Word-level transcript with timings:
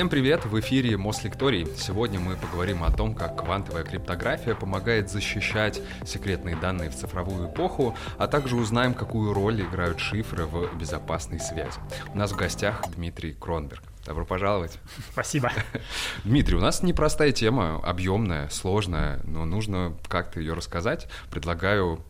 Всем 0.00 0.08
привет! 0.08 0.46
В 0.46 0.58
эфире 0.60 0.96
Мослекторий. 0.96 1.68
Сегодня 1.76 2.18
мы 2.18 2.34
поговорим 2.34 2.84
о 2.84 2.90
том, 2.90 3.14
как 3.14 3.36
квантовая 3.36 3.84
криптография 3.84 4.54
помогает 4.54 5.10
защищать 5.10 5.82
секретные 6.06 6.56
данные 6.56 6.88
в 6.88 6.96
цифровую 6.96 7.50
эпоху, 7.50 7.94
а 8.16 8.26
также 8.26 8.56
узнаем, 8.56 8.94
какую 8.94 9.34
роль 9.34 9.60
играют 9.60 10.00
шифры 10.00 10.46
в 10.46 10.74
безопасной 10.74 11.38
связи. 11.38 11.78
У 12.14 12.16
нас 12.16 12.32
в 12.32 12.36
гостях 12.36 12.82
Дмитрий 12.96 13.34
Кронберг. 13.34 13.82
Добро 14.06 14.24
пожаловать. 14.24 14.78
Спасибо. 15.12 15.52
Дмитрий, 16.24 16.56
у 16.56 16.60
нас 16.60 16.82
непростая 16.82 17.32
тема, 17.32 17.78
объемная, 17.84 18.48
сложная, 18.48 19.20
но 19.24 19.44
нужно 19.44 19.94
как-то 20.08 20.40
ее 20.40 20.54
рассказать. 20.54 21.08
Предлагаю 21.30 22.02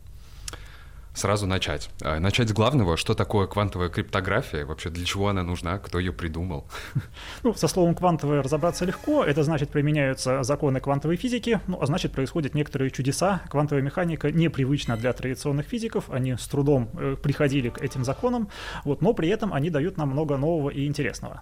сразу 1.13 1.45
начать. 1.45 1.89
А, 2.01 2.19
начать 2.19 2.49
с 2.49 2.53
главного, 2.53 2.97
что 2.97 3.13
такое 3.13 3.47
квантовая 3.47 3.89
криптография, 3.89 4.65
вообще 4.65 4.89
для 4.89 5.05
чего 5.05 5.27
она 5.29 5.43
нужна, 5.43 5.77
кто 5.77 5.99
ее 5.99 6.13
придумал? 6.13 6.65
Ну, 7.43 7.53
со 7.53 7.67
словом 7.67 7.95
«квантовая» 7.95 8.43
разобраться 8.43 8.85
легко, 8.85 9.23
это 9.23 9.43
значит 9.43 9.69
применяются 9.69 10.43
законы 10.43 10.79
квантовой 10.79 11.15
физики, 11.15 11.59
ну, 11.67 11.79
а 11.81 11.85
значит 11.85 12.11
происходят 12.11 12.53
некоторые 12.53 12.91
чудеса. 12.91 13.41
Квантовая 13.49 13.81
механика 13.81 14.31
непривычна 14.31 14.95
для 14.95 15.11
традиционных 15.13 15.65
физиков, 15.65 16.09
они 16.09 16.35
с 16.35 16.47
трудом 16.47 16.89
э, 16.93 17.15
приходили 17.21 17.69
к 17.69 17.81
этим 17.81 18.03
законам, 18.03 18.49
вот, 18.85 19.01
но 19.01 19.13
при 19.13 19.29
этом 19.29 19.53
они 19.53 19.69
дают 19.69 19.97
нам 19.97 20.09
много 20.09 20.37
нового 20.37 20.69
и 20.69 20.85
интересного. 20.85 21.41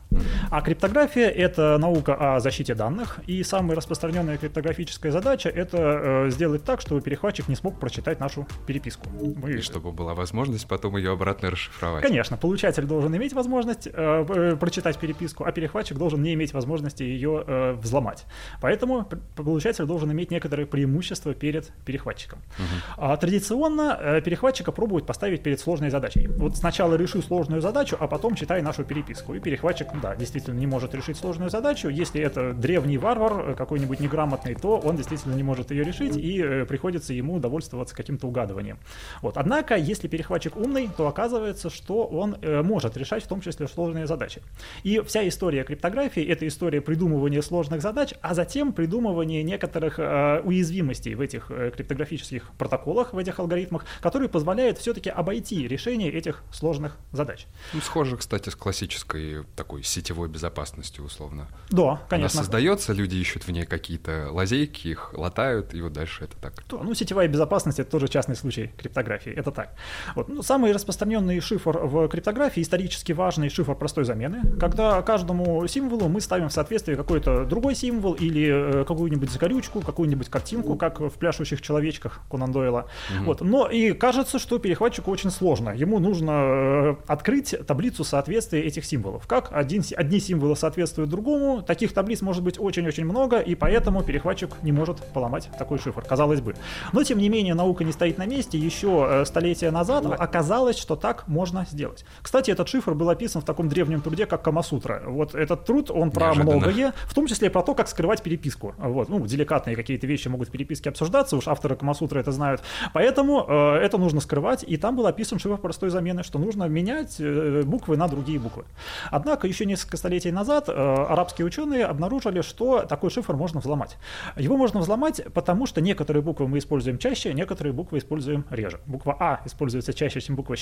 А 0.50 0.62
криптография— 0.62 1.30
это 1.30 1.78
наука 1.78 2.36
о 2.36 2.40
защите 2.40 2.76
данных, 2.76 3.20
и 3.28 3.44
самая 3.44 3.76
распространенная 3.76 4.38
криптографическая 4.38 5.12
задача— 5.12 5.50
это 5.56 5.78
э, 5.78 6.30
сделать 6.30 6.64
так, 6.64 6.82
чтобы 6.82 7.02
перехватчик 7.02 7.48
не 7.48 7.56
смог 7.56 7.80
прочитать 7.80 8.20
нашу 8.20 8.48
переписку. 8.66 9.08
Мы 9.10 9.59
и 9.60 9.62
чтобы 9.62 9.92
была 9.92 10.14
возможность 10.14 10.68
потом 10.68 10.98
ее 10.98 11.12
обратно 11.12 11.52
расшифровать. 11.52 12.04
Конечно, 12.04 12.38
получатель 12.38 12.86
должен 12.86 13.16
иметь 13.16 13.34
возможность 13.34 13.88
э, 13.88 13.92
э, 13.94 14.56
прочитать 14.56 14.98
переписку, 14.98 15.44
а 15.46 15.52
перехватчик 15.52 15.98
должен 15.98 16.22
не 16.22 16.34
иметь 16.34 16.54
возможности 16.54 17.04
ее 17.04 17.44
э, 17.46 17.74
взломать. 17.74 18.26
Поэтому 18.62 19.08
получатель 19.36 19.86
должен 19.86 20.12
иметь 20.12 20.32
некоторые 20.32 20.66
преимущества 20.66 21.34
перед 21.34 21.72
перехватчиком. 21.86 22.40
Угу. 22.58 22.96
А 22.98 23.18
традиционно 23.18 23.98
э, 24.00 24.22
перехватчика 24.22 24.72
пробуют 24.72 25.06
поставить 25.06 25.44
перед 25.44 25.60
сложной 25.60 25.90
задачей. 25.90 26.28
Вот 26.28 26.58
сначала 26.58 26.96
реши 26.96 27.22
сложную 27.22 27.62
задачу, 27.62 27.98
а 28.00 28.08
потом 28.08 28.36
читай 28.36 28.62
нашу 28.62 28.84
переписку. 28.84 29.34
И 29.34 29.40
перехватчик, 29.40 29.88
да, 30.02 30.16
действительно 30.16 30.58
не 30.58 30.68
может 30.68 30.94
решить 30.96 31.18
сложную 31.18 31.50
задачу. 31.50 31.90
Если 31.90 32.22
это 32.22 32.54
древний 32.54 32.98
варвар, 32.98 33.52
э, 33.52 33.56
какой-нибудь 33.56 34.00
неграмотный, 34.00 34.56
то 34.56 34.78
он 34.78 34.96
действительно 34.96 35.36
не 35.36 35.44
может 35.44 35.72
ее 35.72 35.84
решить, 35.84 36.16
и 36.16 36.42
э, 36.42 36.66
приходится 36.66 37.14
ему 37.14 37.40
довольствоваться 37.40 37.96
каким-то 37.96 38.28
угадыванием. 38.28 38.78
Вот. 39.22 39.38
Однако, 39.50 39.78
если 39.78 40.08
перехватчик 40.08 40.56
умный, 40.56 40.92
то 40.96 41.08
оказывается, 41.08 41.72
что 41.72 42.06
он 42.06 42.38
э, 42.40 42.62
может 42.62 42.96
решать 42.98 43.24
в 43.24 43.28
том 43.28 43.42
числе 43.42 43.68
сложные 43.68 44.06
задачи. 44.06 44.44
И 44.84 45.02
вся 45.02 45.28
история 45.28 45.64
криптографии— 45.64 46.24
это 46.32 46.48
история 46.48 46.82
придумывания 46.82 47.42
сложных 47.42 47.82
задач, 47.82 48.14
а 48.22 48.36
затем 48.36 48.74
придумывания 48.74 49.42
некоторых 49.42 49.98
э, 49.98 50.42
уязвимостей 50.44 51.16
в 51.16 51.22
этих 51.22 51.50
э, 51.50 51.72
криптографических 51.76 52.52
протоколах, 52.60 53.14
в 53.14 53.18
этих 53.18 53.40
алгоритмах, 53.40 53.86
которые 54.02 54.30
позволяют 54.30 54.78
все-таки 54.78 55.10
обойти 55.10 55.68
решение 55.68 56.12
этих 56.12 56.44
сложных 56.52 56.98
задач. 57.12 57.48
Ну, 57.74 57.82
схоже, 57.82 58.18
кстати, 58.18 58.50
с 58.50 58.56
классической 58.56 59.46
такой 59.56 59.82
сетевой 59.82 60.30
безопасностью, 60.30 61.04
условно. 61.04 61.48
Да, 61.72 62.04
конечно. 62.08 62.38
Она 62.38 62.44
создается, 62.46 62.94
люди 62.94 63.16
ищут 63.16 63.48
в 63.48 63.52
ней 63.52 63.66
какие-то 63.66 64.28
лазейки, 64.30 64.90
их 64.90 65.12
латают, 65.18 65.74
и 65.74 65.82
вот 65.82 65.94
дальше 65.94 66.26
это 66.26 66.38
так. 66.38 66.54
Ну, 66.72 66.94
сетевая 66.94 67.28
безопасность— 67.28 67.80
это 67.80 67.90
тоже 67.90 68.10
частный 68.10 68.36
случай 68.36 68.68
криптографии 68.78 69.39
это 69.40 69.52
так. 69.52 69.74
Вот. 70.16 70.28
Ну, 70.28 70.42
самый 70.42 70.72
распространенный 70.72 71.40
шифр 71.40 71.78
в 71.80 72.08
криптографии, 72.08 72.62
исторически 72.62 73.14
важный 73.14 73.50
шифр 73.50 73.76
простой 73.76 74.04
замены, 74.04 74.42
когда 74.60 75.02
каждому 75.02 75.66
символу 75.68 76.10
мы 76.10 76.22
ставим 76.22 76.50
в 76.50 76.54
соответствие 76.54 76.98
какой-то 76.98 77.46
другой 77.46 77.76
символ 77.76 78.14
или 78.14 78.82
э, 78.82 78.86
какую-нибудь 78.86 79.32
закорючку, 79.32 79.82
какую-нибудь 79.82 80.30
картинку, 80.30 80.76
как 80.76 81.00
в 81.00 81.12
пляшущих 81.12 81.62
человечках 81.62 82.22
Конан 82.30 82.52
Дойла. 82.52 82.88
Угу. 83.16 83.26
Вот. 83.26 83.42
Но 83.42 83.68
и 83.68 83.94
кажется, 83.94 84.40
что 84.40 84.60
перехватчику 84.60 85.12
очень 85.12 85.32
сложно. 85.32 85.70
Ему 85.70 86.00
нужно 86.00 86.32
э, 86.32 86.96
открыть 87.08 87.56
таблицу 87.66 88.04
соответствия 88.04 88.62
этих 88.62 88.86
символов. 88.86 89.28
Как 89.28 89.50
один, 89.52 89.84
одни 89.96 90.20
символы 90.20 90.56
соответствуют 90.56 91.10
другому, 91.10 91.62
таких 91.62 91.94
таблиц 91.94 92.22
может 92.22 92.44
быть 92.44 92.60
очень-очень 92.60 93.06
много, 93.06 93.40
и 93.40 93.56
поэтому 93.56 94.04
перехватчик 94.04 94.52
не 94.64 94.72
может 94.72 94.98
поломать 95.14 95.50
такой 95.58 95.80
шифр, 95.80 96.02
казалось 96.02 96.42
бы. 96.42 96.56
Но, 96.94 97.04
тем 97.04 97.20
не 97.20 97.30
менее, 97.30 97.54
наука 97.54 97.84
не 97.84 97.92
стоит 97.92 98.18
на 98.18 98.26
месте. 98.26 98.58
Еще 98.58 99.08
э, 99.10 99.26
столетия 99.30 99.72
назад 99.72 100.06
оказалось, 100.06 100.78
что 100.78 100.96
так 100.96 101.28
можно 101.28 101.66
сделать. 101.70 102.06
Кстати, 102.22 102.52
этот 102.52 102.68
шифр 102.68 102.94
был 102.94 103.10
описан 103.10 103.42
в 103.42 103.46
таком 103.46 103.70
древнем 103.70 104.02
труде, 104.02 104.26
как 104.26 104.42
Камасутра. 104.44 105.04
Вот 105.08 105.36
этот 105.36 105.66
труд, 105.66 105.90
он 105.90 106.12
про 106.12 106.28
Неожиданно. 106.28 106.58
многое, 106.58 106.94
в 107.06 107.14
том 107.14 107.28
числе 107.28 107.50
про 107.50 107.62
то, 107.62 107.74
как 107.76 107.88
скрывать 107.88 108.22
переписку. 108.22 108.74
Вот, 108.78 109.10
ну, 109.10 109.26
деликатные 109.26 109.76
какие-то 109.76 110.08
вещи 110.08 110.28
могут 110.28 110.50
в 110.50 110.52
переписке 110.52 110.90
обсуждаться, 110.90 111.38
уж 111.38 111.48
авторы 111.48 111.76
Камасутры 111.76 112.20
это 112.20 112.32
знают. 112.32 112.62
Поэтому 112.94 113.46
э, 113.48 113.76
это 113.78 113.98
нужно 113.98 114.20
скрывать, 114.20 114.64
и 114.68 114.78
там 114.78 114.96
был 114.96 115.08
описан 115.08 115.40
шифр 115.40 115.58
простой 115.58 115.90
замены, 115.90 116.24
что 116.24 116.40
нужно 116.40 116.66
менять 116.66 117.18
э, 117.20 117.64
буквы 117.64 117.98
на 117.98 118.08
другие 118.08 118.40
буквы. 118.40 118.66
Однако 119.12 119.48
еще 119.48 119.66
несколько 119.66 119.98
столетий 119.98 120.32
назад 120.32 120.68
э, 120.68 120.72
арабские 120.74 121.46
ученые 121.46 121.86
обнаружили, 121.86 122.42
что 122.42 122.82
такой 122.82 123.10
шифр 123.10 123.36
можно 123.36 123.60
взломать. 123.60 123.98
Его 124.36 124.58
можно 124.58 124.80
взломать, 124.80 125.22
потому 125.34 125.66
что 125.66 125.82
некоторые 125.82 126.24
буквы 126.24 126.48
мы 126.48 126.58
используем 126.58 126.98
чаще, 126.98 127.34
некоторые 127.34 127.74
буквы 127.74 128.00
используем 128.00 128.46
реже. 128.50 128.80
Буква 128.86 129.14
А 129.20 129.42
используется 129.46 129.94
чаще, 129.94 130.22
чем 130.22 130.36
буква. 130.36 130.56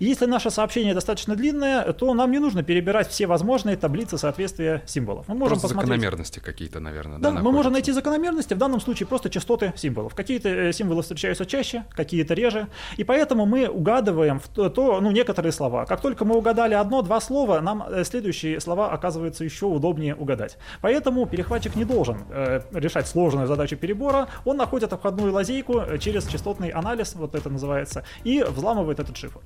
И 0.00 0.04
если 0.04 0.26
наше 0.26 0.50
сообщение 0.50 0.94
достаточно 0.94 1.36
длинное, 1.36 1.92
то 1.92 2.12
нам 2.14 2.30
не 2.30 2.38
нужно 2.38 2.62
перебирать 2.62 3.08
все 3.08 3.26
возможные 3.26 3.76
таблицы 3.76 4.18
соответствия 4.18 4.82
символов. 4.86 5.28
Мы 5.28 5.34
можем 5.34 5.58
просто 5.60 5.68
посмотреть... 5.68 5.90
закономерности 5.90 6.40
какие-то, 6.40 6.80
наверное, 6.80 7.18
да, 7.18 7.30
да 7.30 7.40
мы 7.40 7.52
можем 7.52 7.72
найти 7.72 7.92
закономерности, 7.92 8.54
в 8.54 8.58
данном 8.58 8.80
случае 8.80 9.06
просто 9.06 9.30
частоты 9.30 9.72
символов. 9.76 10.14
Какие-то 10.14 10.48
э, 10.48 10.72
символы 10.72 11.02
встречаются 11.02 11.46
чаще, 11.46 11.84
какие-то 11.90 12.34
реже, 12.34 12.68
и 12.96 13.04
поэтому 13.04 13.46
мы 13.46 13.68
угадываем 13.68 14.40
в 14.40 14.48
то, 14.48 14.68
то, 14.68 15.00
ну, 15.00 15.10
некоторые 15.10 15.52
слова. 15.52 15.84
Как 15.86 16.00
только 16.00 16.24
мы 16.24 16.36
угадали 16.36 16.74
одно-два 16.74 17.20
слова, 17.20 17.60
нам 17.60 17.84
э, 17.88 18.04
следующие 18.04 18.60
слова 18.60 18.90
оказывается 18.92 19.44
еще 19.44 19.66
удобнее 19.66 20.14
угадать. 20.14 20.58
Поэтому 20.80 21.26
перехватчик 21.26 21.76
не 21.76 21.84
должен 21.84 22.18
э, 22.30 22.62
решать 22.72 23.06
сложную 23.06 23.46
задачу 23.46 23.76
перебора, 23.76 24.28
он 24.44 24.56
находит 24.56 24.92
обходную 24.92 25.32
лазейку 25.32 25.80
э, 25.80 25.98
через 25.98 26.26
частотный 26.26 26.70
анализ, 26.70 27.14
вот 27.14 27.34
это 27.34 27.50
называется, 27.50 27.81
и 28.24 28.42
взламывает 28.42 29.00
этот 29.00 29.16
шифр. 29.16 29.40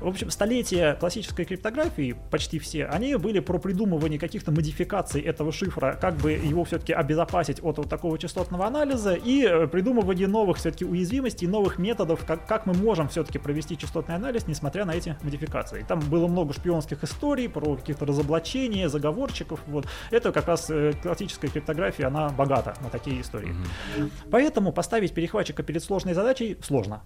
В 0.00 0.08
общем, 0.08 0.30
столетия 0.30 0.94
классической 0.94 1.44
криптографии, 1.44 2.16
почти 2.30 2.58
все, 2.58 2.86
они 2.86 3.16
были 3.16 3.40
про 3.40 3.58
придумывание 3.58 4.18
каких-то 4.18 4.50
модификаций 4.50 5.20
этого 5.20 5.52
шифра, 5.52 5.98
как 6.00 6.16
бы 6.16 6.32
его 6.32 6.64
все-таки 6.64 6.92
обезопасить 6.92 7.62
от 7.62 7.78
вот 7.78 7.88
такого 7.88 8.18
частотного 8.18 8.66
анализа 8.66 9.14
и 9.14 9.44
э, 9.44 9.66
придумывание 9.66 10.28
новых 10.28 10.58
все-таки 10.58 10.84
уязвимостей, 10.84 11.46
новых 11.46 11.78
методов, 11.78 12.24
как, 12.26 12.46
как 12.46 12.66
мы 12.66 12.74
можем 12.74 13.08
все-таки 13.08 13.38
провести 13.38 13.76
частотный 13.76 14.14
анализ, 14.14 14.46
несмотря 14.46 14.84
на 14.84 14.92
эти 14.92 15.16
модификации. 15.22 15.84
Там 15.88 16.00
было 16.00 16.26
много 16.26 16.52
шпионских 16.52 17.04
историй 17.04 17.48
про 17.48 17.76
каких-то 17.76 18.06
разоблачения, 18.06 18.88
заговорщиков. 18.88 19.60
Вот. 19.66 19.86
Это 20.10 20.32
как 20.32 20.46
раз 20.46 20.70
э, 20.70 20.92
классическая 21.02 21.48
криптография, 21.48 22.06
она 22.06 22.30
богата 22.30 22.74
на 22.80 22.90
такие 22.90 23.20
истории. 23.20 23.54
Mm-hmm. 23.96 24.10
Поэтому 24.30 24.72
поставить 24.72 25.14
перехватчика 25.14 25.62
перед 25.62 25.82
сложной 25.82 26.14
задачей 26.14 26.58
сложно. 26.62 27.02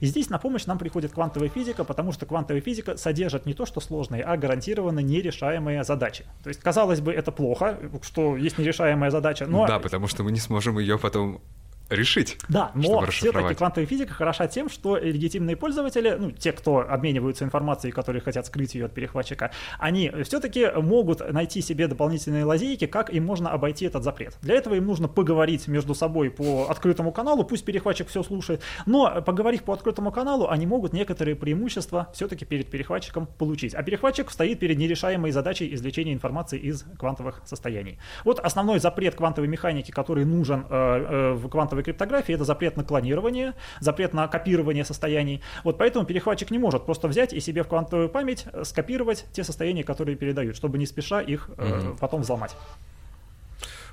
И 0.00 0.06
здесь 0.06 0.30
на 0.30 0.38
помощь 0.38 0.66
нам 0.66 0.78
приходит 0.78 1.12
квантовая 1.12 1.48
физика, 1.48 1.84
потому 1.84 2.12
что 2.12 2.26
квантовая 2.26 2.60
физика 2.60 2.96
содержит 2.96 3.46
не 3.46 3.54
то, 3.54 3.66
что 3.66 3.80
сложные, 3.80 4.22
а 4.22 4.36
гарантированно 4.36 5.00
нерешаемые 5.00 5.84
задачи. 5.84 6.24
То 6.42 6.48
есть, 6.48 6.60
казалось 6.60 7.00
бы, 7.00 7.12
это 7.12 7.32
плохо, 7.32 7.78
что 8.02 8.36
есть 8.36 8.58
нерешаемая 8.58 9.10
задача, 9.10 9.46
но... 9.46 9.66
Да, 9.66 9.78
потому 9.78 10.06
что 10.08 10.22
мы 10.22 10.32
не 10.32 10.40
сможем 10.40 10.78
ее 10.78 10.98
потом 10.98 11.40
решить. 11.88 12.38
Да, 12.48 12.70
но 12.74 13.06
все-таки 13.06 13.54
квантовая 13.54 13.86
физика 13.86 14.12
хороша 14.12 14.48
тем, 14.48 14.68
что 14.68 14.96
легитимные 14.96 15.56
пользователи, 15.56 16.16
ну, 16.18 16.30
те, 16.30 16.52
кто 16.52 16.80
обмениваются 16.80 17.44
информацией, 17.44 17.92
которые 17.92 18.22
хотят 18.22 18.46
скрыть 18.46 18.74
ее 18.74 18.86
от 18.86 18.94
перехватчика, 18.94 19.52
они 19.78 20.12
все-таки 20.24 20.66
могут 20.74 21.20
найти 21.32 21.60
себе 21.60 21.86
дополнительные 21.86 22.44
лазейки, 22.44 22.86
как 22.86 23.10
им 23.10 23.24
можно 23.24 23.50
обойти 23.50 23.86
этот 23.86 24.02
запрет. 24.02 24.36
Для 24.42 24.56
этого 24.56 24.74
им 24.74 24.86
нужно 24.86 25.08
поговорить 25.08 25.68
между 25.68 25.94
собой 25.94 26.30
по 26.30 26.66
открытому 26.68 27.12
каналу, 27.12 27.44
пусть 27.44 27.64
перехватчик 27.64 28.08
все 28.08 28.22
слушает, 28.22 28.62
но 28.84 29.22
поговорив 29.22 29.62
по 29.62 29.72
открытому 29.72 30.10
каналу, 30.10 30.48
они 30.48 30.66
могут 30.66 30.92
некоторые 30.92 31.36
преимущества 31.36 32.08
все-таки 32.12 32.44
перед 32.44 32.70
перехватчиком 32.70 33.26
получить. 33.26 33.74
А 33.74 33.82
перехватчик 33.82 34.30
стоит 34.30 34.58
перед 34.58 34.78
нерешаемой 34.78 35.30
задачей 35.30 35.72
извлечения 35.74 36.12
информации 36.12 36.58
из 36.58 36.84
квантовых 36.98 37.42
состояний. 37.44 37.98
Вот 38.24 38.40
основной 38.40 38.80
запрет 38.80 39.14
квантовой 39.14 39.48
механики, 39.48 39.90
который 39.90 40.24
нужен 40.24 40.66
э, 40.68 40.74
э, 40.74 41.32
в 41.34 41.48
квантовой 41.48 41.75
квантовой 41.76 41.84
криптографии 41.84 42.34
это 42.34 42.44
запрет 42.44 42.76
на 42.76 42.84
клонирование, 42.84 43.54
запрет 43.80 44.14
на 44.14 44.26
копирование 44.28 44.84
состояний. 44.84 45.40
Вот 45.64 45.78
поэтому 45.78 46.06
перехватчик 46.06 46.50
не 46.50 46.58
может 46.58 46.86
просто 46.86 47.08
взять 47.08 47.32
и 47.32 47.40
себе 47.40 47.62
в 47.62 47.68
квантовую 47.68 48.08
память 48.08 48.46
э, 48.52 48.64
скопировать 48.64 49.26
те 49.32 49.44
состояния, 49.44 49.84
которые 49.84 50.16
передают, 50.16 50.56
чтобы 50.56 50.78
не 50.78 50.86
спеша 50.86 51.20
их 51.20 51.50
угу. 51.50 51.96
потом 52.00 52.22
взломать. 52.22 52.56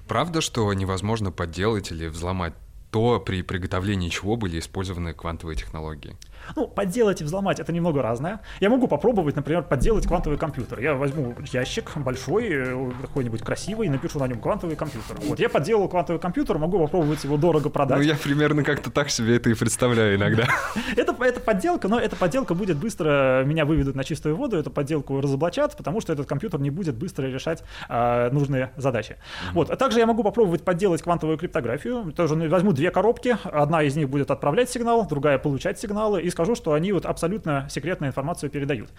Правда, 0.08 0.42
что 0.42 0.74
невозможно 0.74 1.32
подделать 1.32 1.92
или 1.92 2.08
взломать 2.08 2.54
то, 2.92 3.20
при 3.20 3.42
приготовлении 3.42 4.10
чего 4.10 4.36
были 4.36 4.60
использованы 4.60 5.14
квантовые 5.14 5.56
технологии? 5.56 6.16
Ну, 6.56 6.68
подделать 6.68 7.22
и 7.22 7.24
взломать 7.24 7.60
это 7.60 7.72
немного 7.72 8.02
разное. 8.02 8.42
Я 8.60 8.70
могу 8.70 8.88
попробовать, 8.88 9.36
например, 9.36 9.64
подделать 9.64 10.08
квантовый 10.08 10.38
компьютер. 10.38 10.80
Я 10.80 10.96
возьму 10.96 11.36
ящик 11.52 11.96
большой, 11.98 12.48
э, 12.50 12.92
какой-нибудь 13.02 13.42
красивый, 13.42 13.88
и 13.88 13.90
напишу 13.90 14.20
на 14.20 14.28
нем 14.28 14.40
квантовый 14.40 14.76
компьютер. 14.76 15.18
Вот 15.28 15.40
я 15.40 15.50
подделал 15.50 15.88
квантовый 15.88 16.22
компьютер, 16.22 16.58
могу 16.58 16.80
попробовать 16.80 17.24
его 17.24 17.38
дорого 17.38 17.70
продать. 17.70 17.98
Ну, 17.98 18.04
я 18.04 18.16
примерно 18.16 18.64
как-то 18.64 18.92
так 18.92 19.10
себе 19.10 19.38
это 19.38 19.50
и 19.50 19.54
представляю 19.54 20.16
иногда. 20.16 20.48
это, 20.96 21.16
это 21.24 21.40
подделка, 21.40 21.88
но 21.88 22.00
эта 22.00 22.16
подделка 22.16 22.54
будет 22.54 22.78
быстро, 22.78 23.44
меня 23.46 23.66
выведут 23.66 23.96
на 23.96 24.04
чистую 24.04 24.36
воду, 24.36 24.58
эту 24.58 24.72
подделку 24.72 25.22
разоблачат, 25.22 25.76
потому 25.78 26.02
что 26.02 26.14
этот 26.14 26.28
компьютер 26.28 26.60
не 26.60 26.70
будет 26.70 26.96
быстро 26.96 27.26
решать 27.28 27.64
э, 27.90 28.30
нужные 28.32 28.72
задачи. 28.76 29.12
Mm-hmm. 29.14 29.54
Вот. 29.54 29.70
А 29.70 29.76
также 29.76 30.00
я 30.00 30.06
могу 30.06 30.24
попробовать 30.24 30.64
подделать 30.64 31.02
квантовую 31.02 31.38
криптографию. 31.38 32.12
Тоже 32.16 32.36
ну, 32.36 32.50
возьму 32.50 32.72
две 32.74 32.92
коробки, 32.92 33.38
одна 33.44 33.84
из 33.84 33.96
них 33.96 34.10
будет 34.10 34.32
отправлять 34.32 34.70
сигнал, 34.70 35.08
другая 35.08 35.38
получать 35.38 35.80
сигналы, 35.80 36.22
и 36.22 36.30
скажу, 36.34 36.56
что 36.56 36.74
они 36.74 36.92
вот 36.92 37.06
абсолютно 37.06 37.68
секретную 37.70 38.10
информацию 38.10 38.50
передают. 38.50 38.90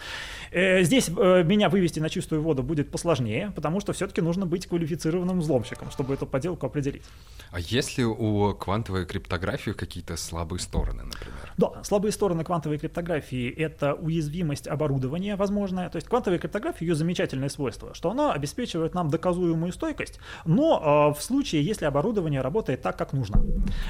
Э, 0.50 0.82
здесь 0.82 1.08
э, 1.08 1.42
меня 1.44 1.68
вывести 1.68 2.00
на 2.00 2.08
чистую 2.08 2.42
воду 2.42 2.62
будет 2.62 2.90
посложнее, 2.90 3.52
потому 3.54 3.80
что 3.80 3.92
все-таки 3.92 4.22
нужно 4.22 4.46
быть 4.46 4.66
квалифицированным 4.66 5.40
взломщиком, 5.40 5.90
чтобы 5.90 6.14
эту 6.14 6.26
подделку 6.26 6.66
определить. 6.66 7.02
А 7.50 7.60
есть 7.60 7.98
ли 7.98 8.04
у 8.04 8.54
квантовой 8.54 9.04
криптографии 9.06 9.72
какие-то 9.72 10.16
слабые 10.16 10.60
стороны, 10.60 11.04
например? 11.04 11.52
Да, 11.56 11.82
слабые 11.82 12.12
стороны 12.12 12.44
квантовой 12.44 12.78
криптографии— 12.78 13.48
это 13.56 13.94
уязвимость 13.94 14.66
оборудования 14.66 15.36
возможная. 15.36 15.88
То 15.88 15.96
есть 15.96 16.08
квантовая 16.08 16.38
криптография, 16.38 16.88
ее 16.88 16.94
замечательное 16.94 17.48
свойство, 17.48 17.94
что 17.94 18.10
она 18.10 18.32
обеспечивает 18.32 18.94
нам 18.94 19.10
доказуемую 19.10 19.72
стойкость, 19.72 20.18
но 20.44 21.12
э, 21.14 21.18
в 21.18 21.22
случае, 21.22 21.62
если 21.64 21.84
оборудование 21.84 22.40
работает 22.40 22.82
так, 22.82 22.96
как 22.96 23.12
нужно. 23.12 23.44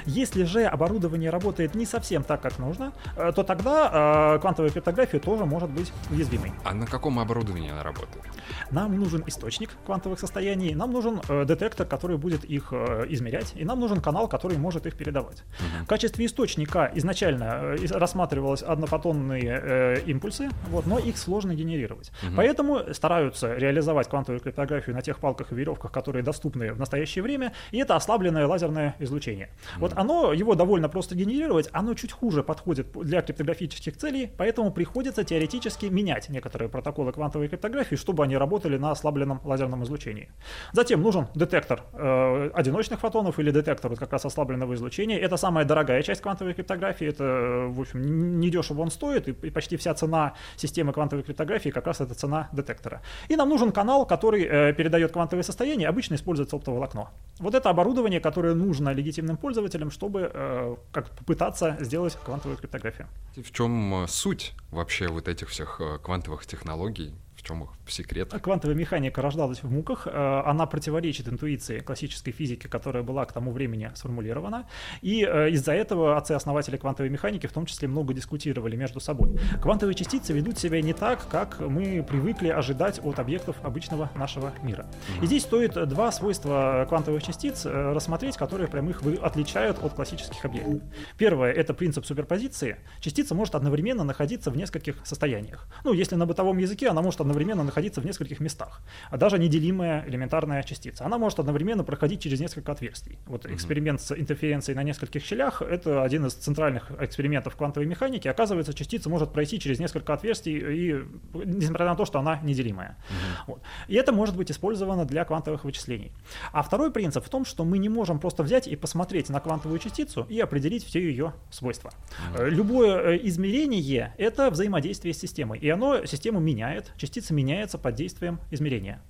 Если 0.06 0.44
же 0.44 0.64
оборудование 0.64 1.30
работает 1.30 1.74
не 1.74 1.86
совсем 1.86 2.22
так, 2.24 2.40
как 2.40 2.58
нужно, 2.58 2.92
то 3.34 3.42
тогда 3.42 4.34
э, 4.34 4.38
квантовая 4.40 4.70
криптография 4.70 5.20
тоже 5.20 5.44
может 5.44 5.70
быть 5.70 5.92
уязвимой. 6.10 6.52
А 6.64 6.74
на 6.74 6.86
каком 6.86 7.18
оборудовании 7.18 7.70
она 7.70 7.82
работает? 7.82 8.24
Нам 8.70 8.98
нужен 8.98 9.22
источник 9.26 9.70
квантовых 9.86 10.18
состояний, 10.18 10.74
нам 10.74 10.90
нужен 10.90 11.20
э, 11.28 11.44
детектор, 11.44 11.86
который 11.86 12.16
будет 12.16 12.44
их 12.44 12.68
э, 12.72 13.06
измерять, 13.08 13.52
и 13.56 13.64
нам 13.64 13.80
нужен 13.80 14.00
канал, 14.00 14.28
который 14.28 14.58
может 14.58 14.86
их 14.86 14.96
передавать. 14.96 15.42
Угу. 15.42 15.84
В 15.84 15.86
качестве 15.86 16.26
источника 16.26 16.90
изначально 16.94 17.76
э, 17.76 17.86
рассматривалось 17.90 18.62
однофотонные 18.62 19.60
э, 19.62 20.00
импульсы, 20.06 20.48
вот, 20.68 20.86
но 20.86 20.98
их 20.98 21.18
сложно 21.18 21.54
генерировать. 21.54 22.10
Угу. 22.22 22.36
Поэтому 22.36 22.94
стараются 22.94 23.54
реализовать 23.54 24.08
квантовую 24.08 24.40
криптографию 24.40 24.94
на 24.94 25.02
тех 25.02 25.18
палках 25.18 25.52
и 25.52 25.54
веревках, 25.54 25.92
которые 25.92 26.22
доступны 26.22 26.72
в 26.72 26.78
настоящее 26.78 27.22
время, 27.22 27.52
и 27.72 27.78
это 27.78 27.96
ослабленное 27.96 28.46
лазерное 28.46 28.94
излучение. 28.98 29.50
Угу. 29.74 29.80
Вот 29.80 29.92
оно, 29.96 30.32
его 30.32 30.54
довольно 30.54 30.88
просто 30.88 31.14
генерировать, 31.14 31.68
оно 31.72 31.94
чуть 31.94 32.12
хуже 32.12 32.42
подходит 32.42 32.92
для 32.92 33.22
криптографических 33.24 33.96
целей, 33.96 34.30
поэтому 34.36 34.70
приходится 34.70 35.24
теоретически 35.24 35.86
менять 35.86 36.28
некоторые 36.28 36.68
протоколы 36.68 37.12
квантовой 37.12 37.48
криптографии, 37.48 37.96
чтобы 37.96 38.24
они 38.24 38.36
работали 38.36 38.76
на 38.76 38.90
ослабленном 38.90 39.40
лазерном 39.44 39.82
излучении. 39.84 40.28
Затем 40.72 41.02
нужен 41.02 41.26
детектор 41.34 41.82
э, 41.92 42.50
одиночных 42.54 43.00
фотонов 43.00 43.38
или 43.38 43.50
детектор 43.50 43.90
вот 43.90 43.98
как 43.98 44.12
раз 44.12 44.24
ослабленного 44.24 44.74
излучения. 44.74 45.18
Это 45.18 45.36
самая 45.36 45.64
дорогая 45.64 46.02
часть 46.02 46.20
квантовой 46.20 46.54
криптографии. 46.54 47.06
Это, 47.06 47.66
в 47.68 47.80
общем, 47.80 48.40
недешево 48.40 48.82
он 48.82 48.90
стоит, 48.90 49.28
и, 49.28 49.32
и 49.46 49.50
почти 49.50 49.76
вся 49.76 49.94
цена 49.94 50.34
системы 50.56 50.92
квантовой 50.92 51.24
криптографии 51.24 51.70
как 51.70 51.86
раз 51.86 52.00
это 52.00 52.14
цена 52.14 52.48
детектора. 52.52 53.02
И 53.28 53.36
нам 53.36 53.48
нужен 53.48 53.72
канал, 53.72 54.06
который 54.06 54.44
э, 54.44 54.72
передает 54.72 55.12
квантовые 55.12 55.44
состояния, 55.44 55.88
обычно 55.88 56.14
используется 56.14 56.56
оптоволокно. 56.56 57.10
Вот 57.38 57.54
это 57.54 57.70
оборудование, 57.70 58.20
которое 58.20 58.54
нужно 58.54 58.90
легитимным 58.90 59.36
пользователям, 59.36 59.90
чтобы 59.90 60.30
э, 60.32 60.76
как 60.92 61.10
попытаться 61.10 61.76
сделать 61.80 62.16
квантовую 62.24 62.56
криптографию. 62.58 63.08
В 63.36 63.50
чем 63.50 64.04
э, 64.04 64.06
суть 64.06 64.54
вообще 64.70 65.08
вот 65.08 65.28
этих 65.28 65.48
всех 65.48 65.80
э, 65.80 65.98
квантовых 65.98 66.46
технологий? 66.46 67.14
Чем 67.44 67.62
их 67.62 67.68
секрет? 67.86 68.32
Квантовая 68.42 68.74
механика 68.74 69.22
рождалась 69.22 69.62
в 69.62 69.70
муках, 69.70 70.06
э, 70.06 70.42
она 70.46 70.66
противоречит 70.66 71.28
интуиции 71.28 71.80
классической 71.80 72.32
физики, 72.32 72.66
которая 72.66 73.02
была 73.02 73.24
к 73.24 73.32
тому 73.32 73.52
времени 73.52 73.90
сформулирована, 73.94 74.66
и 75.02 75.24
э, 75.24 75.50
из-за 75.50 75.72
этого 75.72 76.16
отцы-основатели 76.16 76.76
квантовой 76.76 77.10
механики 77.10 77.46
в 77.46 77.52
том 77.52 77.66
числе 77.66 77.88
много 77.88 78.14
дискутировали 78.14 78.76
между 78.76 79.00
собой. 79.00 79.38
Квантовые 79.62 79.94
частицы 79.94 80.32
ведут 80.32 80.58
себя 80.58 80.80
не 80.82 80.92
так, 80.94 81.28
как 81.28 81.60
мы 81.60 82.02
привыкли 82.02 82.48
ожидать 82.48 83.00
от 83.04 83.18
объектов 83.18 83.56
обычного 83.62 84.10
нашего 84.16 84.52
мира. 84.62 84.86
И 85.22 85.26
здесь 85.26 85.42
стоит 85.42 85.74
два 85.88 86.10
свойства 86.12 86.86
квантовых 86.88 87.22
частиц 87.22 87.66
э, 87.66 87.92
рассмотреть, 87.92 88.36
которые 88.36 88.68
прям 88.68 88.88
их 88.88 89.02
отличают 89.22 89.82
от 89.82 89.94
классических 89.94 90.44
объектов. 90.44 90.80
Первое— 91.18 91.52
это 91.52 91.74
принцип 91.74 92.06
суперпозиции. 92.06 92.78
Частица 93.00 93.34
может 93.34 93.54
одновременно 93.54 94.04
находиться 94.04 94.50
в 94.50 94.56
нескольких 94.56 94.96
состояниях. 95.04 95.68
Ну, 95.84 95.92
если 95.92 96.14
на 96.16 96.26
бытовом 96.26 96.58
языке 96.58 96.88
она 96.88 97.02
может 97.02 97.20
одновременно 97.20 97.33
одновременно 97.34 97.64
находиться 97.64 98.00
в 98.00 98.06
нескольких 98.06 98.40
местах. 98.40 98.80
А 99.10 99.16
даже 99.16 99.38
неделимая 99.38 100.04
элементарная 100.06 100.62
частица. 100.62 101.04
Она 101.04 101.18
может 101.18 101.38
одновременно 101.40 101.84
проходить 101.84 102.20
через 102.20 102.40
несколько 102.40 102.72
отверстий. 102.72 103.18
Вот 103.26 103.46
эксперимент 103.46 104.00
с 104.00 104.12
интерференцией 104.12 104.76
на 104.76 104.82
нескольких 104.82 105.24
щелях— 105.24 105.62
это 105.70 106.02
один 106.02 106.26
из 106.26 106.34
центральных 106.34 106.90
экспериментов 107.00 107.56
квантовой 107.56 107.86
механики. 107.86 108.28
Оказывается, 108.28 108.72
частица 108.72 109.08
может 109.08 109.32
пройти 109.32 109.58
через 109.58 109.80
несколько 109.80 110.14
отверстий, 110.14 110.54
и, 110.58 111.04
несмотря 111.44 111.86
на 111.86 111.96
то, 111.96 112.04
что 112.04 112.18
она 112.18 112.38
неделимая. 112.42 112.96
Угу. 113.08 113.54
Вот. 113.54 113.62
И 113.88 113.94
это 113.94 114.12
может 114.12 114.36
быть 114.36 114.50
использовано 114.50 115.04
для 115.04 115.24
квантовых 115.24 115.64
вычислений. 115.64 116.12
А 116.52 116.62
второй 116.62 116.90
принцип 116.90 117.24
в 117.24 117.28
том, 117.28 117.44
что 117.44 117.64
мы 117.64 117.78
не 117.78 117.88
можем 117.88 118.20
просто 118.20 118.42
взять 118.42 118.68
и 118.68 118.76
посмотреть 118.76 119.28
на 119.28 119.40
квантовую 119.40 119.78
частицу 119.78 120.26
и 120.28 120.38
определить 120.40 120.84
все 120.84 121.00
ее 121.00 121.32
свойства. 121.50 121.90
Угу. 122.34 122.44
Любое 122.44 123.14
э, 123.14 123.20
измерение— 123.24 124.14
это 124.18 124.50
взаимодействие 124.50 125.14
с 125.14 125.18
системой, 125.18 125.58
и 125.58 125.68
оно 125.68 126.06
систему 126.06 126.40
меняет, 126.40 126.92
частица 126.96 127.23
частица 127.24 127.34
меняется 127.34 127.78
под 127.78 127.94
действием 127.94 128.38
измерения. 128.50 129.00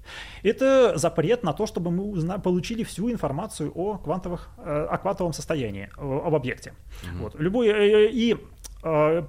Это 0.42 0.96
запрет 0.96 1.42
на 1.42 1.52
то, 1.52 1.66
чтобы 1.66 1.90
мы 1.90 2.04
узна- 2.04 2.38
получили 2.38 2.84
всю 2.84 3.10
информацию 3.10 3.72
о, 3.74 3.98
квантовых, 3.98 4.48
э, 4.58 4.86
о 4.90 4.98
квантовом 4.98 5.32
состоянии, 5.32 5.88
об 5.96 6.34
объекте. 6.34 6.70
Mm-hmm. 6.70 7.22
Вот. 7.22 7.34
Любой, 7.40 7.68
э, 7.68 8.10
и 8.10 8.36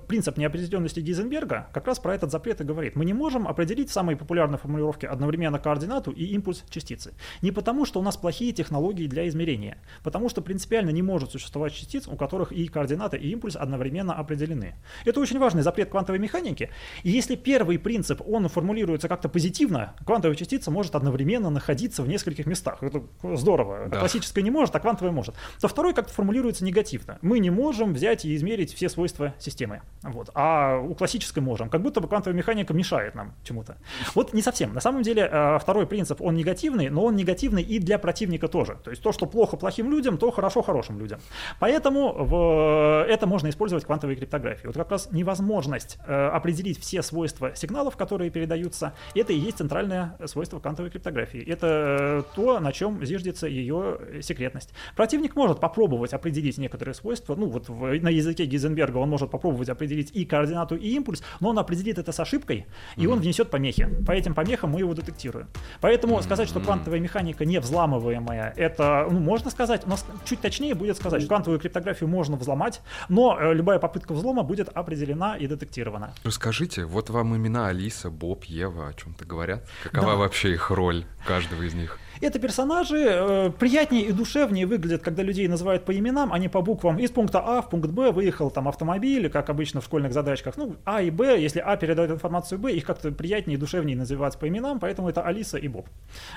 принцип 0.07 0.37
неопределенности 0.37 0.99
Гейзенберга 0.99 1.69
как 1.73 1.87
раз 1.87 1.99
про 1.99 2.13
этот 2.13 2.31
запрет 2.31 2.61
и 2.61 2.63
говорит. 2.63 2.95
Мы 2.95 3.05
не 3.05 3.13
можем 3.13 3.47
определить 3.47 3.89
в 3.89 3.93
самой 3.93 4.15
популярной 4.15 4.57
формулировке 4.57 5.07
одновременно 5.07 5.59
координату 5.59 6.11
и 6.11 6.25
импульс 6.25 6.63
частицы. 6.69 7.13
Не 7.41 7.51
потому, 7.51 7.85
что 7.85 7.99
у 7.99 8.03
нас 8.03 8.17
плохие 8.17 8.51
технологии 8.51 9.07
для 9.07 9.27
измерения, 9.27 9.77
потому 10.03 10.29
что 10.29 10.41
принципиально 10.41 10.89
не 10.89 11.01
может 11.01 11.31
существовать 11.31 11.73
частиц, 11.73 12.07
у 12.07 12.17
которых 12.17 12.51
и 12.51 12.67
координата, 12.67 13.17
и 13.17 13.29
импульс 13.29 13.55
одновременно 13.55 14.13
определены. 14.13 14.75
Это 15.05 15.19
очень 15.19 15.39
важный 15.39 15.61
запрет 15.61 15.89
квантовой 15.89 16.19
механики. 16.19 16.69
И 17.03 17.09
если 17.09 17.35
первый 17.35 17.79
принцип, 17.79 18.21
он 18.27 18.47
формулируется 18.49 19.07
как-то 19.07 19.29
позитивно, 19.29 19.95
квантовая 20.05 20.35
частица 20.35 20.71
может 20.71 20.95
одновременно 20.95 21.49
находиться 21.49 22.03
в 22.03 22.07
нескольких 22.07 22.45
местах. 22.45 22.83
Это 22.83 23.03
здорово. 23.35 23.87
Да. 23.87 23.99
Классическая 23.99 24.41
не 24.41 24.51
может, 24.51 24.75
а 24.75 24.79
квантовая 24.79 25.13
может. 25.13 25.35
То 25.61 25.67
второй 25.67 25.93
как-то 25.93 26.13
формулируется 26.13 26.65
негативно. 26.65 27.19
Мы 27.21 27.39
не 27.39 27.49
можем 27.49 27.93
взять 27.93 28.25
и 28.25 28.35
измерить 28.35 28.73
все 28.73 28.89
свойства 28.89 29.33
системы. 29.45 29.81
Вот. 30.03 30.29
А 30.33 30.77
у 30.77 30.93
классической 30.95 31.39
можем. 31.39 31.69
Как 31.69 31.81
будто 31.81 32.01
бы 32.01 32.07
квантовая 32.07 32.37
механика 32.37 32.73
мешает 32.73 33.15
нам 33.15 33.33
чему-то. 33.43 33.77
Вот 34.13 34.33
не 34.33 34.41
совсем. 34.41 34.73
На 34.73 34.81
самом 34.81 35.03
деле 35.03 35.29
э, 35.31 35.59
второй 35.59 35.87
принцип, 35.87 36.21
он 36.21 36.35
негативный, 36.35 36.89
но 36.89 37.05
он 37.05 37.15
негативный 37.15 37.63
и 37.63 37.79
для 37.79 37.97
противника 37.99 38.47
тоже. 38.47 38.77
То 38.83 38.89
есть 38.89 39.01
то, 39.01 39.11
что 39.11 39.25
плохо 39.25 39.57
плохим 39.57 39.91
людям, 39.91 40.17
то 40.17 40.31
хорошо 40.31 40.61
хорошим 40.61 40.99
людям. 40.99 41.19
Поэтому 41.59 42.13
в, 42.13 43.05
это 43.07 43.27
можно 43.27 43.49
использовать 43.49 43.83
в 43.83 43.87
квантовой 43.87 44.15
криптографии. 44.15 44.67
Вот 44.67 44.75
как 44.75 44.91
раз 44.91 45.09
невозможность 45.11 45.97
э, 46.07 46.27
определить 46.27 46.79
все 46.79 47.01
свойства 47.01 47.55
сигналов, 47.55 47.95
которые 47.95 48.29
передаются, 48.31 48.93
это 49.13 49.33
и 49.33 49.37
есть 49.37 49.57
центральное 49.57 50.17
свойство 50.25 50.59
квантовой 50.59 50.91
криптографии. 50.91 51.43
Это 51.47 51.67
э, 51.67 52.23
то, 52.35 52.59
на 52.59 52.71
чем 52.71 53.05
зиждется 53.05 53.47
ее 53.47 53.99
секретность. 54.21 54.71
Противник 54.95 55.35
может 55.35 55.59
попробовать 55.59 56.13
определить 56.13 56.57
некоторые 56.57 56.95
свойства. 56.95 57.35
Ну 57.35 57.47
вот 57.47 57.69
в, 57.69 58.01
на 58.01 58.09
языке 58.09 58.45
Гейзенберга 58.45 58.97
он 58.97 59.09
может 59.09 59.31
попробовать 59.35 59.69
определить 59.69 60.11
и 60.13 60.25
координату, 60.25 60.75
и 60.75 60.89
импульс, 60.95 61.21
но 61.39 61.49
он 61.49 61.59
определит 61.59 61.97
это 61.97 62.11
с 62.11 62.19
ошибкой, 62.19 62.65
и 62.95 63.01
mm-hmm. 63.01 63.07
он 63.07 63.19
внесет 63.19 63.49
помехи. 63.49 63.87
По 64.05 64.11
этим 64.11 64.33
помехам 64.33 64.71
мы 64.71 64.79
его 64.79 64.93
детектируем. 64.93 65.47
Поэтому 65.81 66.17
mm-hmm. 66.17 66.23
сказать, 66.23 66.49
что 66.49 66.59
квантовая 66.59 66.99
механика 66.99 67.45
не 67.45 67.59
взламываемая, 67.59 68.53
это, 68.55 69.07
ну, 69.11 69.19
можно 69.19 69.51
сказать, 69.51 69.85
но 69.87 69.97
чуть 70.23 70.41
точнее 70.41 70.73
будет 70.75 70.97
сказать, 70.97 71.21
что 71.21 71.27
квантовую 71.27 71.59
криптографию 71.59 72.09
можно 72.09 72.37
взломать, 72.37 72.81
но 73.09 73.37
э, 73.39 73.53
любая 73.53 73.79
попытка 73.79 74.13
взлома 74.13 74.43
будет 74.43 74.69
определена 74.69 75.35
и 75.35 75.47
детектирована. 75.47 76.13
Расскажите, 76.23 76.85
вот 76.85 77.09
вам 77.09 77.35
имена 77.35 77.67
Алиса, 77.67 78.09
Боб, 78.09 78.45
Ева 78.45 78.87
о 78.87 78.93
чем-то 78.93 79.25
говорят? 79.25 79.67
Какова 79.83 80.13
да. 80.13 80.15
вообще 80.15 80.53
их 80.53 80.71
роль 80.71 81.05
каждого 81.25 81.63
из 81.63 81.73
них? 81.73 81.99
Это 82.25 82.39
персонажи 82.39 82.97
э, 82.97 83.51
приятнее 83.51 84.05
и 84.05 84.11
душевнее 84.11 84.65
выглядят, 84.65 85.03
когда 85.03 85.21
людей 85.21 85.47
называют 85.47 85.85
по 85.85 85.95
именам, 85.95 86.33
а 86.33 86.39
не 86.39 86.49
по 86.49 86.61
буквам. 86.63 86.97
Из 86.97 87.11
пункта 87.11 87.39
А 87.39 87.61
в 87.61 87.69
пункт 87.69 87.91
Б 87.91 88.11
выехал 88.11 88.49
там 88.49 88.67
автомобиль, 88.67 89.29
как 89.29 89.51
обычно 89.51 89.79
в 89.79 89.85
школьных 89.85 90.11
задачках, 90.11 90.57
ну, 90.57 90.75
А 90.85 91.03
и 91.03 91.11
Б, 91.11 91.39
если 91.39 91.59
А 91.59 91.77
передает 91.77 92.09
информацию 92.09 92.57
Б, 92.57 92.71
их 92.71 92.83
как-то 92.83 93.11
приятнее 93.11 93.57
и 93.57 93.59
душевнее 93.59 93.95
называть 93.95 94.39
по 94.39 94.47
именам, 94.47 94.79
поэтому 94.79 95.07
это 95.07 95.21
Алиса 95.21 95.59
и 95.59 95.67
Боб. 95.67 95.87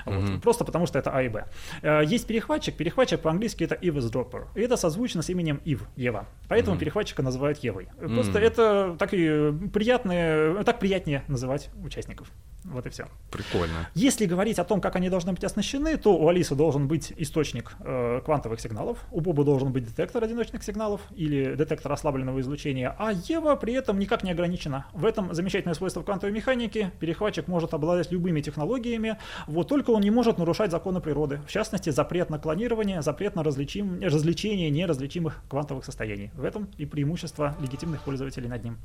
Mm-hmm. 0.05 0.41
Просто 0.41 0.63
потому 0.63 0.85
что 0.85 0.99
это 0.99 1.09
А 1.09 1.23
и 1.23 1.27
Б. 1.27 1.45
Э, 1.81 2.03
есть 2.05 2.27
перехватчик, 2.27 2.77
перехватчик 2.77 3.19
по-английски 3.19 3.63
это 3.63 3.73
eavesdropper, 3.73 4.45
и 4.53 4.61
это 4.61 4.77
созвучно 4.77 5.23
с 5.23 5.29
именем 5.29 5.59
Ив, 5.65 5.87
Ева. 5.95 6.27
Поэтому 6.49 6.75
mm-hmm. 6.75 6.79
перехватчика 6.81 7.23
называют 7.23 7.57
Евой. 7.63 7.87
Просто 7.97 8.37
mm-hmm. 8.37 8.43
это 8.43 8.95
так 8.99 9.15
и 9.15 9.51
приятные, 9.73 10.63
так 10.63 10.77
приятнее 10.77 11.23
называть 11.27 11.71
участников. 11.83 12.27
Вот 12.65 12.85
и 12.85 12.89
все. 12.89 13.07
Прикольно. 13.31 13.89
Если 13.95 14.25
говорить 14.25 14.59
о 14.59 14.65
том, 14.65 14.81
как 14.81 14.95
они 14.95 15.09
должны 15.09 15.31
быть 15.31 15.43
оснащены, 15.43 15.97
то 15.97 16.15
у 16.15 16.27
Алисы 16.27 16.55
должен 16.55 16.87
быть 16.87 17.13
источник 17.15 17.73
э, 17.79 18.21
квантовых 18.25 18.59
сигналов, 18.59 19.05
у 19.11 19.21
Боба 19.21 19.43
должен 19.43 19.71
быть 19.71 19.85
детектор 19.85 20.23
одиночных 20.23 20.63
сигналов 20.63 21.01
или 21.15 21.55
детектор 21.55 21.91
ослабленного 21.91 22.41
излучения, 22.41 22.95
а 22.99 23.11
Ева 23.13 23.55
при 23.55 23.73
этом 23.73 23.97
никак 23.97 24.23
не 24.23 24.31
ограничена. 24.31 24.85
В 24.93 25.05
этом 25.05 25.33
замечательное 25.33 25.73
свойство 25.73 26.03
квантовой 26.03 26.33
механики. 26.33 26.91
Перехватчик 26.99 27.47
может 27.47 27.73
обладать 27.73 28.11
любыми 28.11 28.41
технологиями, 28.41 29.17
вот 29.47 29.67
только 29.69 29.91
он 29.91 30.01
не 30.01 30.11
может 30.11 30.37
нарушать 30.37 30.71
законы 30.71 30.99
природы. 30.99 31.39
В 31.47 31.51
частности, 31.51 31.91
запрет 31.91 32.29
на 32.29 32.39
клонирование, 32.39 33.01
запрет 33.01 33.35
на 33.35 33.43
различим, 33.43 34.01
развлечение 34.01 34.69
неразличимых 34.69 35.41
квантовых 35.49 35.85
состояний. 35.85 36.31
В 36.33 36.43
этом 36.43 36.67
и 36.77 36.85
преимущество 36.85 37.55
легитимных 37.61 38.01
пользователей 38.01 38.49
над 38.49 38.63
ним. 38.63 38.77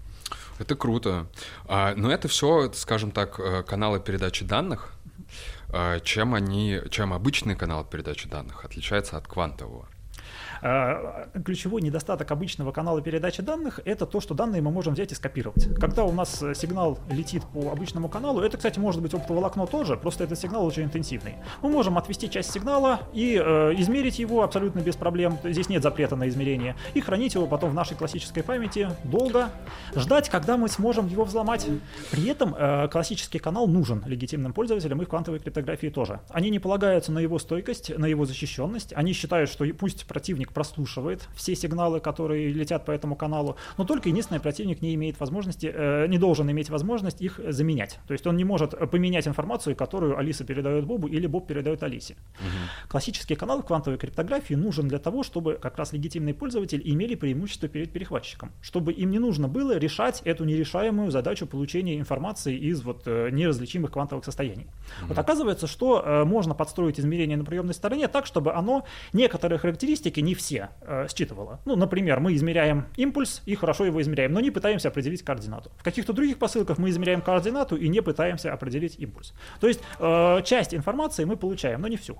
Это 0.59 0.77
круто. 0.77 1.27
А, 1.67 1.95
но 1.97 2.13
это 2.13 2.29
все, 2.29 2.71
скажем 2.73 3.11
так, 3.11 3.41
э, 3.41 3.64
каналы 3.65 4.01
передачи 4.01 4.45
данных, 4.45 4.93
а, 5.71 6.01
чем 6.01 6.35
они, 6.35 6.81
чем 6.91 7.13
обычный 7.13 7.57
канал 7.57 7.85
передачи 7.85 8.29
данных 8.29 8.65
отличается 8.65 9.17
от 9.17 9.27
квантового? 9.27 9.89
А, 10.67 11.29
ключевой 11.45 11.83
недостаток 11.83 12.31
обычного 12.31 12.73
канала 12.73 13.03
передачи 13.03 13.43
данных— 13.43 13.81
это 13.85 14.07
то, 14.07 14.23
что 14.23 14.33
данные 14.33 14.63
мы 14.63 14.71
можем 14.71 14.95
взять 14.95 15.13
и 15.13 15.15
скопировать. 15.15 15.69
Когда 15.79 16.05
у 16.05 16.13
нас 16.13 16.43
э, 16.43 16.55
сигнал 16.55 16.99
летит 17.11 17.43
по 17.53 17.71
обычному 17.71 18.09
каналу, 18.09 18.41
это, 18.41 18.57
кстати, 18.57 18.79
может 18.79 19.03
быть 19.03 19.13
оптоволокно 19.13 19.67
тоже, 19.67 19.99
просто 19.99 20.25
этот 20.25 20.39
сигнал 20.39 20.65
очень 20.65 20.85
интенсивный. 20.85 21.35
Мы 21.61 21.69
можем 21.69 21.99
отвести 21.99 22.31
часть 22.31 22.51
сигнала 22.51 23.01
и 23.13 23.39
э, 23.39 23.75
измерить 23.77 24.19
его 24.19 24.43
абсолютно 24.43 24.81
без 24.81 24.97
проблем, 24.97 25.37
здесь 25.45 25.69
нет 25.69 25.83
запрета 25.83 26.17
на 26.17 26.31
измерение, 26.31 26.77
и 26.95 27.03
хранить 27.03 27.35
его 27.35 27.47
потом 27.47 27.69
в 27.69 27.75
нашей 27.75 27.95
классической 27.95 28.43
памяти 28.43 28.89
долго, 29.05 29.51
ждать, 29.95 30.31
когда 30.31 30.57
мы 30.57 30.69
сможем 30.69 31.09
его 31.09 31.25
взломать. 31.25 31.67
При 32.11 32.27
этом 32.27 32.55
э, 32.57 32.89
классический 32.89 33.39
канал 33.39 33.67
нужен 33.67 34.03
легитимным 34.07 34.55
пользователям 34.55 35.03
и 35.03 35.05
в 35.05 35.09
квантовой 35.11 35.41
криптографии 35.41 35.89
тоже. 35.89 36.21
Они 36.31 36.49
не 36.49 36.59
полагаются 36.59 37.13
на 37.13 37.19
его 37.19 37.39
стойкость, 37.39 37.95
на 37.99 38.07
его 38.07 38.25
защищенность, 38.25 38.95
они 38.97 39.13
считают, 39.13 39.51
что 39.51 39.67
пусть 39.79 40.07
противник 40.07 40.54
прослушивает 40.55 41.29
все 41.35 41.55
сигналы, 41.55 42.01
которые 42.01 42.53
летят 42.53 42.85
по 42.85 42.93
этому 42.93 43.17
каналу, 43.17 43.57
но 43.77 43.85
только 43.85 44.09
единственный 44.09 44.41
противник 44.41 44.81
не 44.81 44.95
имеет 44.95 45.21
возможности, 45.21 45.71
э, 45.75 46.07
не 46.07 46.19
должен 46.19 46.51
иметь 46.51 46.71
возможность 46.71 47.21
их 47.21 47.41
заменять. 47.49 47.99
То 48.07 48.13
есть 48.13 48.27
он 48.27 48.37
не 48.37 48.45
может 48.45 48.71
поменять 48.91 49.27
информацию, 49.27 49.77
которую 49.77 50.17
Алиса 50.17 50.45
передает 50.45 50.87
Бобу 50.87 51.09
или 51.09 51.27
Боб 51.27 51.47
передает 51.47 51.83
Алисе. 51.83 52.15
Угу. 52.39 52.89
Классический 52.89 53.35
канал 53.35 53.63
квантовой 53.63 53.99
криптографии 53.99 54.55
нужен 54.55 54.89
для 54.89 54.99
того, 54.99 55.23
чтобы 55.23 55.59
как 55.61 55.77
раз 55.77 55.93
легитимные 55.93 56.35
пользователи 56.35 56.83
имели 56.85 57.15
преимущество 57.17 57.69
перед 57.69 57.91
перехватчиком, 57.93 58.53
чтобы 58.63 58.93
им 58.93 59.11
не 59.11 59.19
нужно 59.19 59.49
было 59.49 59.77
решать 59.77 60.23
эту 60.25 60.45
нерешаемую 60.45 61.11
задачу 61.11 61.47
получения 61.47 61.99
информации 61.99 62.57
из 62.57 62.83
вот 62.83 63.03
э, 63.07 63.31
неразличимых 63.31 63.91
квантовых 63.91 64.25
состояний. 64.25 64.67
Угу. 65.01 65.09
Вот 65.09 65.19
оказывается, 65.19 65.67
что 65.67 66.01
э, 66.01 66.25
можно 66.25 66.55
подстроить 66.55 67.01
измерение 67.01 67.37
на 67.37 67.45
приемной 67.45 67.75
стороне 67.75 68.09
так, 68.09 68.27
чтобы 68.27 68.55
оно 68.55 68.85
некоторые 69.13 69.59
характеристики 69.59 70.21
не 70.21 70.35
все 70.35 70.44
э, 70.51 71.07
считывала. 71.09 71.61
Ну, 71.65 71.77
например, 71.77 72.21
мы 72.21 72.35
измеряем 72.35 72.87
импульс 72.97 73.43
и 73.47 73.55
хорошо 73.55 73.85
его 73.85 74.01
измеряем, 74.01 74.33
но 74.33 74.41
не 74.41 74.51
пытаемся 74.51 74.89
определить 74.89 75.23
координату. 75.23 75.71
В 75.77 75.83
каких-то 75.83 76.13
других 76.13 76.39
посылках 76.39 76.79
мы 76.79 76.91
измеряем 76.91 77.21
координату 77.21 77.77
и 77.77 77.89
не 77.89 78.01
пытаемся 78.01 78.53
определить 78.53 78.99
импульс. 78.99 79.35
То 79.61 79.69
есть 79.69 79.81
э, 79.99 80.43
часть 80.45 80.75
информации 80.75 81.25
мы 81.25 81.37
получаем, 81.37 81.81
но 81.81 81.89
не 81.89 81.97
всю. 81.97 82.19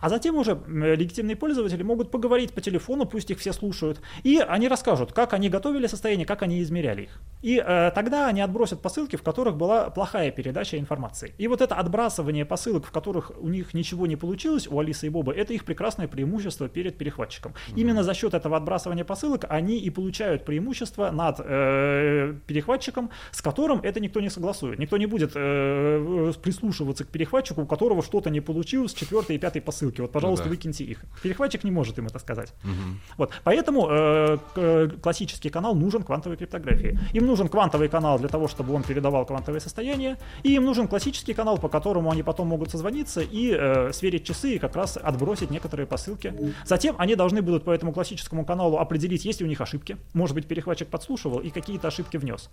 А 0.00 0.08
затем 0.08 0.36
уже 0.36 0.60
легитимные 0.66 1.36
пользователи 1.36 1.82
могут 1.82 2.10
поговорить 2.10 2.52
по 2.52 2.60
телефону, 2.60 3.06
пусть 3.06 3.30
их 3.30 3.38
все 3.38 3.52
слушают, 3.52 4.00
и 4.22 4.38
они 4.38 4.68
расскажут, 4.68 5.12
как 5.12 5.32
они 5.32 5.48
готовили 5.48 5.86
состояние, 5.86 6.26
как 6.26 6.42
они 6.42 6.62
измеряли 6.62 7.02
их. 7.02 7.20
И 7.42 7.62
э, 7.64 7.90
тогда 7.94 8.28
они 8.28 8.40
отбросят 8.40 8.80
посылки, 8.80 9.16
в 9.16 9.22
которых 9.22 9.56
была 9.56 9.90
плохая 9.90 10.30
передача 10.30 10.78
информации. 10.78 11.34
И 11.38 11.48
вот 11.48 11.60
это 11.60 11.74
отбрасывание 11.76 12.44
посылок, 12.44 12.86
в 12.86 12.90
которых 12.90 13.32
у 13.38 13.48
них 13.48 13.74
ничего 13.74 14.06
не 14.06 14.16
получилось, 14.16 14.66
у 14.68 14.78
Алисы 14.78 15.06
и 15.06 15.10
Боба, 15.10 15.32
это 15.32 15.52
их 15.52 15.64
прекрасное 15.64 16.08
преимущество 16.08 16.68
перед 16.68 16.96
перехватчиком. 16.98 17.52
Mm-hmm. 17.52 17.80
Именно 17.80 18.02
за 18.02 18.14
счет 18.14 18.34
этого 18.34 18.56
отбрасывания 18.56 19.04
посылок 19.04 19.44
они 19.48 19.78
и 19.78 19.90
получают 19.90 20.44
преимущество 20.44 21.10
над 21.10 21.36
э, 21.38 22.34
перехватчиком, 22.46 23.10
с 23.30 23.42
которым 23.42 23.80
это 23.82 24.00
никто 24.00 24.20
не 24.20 24.30
согласует. 24.30 24.78
Никто 24.78 24.96
не 24.96 25.06
будет 25.06 25.32
э, 25.34 26.32
прислушиваться 26.42 27.04
к 27.04 27.08
перехватчику, 27.08 27.62
у 27.62 27.66
которого 27.66 28.02
что-то 28.02 28.30
не 28.30 28.40
получилось 28.40 28.92
с 28.92 28.94
четвертой 28.94 29.36
и 29.36 29.38
пятой 29.56 29.60
посылки. 29.60 30.00
Вот, 30.00 30.12
пожалуйста, 30.12 30.46
ну, 30.46 30.50
да. 30.50 30.56
выкиньте 30.56 30.84
их. 30.84 30.98
Перехватчик 31.22 31.64
не 31.64 31.70
может 31.70 31.98
им 31.98 32.06
это 32.06 32.18
сказать. 32.18 32.52
Угу. 32.64 32.72
Вот, 33.18 33.30
поэтому 33.44 33.88
э, 33.90 34.38
э, 34.56 34.88
классический 35.02 35.50
канал 35.50 35.74
нужен 35.74 36.02
квантовой 36.02 36.36
криптографии. 36.36 36.98
Им 37.14 37.26
нужен 37.26 37.48
квантовый 37.48 37.88
канал 37.88 38.18
для 38.18 38.28
того, 38.28 38.48
чтобы 38.48 38.74
он 38.74 38.82
передавал 38.82 39.26
квантовое 39.26 39.60
состояние, 39.60 40.16
и 40.44 40.54
им 40.54 40.64
нужен 40.64 40.88
классический 40.88 41.34
канал, 41.34 41.58
по 41.58 41.68
которому 41.68 42.10
они 42.10 42.22
потом 42.22 42.48
могут 42.48 42.70
созвониться 42.70 43.20
и 43.20 43.54
э, 43.58 43.92
сверить 43.92 44.24
часы 44.24 44.54
и 44.54 44.58
как 44.58 44.76
раз 44.76 44.98
отбросить 45.02 45.50
некоторые 45.50 45.86
посылки. 45.86 46.34
Затем 46.64 46.94
они 46.98 47.14
должны 47.16 47.42
будут 47.42 47.64
по 47.64 47.70
этому 47.70 47.92
классическому 47.92 48.44
каналу 48.44 48.78
определить, 48.78 49.24
есть 49.24 49.40
ли 49.40 49.46
у 49.46 49.48
них 49.48 49.60
ошибки. 49.60 49.96
Может 50.14 50.34
быть, 50.34 50.46
перехватчик 50.46 50.88
подслушивал 50.88 51.38
и 51.38 51.50
какие-то 51.50 51.88
ошибки 51.88 52.18
внес. 52.18 52.50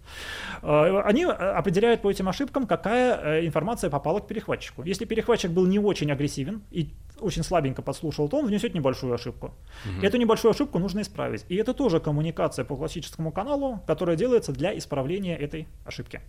Э, 0.61 1.01
они 1.05 1.23
э, 1.23 1.27
определяют 1.27 2.01
по 2.01 2.09
этим 2.09 2.29
ошибкам, 2.29 2.65
какая 2.67 3.17
э, 3.17 3.45
информация 3.45 3.89
попала 3.89 4.19
к 4.19 4.27
перехватчику. 4.27 4.83
Если 4.83 5.05
перехватчик 5.05 5.51
был 5.51 5.65
не 5.65 5.79
очень 5.79 6.11
агрессивен 6.13 6.61
и 6.71 6.89
очень 7.19 7.43
слабенько 7.43 7.81
подслушал, 7.81 8.27
то 8.29 8.37
он 8.37 8.47
внесет 8.47 8.73
небольшую 8.73 9.13
ошибку. 9.13 9.53
Угу. 9.85 10.05
Эту 10.05 10.17
небольшую 10.17 10.51
ошибку 10.51 10.79
нужно 10.79 11.01
исправить. 11.01 11.45
И 11.49 11.55
это 11.55 11.73
тоже 11.73 11.99
коммуникация 11.99 12.65
по 12.65 12.75
классическому 12.75 13.31
каналу, 13.31 13.81
которая 13.87 14.15
делается 14.15 14.51
для 14.51 14.77
исправления 14.77 15.37
этой 15.37 15.67
ошибки. 15.85 16.21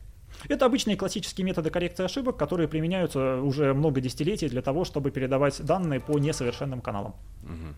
Это 0.48 0.66
обычные 0.66 0.96
классические 0.96 1.44
методы 1.44 1.70
коррекции 1.70 2.04
ошибок, 2.04 2.36
которые 2.36 2.68
применяются 2.68 3.40
уже 3.40 3.72
много 3.72 4.00
десятилетий 4.00 4.48
для 4.48 4.62
того, 4.62 4.84
чтобы 4.84 5.10
передавать 5.10 5.64
данные 5.64 6.00
по 6.00 6.18
несовершенным 6.18 6.80
каналам. 6.80 7.14
Угу. 7.42 7.74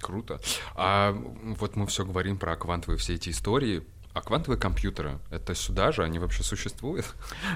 Круто. 0.00 0.40
А 0.74 1.12
вот 1.12 1.76
мы 1.76 1.86
все 1.86 2.04
говорим 2.04 2.38
про 2.38 2.56
квантовые 2.56 2.98
все 2.98 3.14
эти 3.14 3.30
истории. 3.30 3.82
А 4.18 4.20
квантовые 4.20 4.58
компьютеры, 4.58 5.20
это 5.30 5.54
сюда 5.54 5.92
же, 5.92 6.02
они 6.02 6.18
вообще 6.18 6.42
существуют? 6.42 7.06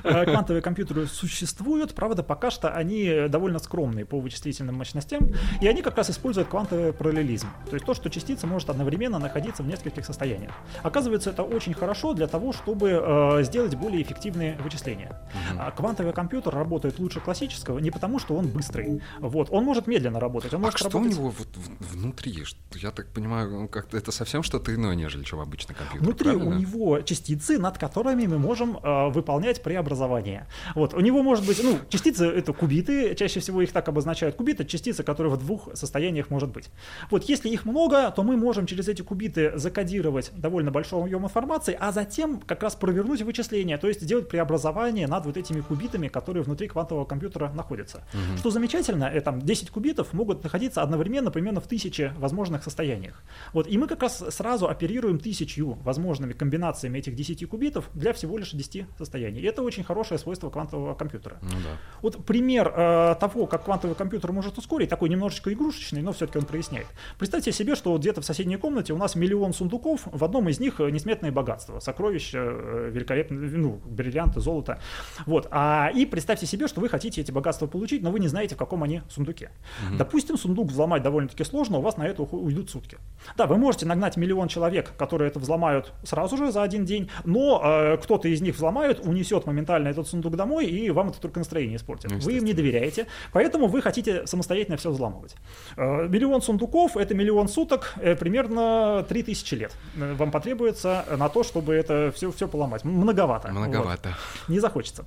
Э, 0.05 0.25
квантовые 0.25 0.63
компьютеры 0.63 1.07
существуют, 1.07 1.93
правда, 1.93 2.23
пока 2.23 2.53
что 2.53 2.69
они 2.69 3.27
довольно 3.29 3.59
скромные 3.59 4.05
по 4.05 4.21
вычислительным 4.21 4.77
мощностям, 4.77 5.33
и 5.61 5.67
они 5.67 5.83
как 5.83 5.97
раз 5.97 6.11
используют 6.11 6.49
квантовый 6.49 6.93
параллелизм, 6.93 7.49
то 7.69 7.75
есть 7.75 7.85
то, 7.85 7.95
что 7.95 8.11
частица 8.11 8.47
может 8.47 8.71
одновременно 8.71 9.19
находиться 9.19 9.65
в 9.65 9.67
нескольких 9.67 10.07
состояниях. 10.07 10.53
Оказывается, 10.85 11.31
это 11.31 11.43
очень 11.43 11.75
хорошо 11.75 12.15
для 12.15 12.29
того, 12.29 12.53
чтобы 12.53 12.91
э, 12.91 13.43
сделать 13.43 13.75
более 13.75 14.03
эффективные 14.03 14.57
вычисления. 14.63 15.21
Угу. 15.51 15.73
Квантовый 15.77 16.13
компьютер 16.13 16.55
работает 16.55 17.01
лучше 17.01 17.19
классического 17.19 17.81
не 17.81 17.91
потому, 17.91 18.21
что 18.21 18.37
он 18.37 18.47
быстрый, 18.47 19.03
вот, 19.19 19.49
он 19.51 19.65
может 19.65 19.89
медленно 19.89 20.21
работать. 20.21 20.55
Он 20.55 20.61
а 20.61 20.67
может 20.67 20.79
что 20.79 20.91
работать... 20.91 21.13
у 21.13 21.21
него 21.21 21.31
вот 21.37 21.49
внутри? 21.81 22.45
Я 22.75 22.93
так 22.93 23.09
понимаю, 23.09 23.69
как 23.69 23.93
это 23.93 24.13
совсем 24.13 24.45
что-то 24.45 24.73
иное, 24.73 24.95
нежели 24.95 25.25
чем 25.25 25.41
обычный 25.41 25.75
компьютер, 25.75 26.07
Внутри 26.07 26.31
правильно? 26.31 26.52
У 26.57 26.61
него 26.61 27.01
частицы, 27.01 27.59
над 27.59 27.79
которыми 27.79 28.27
мы 28.27 28.39
можем 28.39 28.79
э, 28.83 29.09
выполнять 29.11 29.63
преобразования. 29.63 30.47
Вот, 30.75 30.95
у 30.95 31.01
него 31.01 31.23
может 31.23 31.47
быть, 31.47 31.61
ну, 31.63 31.79
частицы 31.89 32.27
это 32.27 32.53
кубиты, 32.53 33.15
чаще 33.15 33.41
всего 33.41 33.63
их 33.63 33.73
так 33.73 33.89
обозначают. 33.89 34.37
Кубит 34.37 34.61
это 34.61 34.69
частица, 34.69 35.03
которая 35.03 35.33
в 35.33 35.39
двух 35.39 35.69
состояниях 35.75 36.31
может 36.31 36.51
быть. 36.51 36.71
Вот, 37.11 37.25
если 37.25 37.49
их 37.49 37.65
много, 37.65 38.11
то 38.11 38.23
мы 38.23 38.37
можем 38.37 38.67
через 38.67 38.89
эти 38.89 39.03
кубиты 39.03 39.53
закодировать 39.59 40.31
довольно 40.37 40.71
большой 40.71 41.03
объем 41.03 41.25
информации, 41.25 41.77
а 41.79 41.93
затем 41.93 42.41
как 42.41 42.63
раз 42.63 42.75
провернуть 42.77 43.23
вычисления, 43.23 43.79
то 43.79 43.89
есть 43.89 44.03
сделать 44.03 44.29
преобразование 44.29 45.07
над 45.07 45.27
вот 45.27 45.37
этими 45.37 45.61
кубитами, 45.61 46.09
которые 46.09 46.43
внутри 46.43 46.69
квантового 46.69 47.05
компьютера 47.05 47.51
находятся. 47.53 48.05
Угу. 48.13 48.39
Что 48.39 48.51
замечательно, 48.51 49.05
это 49.05 49.33
там 49.33 49.41
10 49.41 49.71
кубитов 49.71 50.13
могут 50.13 50.45
находиться 50.45 50.83
одновременно 50.83 51.31
примерно 51.31 51.61
в 51.61 51.67
тысяче 51.67 52.13
возможных 52.19 52.63
состояниях. 52.63 53.23
Вот, 53.53 53.67
и 53.67 53.79
мы 53.79 53.87
как 53.87 54.03
раз 54.03 54.23
сразу 54.31 54.69
оперируем 54.69 55.19
тысячью 55.19 55.79
возможными 55.83 56.33
комбинациями 56.43 56.99
этих 56.99 57.15
10 57.15 57.49
кубитов 57.49 57.89
для 57.95 58.13
всего 58.13 58.37
лишь 58.37 58.51
10 58.51 58.87
состояний. 58.99 59.41
И 59.41 59.45
это 59.45 59.63
очень 59.63 59.85
хорошее 59.85 60.19
свойство 60.19 60.51
квантового 60.51 60.95
компьютера. 60.95 61.39
Ну, 61.41 61.51
да. 61.51 61.77
Вот 62.01 62.27
пример 62.27 62.73
э, 62.77 63.15
того, 63.21 63.47
как 63.47 63.65
квантовый 63.65 63.95
компьютер 63.95 64.33
может 64.33 64.59
ускорить, 64.59 64.89
такой 64.89 65.09
немножечко 65.09 65.53
игрушечный, 65.53 66.03
но 66.03 66.13
все-таки 66.13 66.39
он 66.39 66.45
проясняет. 66.45 66.89
Представьте 67.17 67.53
себе, 67.53 67.77
что 67.77 67.97
где-то 67.97 68.23
в 68.23 68.25
соседней 68.25 68.57
комнате 68.57 68.93
у 68.93 68.97
нас 68.97 69.15
миллион 69.15 69.55
сундуков, 69.55 70.01
в 70.05 70.25
одном 70.25 70.49
из 70.49 70.59
них 70.59 70.81
несметные 70.81 71.31
богатства, 71.31 71.79
сокровища, 71.79 72.39
э, 72.39 72.91
великолепные, 72.93 73.51
ну, 73.51 73.81
бриллианты, 73.85 74.41
золото. 74.41 74.81
Вот. 75.27 75.47
А, 75.53 75.91
и 75.95 76.07
представьте 76.07 76.47
себе, 76.47 76.67
что 76.67 76.81
вы 76.81 76.89
хотите 76.89 77.21
эти 77.21 77.31
богатства 77.31 77.69
получить, 77.69 78.03
но 78.03 78.11
вы 78.11 78.19
не 78.19 78.27
знаете, 78.27 78.57
в 78.57 78.59
каком 78.59 78.83
они 78.83 79.03
сундуке. 79.09 79.51
Угу. 79.87 79.99
Допустим, 79.99 80.37
сундук 80.37 80.71
взломать 80.73 81.05
довольно-таки 81.05 81.45
сложно, 81.45 81.79
у 81.79 81.83
вас 81.83 81.97
на 81.99 82.03
это 82.03 82.23
уйдут 82.23 82.69
сутки. 82.69 82.99
Да, 83.37 83.47
вы 83.47 83.59
можете 83.59 83.87
нагнать 83.87 84.17
миллион 84.17 84.49
человек, 84.49 84.93
которые 84.99 85.29
это 85.29 85.39
взломают 85.39 85.93
сразу, 86.03 86.22
сразу 86.29 86.37
же 86.37 86.53
за 86.53 86.63
один 86.63 86.85
день, 86.85 87.11
но 87.25 87.61
э, 87.65 87.97
кто-то 87.99 88.29
из 88.29 88.41
них 88.41 88.55
взломает, 88.55 89.01
унесет 89.07 89.47
моментально 89.47 89.89
этот 89.89 90.07
сундук 90.09 90.37
домой, 90.37 90.67
и 90.67 90.91
вам 90.91 91.09
это 91.09 91.21
только 91.21 91.39
настроение 91.39 91.77
испортит. 91.77 92.13
Вы 92.13 92.35
им 92.35 92.45
не 92.45 92.53
доверяете, 92.53 93.07
поэтому 93.33 93.67
вы 93.67 93.83
хотите 93.83 94.27
самостоятельно 94.27 94.77
все 94.77 94.91
взламывать. 94.91 95.35
Э, 95.77 96.09
миллион 96.09 96.43
сундуков— 96.43 96.97
это 96.97 97.15
миллион 97.15 97.49
суток, 97.49 97.95
э, 98.01 98.15
примерно 98.15 99.05
3000 99.09 99.55
лет 99.55 99.73
э, 99.97 100.15
вам 100.15 100.31
потребуется 100.31 101.05
на 101.17 101.29
то, 101.29 101.43
чтобы 101.43 101.75
это 101.75 102.13
все, 102.15 102.31
все 102.31 102.49
поломать. 102.49 102.85
Многовато. 102.85 103.49
Многовато. 103.49 104.09
Вот. 104.09 104.49
Не 104.49 104.61
захочется. 104.61 105.05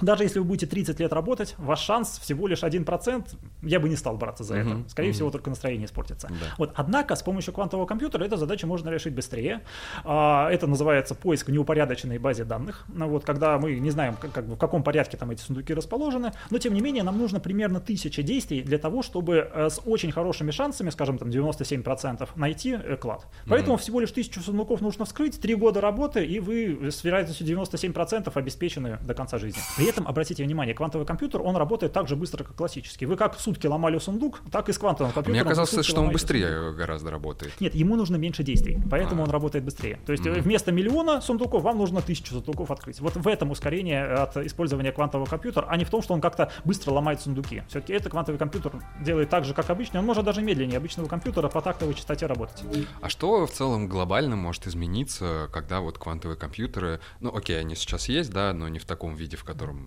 Даже 0.00 0.24
если 0.24 0.38
вы 0.38 0.44
будете 0.44 0.66
30 0.66 0.98
лет 1.00 1.12
работать, 1.12 1.54
ваш 1.58 1.80
шанс 1.80 2.18
всего 2.18 2.46
лишь 2.46 2.62
1%, 2.62 3.24
я 3.62 3.80
бы 3.80 3.88
не 3.88 3.96
стал 3.96 4.16
браться 4.16 4.44
за 4.44 4.56
это. 4.56 4.82
Скорее 4.88 5.12
всего, 5.12 5.30
только 5.30 5.50
настроение 5.50 5.86
испортится. 5.86 6.28
Да. 6.28 6.46
Вот, 6.58 6.72
однако, 6.74 7.14
с 7.14 7.22
помощью 7.22 7.52
квантового 7.52 7.86
компьютера 7.86 8.24
эту 8.24 8.36
задачу 8.36 8.66
можно 8.66 8.88
решить 8.90 9.14
быстрее. 9.14 9.62
А, 10.04 10.50
это 10.50 10.66
называется 10.66 11.14
поиск 11.14 11.48
в 11.48 11.52
неупорядоченной 11.52 12.18
базе 12.18 12.44
данных. 12.44 12.84
Ну, 12.88 13.08
вот, 13.08 13.24
когда 13.24 13.58
мы 13.58 13.78
не 13.78 13.90
знаем, 13.90 14.16
как, 14.16 14.32
как, 14.32 14.44
в 14.44 14.56
каком 14.56 14.82
порядке 14.82 15.16
там 15.16 15.30
эти 15.30 15.40
сундуки 15.40 15.74
расположены, 15.74 16.32
но 16.50 16.58
тем 16.58 16.74
не 16.74 16.80
менее 16.80 17.02
нам 17.02 17.18
нужно 17.18 17.40
примерно 17.40 17.80
тысяча 17.80 18.22
действий 18.22 18.62
для 18.62 18.78
того, 18.78 19.02
чтобы 19.02 19.50
э, 19.52 19.70
с 19.70 19.80
очень 19.84 20.12
хорошими 20.12 20.50
шансами, 20.50 20.90
скажем, 20.90 21.18
там 21.18 21.28
97%, 21.28 22.28
найти 22.36 22.72
э, 22.72 22.96
клад. 22.96 23.26
Поэтому 23.46 23.76
mm-hmm. 23.76 23.80
всего 23.80 24.00
лишь 24.00 24.12
тысячу 24.12 24.40
сундуков 24.40 24.80
нужно 24.80 25.04
вскрыть, 25.04 25.40
три 25.40 25.54
года 25.54 25.80
работы, 25.80 26.24
и 26.24 26.40
вы 26.40 26.90
с 26.90 27.04
вероятностью 27.04 27.46
97% 27.46 28.30
обеспечены 28.34 28.98
до 29.02 29.14
конца 29.14 29.38
жизни. 29.38 29.60
При 29.76 29.89
этом, 29.90 30.06
обратите 30.08 30.44
внимание, 30.44 30.74
квантовый 30.74 31.06
компьютер, 31.06 31.42
он 31.42 31.56
работает 31.56 31.92
так 31.92 32.08
же 32.08 32.16
быстро, 32.16 32.44
как 32.44 32.56
классический. 32.56 33.06
Вы 33.06 33.16
как 33.16 33.38
сутки 33.38 33.66
ломали 33.66 33.98
сундук, 33.98 34.40
так 34.50 34.68
и 34.68 34.72
с 34.72 34.78
квантовым 34.78 35.12
компьютером. 35.12 35.46
Мне 35.46 35.56
казалось, 35.56 35.86
что 35.86 36.00
он 36.00 36.10
быстрее 36.10 36.48
сундук. 36.48 36.76
гораздо 36.76 37.10
работает. 37.10 37.52
Нет, 37.60 37.74
ему 37.74 37.96
нужно 37.96 38.16
меньше 38.16 38.42
действий, 38.42 38.78
поэтому 38.90 39.22
а. 39.22 39.24
он 39.24 39.30
работает 39.30 39.64
быстрее. 39.64 40.00
То 40.06 40.12
есть 40.12 40.24
mm-hmm. 40.24 40.40
вместо 40.40 40.72
миллиона 40.72 41.20
сундуков 41.20 41.62
вам 41.62 41.78
нужно 41.78 42.00
тысячу 42.00 42.34
сундуков 42.34 42.70
открыть. 42.70 43.00
Вот 43.00 43.16
в 43.16 43.28
этом 43.28 43.50
ускорение 43.50 44.04
от 44.04 44.36
использования 44.38 44.92
квантового 44.92 45.26
компьютера, 45.26 45.66
а 45.68 45.76
не 45.76 45.84
в 45.84 45.90
том, 45.90 46.02
что 46.02 46.14
он 46.14 46.20
как-то 46.20 46.50
быстро 46.64 46.92
ломает 46.92 47.20
сундуки. 47.20 47.62
Все-таки 47.68 47.92
это 47.92 48.08
квантовый 48.10 48.38
компьютер 48.38 48.72
делает 49.00 49.28
так 49.28 49.44
же, 49.44 49.54
как 49.54 49.68
обычный. 49.70 50.00
Он 50.00 50.06
может 50.06 50.24
даже 50.24 50.42
медленнее 50.42 50.78
обычного 50.78 51.08
компьютера 51.08 51.48
по 51.48 51.60
тактовой 51.60 51.94
частоте 51.94 52.26
работать. 52.26 52.62
А 53.00 53.08
что 53.08 53.46
в 53.46 53.50
целом 53.50 53.88
глобально 53.88 54.36
может 54.36 54.66
измениться, 54.66 55.48
когда 55.52 55.80
вот 55.80 55.98
квантовые 55.98 56.38
компьютеры, 56.38 57.00
ну 57.20 57.34
окей, 57.34 57.58
они 57.58 57.74
сейчас 57.74 58.08
есть, 58.08 58.32
да, 58.32 58.52
но 58.52 58.68
не 58.68 58.78
в 58.78 58.84
таком 58.84 59.14
виде, 59.14 59.36
в 59.36 59.44
котором 59.44 59.79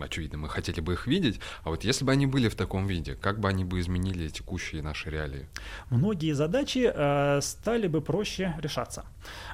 очевидно, 0.00 0.38
мы 0.38 0.48
хотели 0.48 0.80
бы 0.80 0.92
их 0.92 1.06
видеть, 1.06 1.40
а 1.64 1.70
вот 1.70 1.84
если 1.84 2.04
бы 2.04 2.12
они 2.12 2.26
были 2.26 2.48
в 2.48 2.54
таком 2.54 2.86
виде, 2.86 3.14
как 3.14 3.38
бы 3.38 3.48
они 3.48 3.64
бы 3.64 3.80
изменили 3.80 4.28
текущие 4.28 4.82
наши 4.82 5.10
реалии? 5.10 5.46
Многие 5.90 6.32
задачи 6.34 6.90
э, 6.92 7.40
стали 7.40 7.88
бы 7.88 8.00
проще 8.00 8.54
решаться. 8.62 9.04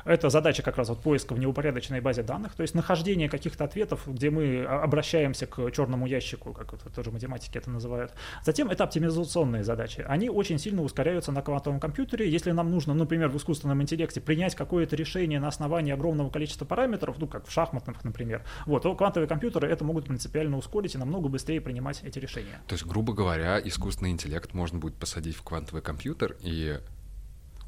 Это 0.04 0.30
задача 0.30 0.62
как 0.62 0.76
раз 0.76 0.88
вот 0.88 1.00
поиска 1.00 1.34
в 1.34 1.38
неупорядоченной 1.38 2.00
базе 2.00 2.22
данных, 2.22 2.54
то 2.54 2.62
есть 2.62 2.74
нахождение 2.74 3.28
каких-то 3.28 3.64
ответов, 3.64 4.02
где 4.06 4.30
мы 4.30 4.64
обращаемся 4.64 5.46
к 5.46 5.70
черному 5.70 6.06
ящику, 6.06 6.52
как 6.52 6.72
это 6.72 6.90
тоже 6.90 7.10
математики 7.10 7.58
это 7.58 7.70
называют. 7.70 8.12
Затем 8.44 8.68
это 8.70 8.84
оптимизационные 8.84 9.64
задачи. 9.64 10.04
Они 10.08 10.30
очень 10.30 10.58
сильно 10.58 10.82
ускоряются 10.82 11.32
на 11.32 11.42
квантовом 11.42 11.80
компьютере. 11.80 12.30
Если 12.30 12.50
нам 12.52 12.70
нужно, 12.70 12.94
например, 12.94 13.28
в 13.28 13.36
искусственном 13.36 13.82
интеллекте 13.82 14.20
принять 14.20 14.54
какое-то 14.54 14.96
решение 14.96 15.40
на 15.40 15.48
основании 15.48 15.92
огромного 15.92 16.30
количества 16.30 16.64
параметров, 16.64 17.16
ну 17.18 17.26
как 17.26 17.46
в 17.46 17.52
шахматных, 17.52 18.04
например, 18.04 18.42
вот, 18.66 18.82
то 18.82 18.94
квантовые 18.94 19.28
компьютеры 19.28 19.68
это 19.68 19.84
могут 19.84 20.06
принципиально 20.06 20.56
ускорить 20.56 20.94
и 20.94 20.98
намного 20.98 21.28
быстрее 21.28 21.60
принимать 21.60 22.02
эти 22.02 22.18
решения. 22.18 22.60
То 22.66 22.74
есть, 22.74 22.86
грубо 22.86 23.12
говоря, 23.12 23.60
искусственный 23.62 24.10
интеллект 24.10 24.54
можно 24.54 24.78
будет 24.78 24.94
посадить 24.94 25.36
в 25.36 25.42
квантовый 25.42 25.82
компьютер 25.82 26.36
и 26.40 26.78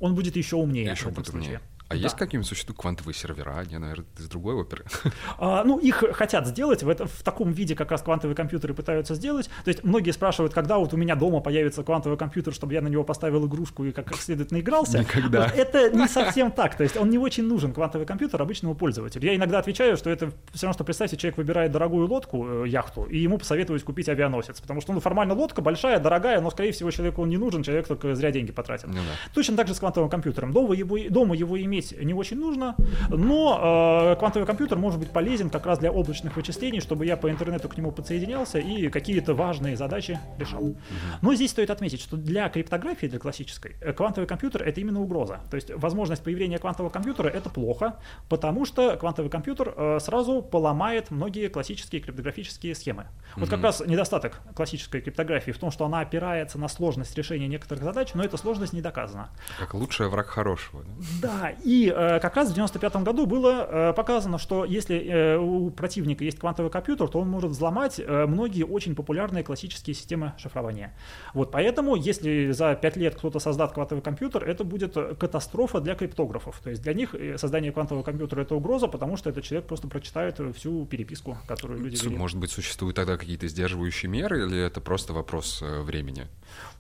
он 0.00 0.14
будет 0.14 0.34
еще 0.36 0.56
умнее 0.56 0.90
еще 0.90 1.08
в 1.08 1.12
этом 1.12 1.24
случае. 1.24 1.56
Умнее. 1.56 1.60
А 1.90 1.94
да. 1.94 1.98
есть 2.02 2.16
какие-нибудь 2.16 2.48
существуют 2.48 2.78
квантовые 2.78 3.14
сервера? 3.14 3.64
Не, 3.68 3.78
наверное, 3.78 4.06
из 4.16 4.28
другой 4.28 4.54
оперы. 4.54 4.84
А, 5.38 5.64
ну, 5.64 5.78
их 5.78 6.04
хотят 6.12 6.46
сделать, 6.46 6.82
в, 6.82 6.88
это, 6.88 7.06
в 7.06 7.22
таком 7.22 7.52
виде 7.52 7.74
как 7.74 7.90
раз 7.90 8.02
квантовые 8.02 8.36
компьютеры 8.36 8.74
пытаются 8.74 9.14
сделать. 9.14 9.48
То 9.64 9.68
есть 9.68 9.82
многие 9.84 10.10
спрашивают, 10.10 10.52
когда 10.52 10.78
вот 10.78 10.92
у 10.92 10.96
меня 10.96 11.16
дома 11.16 11.40
появится 11.40 11.82
квантовый 11.82 12.18
компьютер, 12.18 12.52
чтобы 12.52 12.74
я 12.74 12.80
на 12.82 12.88
него 12.88 13.04
поставил 13.04 13.46
игрушку 13.46 13.84
и 13.84 13.92
как 13.92 14.14
следует 14.16 14.50
наигрался. 14.50 14.98
Никогда. 15.00 15.44
Вот 15.44 15.52
это 15.56 15.90
не 15.96 16.06
совсем 16.08 16.52
так. 16.52 16.76
То 16.76 16.82
есть 16.82 16.96
он 16.96 17.10
не 17.10 17.18
очень 17.18 17.44
нужен, 17.44 17.72
квантовый 17.72 18.06
компьютер, 18.06 18.40
обычному 18.40 18.74
пользователю. 18.74 19.24
Я 19.24 19.34
иногда 19.34 19.58
отвечаю, 19.58 19.96
что 19.96 20.10
это 20.10 20.30
все 20.52 20.66
равно, 20.66 20.74
что 20.74 20.84
представьте, 20.84 21.16
человек 21.16 21.38
выбирает 21.38 21.72
дорогую 21.72 22.06
лодку, 22.06 22.64
э, 22.64 22.68
яхту, 22.68 23.04
и 23.04 23.18
ему 23.18 23.38
посоветуют 23.38 23.82
купить 23.82 24.08
авианосец. 24.08 24.60
Потому 24.60 24.80
что 24.80 24.92
ну, 24.92 25.00
формально 25.00 25.34
лодка 25.34 25.62
большая, 25.62 25.98
дорогая, 25.98 26.40
но, 26.40 26.50
скорее 26.50 26.72
всего, 26.72 26.90
человеку 26.90 27.22
он 27.22 27.30
не 27.30 27.38
нужен, 27.38 27.62
человек 27.62 27.88
только 27.88 28.14
зря 28.14 28.30
деньги 28.30 28.52
потратил. 28.52 28.88
Ну, 28.88 28.94
да. 28.94 29.32
Точно 29.34 29.56
так 29.56 29.66
же 29.66 29.74
с 29.74 29.78
квантовым 29.78 30.10
компьютером. 30.10 30.52
Дома 30.52 30.74
его, 30.74 30.98
дома 31.08 31.34
его 31.34 31.56
иметь 31.80 32.04
не 32.04 32.14
очень 32.14 32.38
нужно, 32.38 32.76
но 33.08 34.12
э, 34.12 34.16
квантовый 34.18 34.46
компьютер 34.46 34.78
может 34.78 35.00
быть 35.00 35.10
полезен 35.10 35.50
как 35.50 35.66
раз 35.66 35.78
для 35.78 35.90
облачных 35.90 36.36
вычислений, 36.36 36.80
чтобы 36.80 37.06
я 37.06 37.16
по 37.16 37.30
интернету 37.30 37.68
к 37.68 37.76
нему 37.76 37.92
подсоединялся 37.92 38.58
и 38.58 38.88
какие-то 38.88 39.34
важные 39.34 39.76
задачи 39.76 40.18
решал. 40.38 40.74
Но 41.22 41.34
здесь 41.34 41.50
стоит 41.50 41.70
отметить, 41.70 42.00
что 42.00 42.16
для 42.16 42.48
криптографии, 42.48 43.06
для 43.06 43.18
классической, 43.18 43.76
э, 43.80 43.92
квантовый 43.92 44.28
компьютер 44.28 44.62
это 44.62 44.80
именно 44.80 45.00
угроза. 45.00 45.40
То 45.50 45.56
есть 45.56 45.70
возможность 45.70 46.22
появления 46.22 46.58
квантового 46.58 46.90
компьютера 46.90 47.28
это 47.28 47.50
плохо, 47.50 47.96
потому 48.28 48.64
что 48.64 48.96
квантовый 48.96 49.30
компьютер 49.30 49.74
э, 49.76 49.98
сразу 50.00 50.42
поломает 50.42 51.10
многие 51.10 51.48
классические 51.48 52.00
криптографические 52.02 52.74
схемы. 52.74 53.06
Вот 53.36 53.48
как 53.48 53.62
раз 53.62 53.80
недостаток 53.80 54.40
классической 54.54 55.00
криптографии 55.00 55.52
в 55.52 55.58
том, 55.58 55.70
что 55.70 55.84
она 55.84 56.00
опирается 56.00 56.58
на 56.58 56.68
сложность 56.68 57.16
решения 57.16 57.48
некоторых 57.48 57.84
задач, 57.84 58.14
но 58.14 58.24
эта 58.24 58.36
сложность 58.36 58.72
не 58.72 58.82
доказана. 58.82 59.30
Как 59.58 59.74
лучший 59.74 60.08
враг 60.08 60.26
хорошего. 60.26 60.84
Да, 61.22 61.30
да 61.30 61.50
и 61.64 61.69
э, 61.86 62.20
как 62.20 62.36
раз 62.36 62.48
в 62.48 62.52
1995 62.52 63.02
году 63.02 63.26
было 63.26 63.66
э, 63.90 63.92
показано, 63.92 64.38
что 64.38 64.64
если 64.64 64.98
э, 64.98 65.36
у 65.38 65.70
противника 65.70 66.24
есть 66.24 66.38
квантовый 66.38 66.70
компьютер, 66.70 67.08
то 67.08 67.20
он 67.20 67.28
может 67.28 67.50
взломать 67.50 68.00
многие 68.06 68.64
очень 68.64 68.94
популярные 68.94 69.44
классические 69.44 69.94
системы 69.94 70.32
шифрования. 70.38 70.94
Вот 71.34 71.50
поэтому, 71.50 71.96
если 71.96 72.50
за 72.52 72.74
5 72.74 72.96
лет 72.96 73.14
кто-то 73.14 73.38
создаст 73.38 73.74
квантовый 73.74 74.02
компьютер, 74.02 74.44
это 74.44 74.64
будет 74.64 74.94
катастрофа 75.18 75.80
для 75.80 75.94
криптографов. 75.94 76.60
То 76.62 76.70
есть 76.70 76.82
для 76.82 76.94
них 76.94 77.14
создание 77.36 77.72
квантового 77.72 78.02
компьютера 78.02 78.42
это 78.42 78.54
угроза, 78.54 78.88
потому 78.88 79.16
что 79.16 79.30
этот 79.30 79.44
человек 79.44 79.66
просто 79.66 79.88
прочитает 79.88 80.40
всю 80.56 80.86
переписку, 80.86 81.38
которую 81.46 81.80
люди 81.80 82.02
вели. 82.04 82.16
Может 82.16 82.38
быть, 82.38 82.50
существуют 82.50 82.96
тогда 82.96 83.16
какие-то 83.16 83.48
сдерживающие 83.48 84.10
меры, 84.10 84.46
или 84.46 84.58
это 84.58 84.80
просто 84.80 85.12
вопрос 85.12 85.62
времени? 85.62 86.26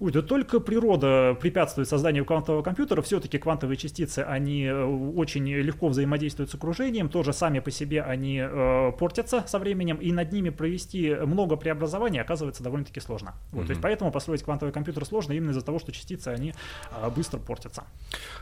Ой, 0.00 0.12
да 0.12 0.22
только 0.22 0.60
природа 0.60 1.36
препятствует 1.40 1.88
созданию 1.88 2.24
квантового 2.24 2.62
компьютера. 2.62 3.02
Все-таки 3.02 3.38
квантовые 3.38 3.76
частицы, 3.76 4.20
они 4.20 4.66
очень 4.84 5.46
легко 5.48 5.88
взаимодействуют 5.88 6.50
с 6.50 6.54
окружением, 6.54 7.08
тоже 7.08 7.32
сами 7.32 7.60
по 7.60 7.70
себе 7.70 8.02
они 8.02 8.38
э, 8.42 8.92
портятся 8.98 9.44
со 9.46 9.58
временем, 9.58 9.96
и 9.96 10.12
над 10.12 10.32
ними 10.32 10.50
провести 10.50 11.14
много 11.14 11.56
преобразований 11.56 12.20
оказывается 12.20 12.62
довольно-таки 12.62 13.00
сложно. 13.00 13.34
Вот, 13.52 13.62
mm-hmm. 13.62 13.66
То 13.66 13.70
есть 13.70 13.82
поэтому 13.82 14.12
построить 14.12 14.42
квантовый 14.42 14.72
компьютер 14.72 15.04
сложно 15.04 15.32
именно 15.32 15.50
из-за 15.50 15.62
того, 15.62 15.78
что 15.78 15.92
частицы, 15.92 16.28
они 16.28 16.54
э, 16.90 17.10
быстро 17.10 17.38
портятся. 17.38 17.84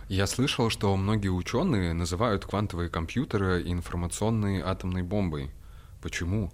Я 0.09 0.27
слышал, 0.27 0.70
что 0.70 0.96
многие 0.96 1.29
ученые 1.29 1.92
называют 1.92 2.44
квантовые 2.44 2.88
компьютеры 2.88 3.62
информационной 3.64 4.61
атомной 4.61 5.03
бомбой. 5.03 5.51
Почему? 6.03 6.51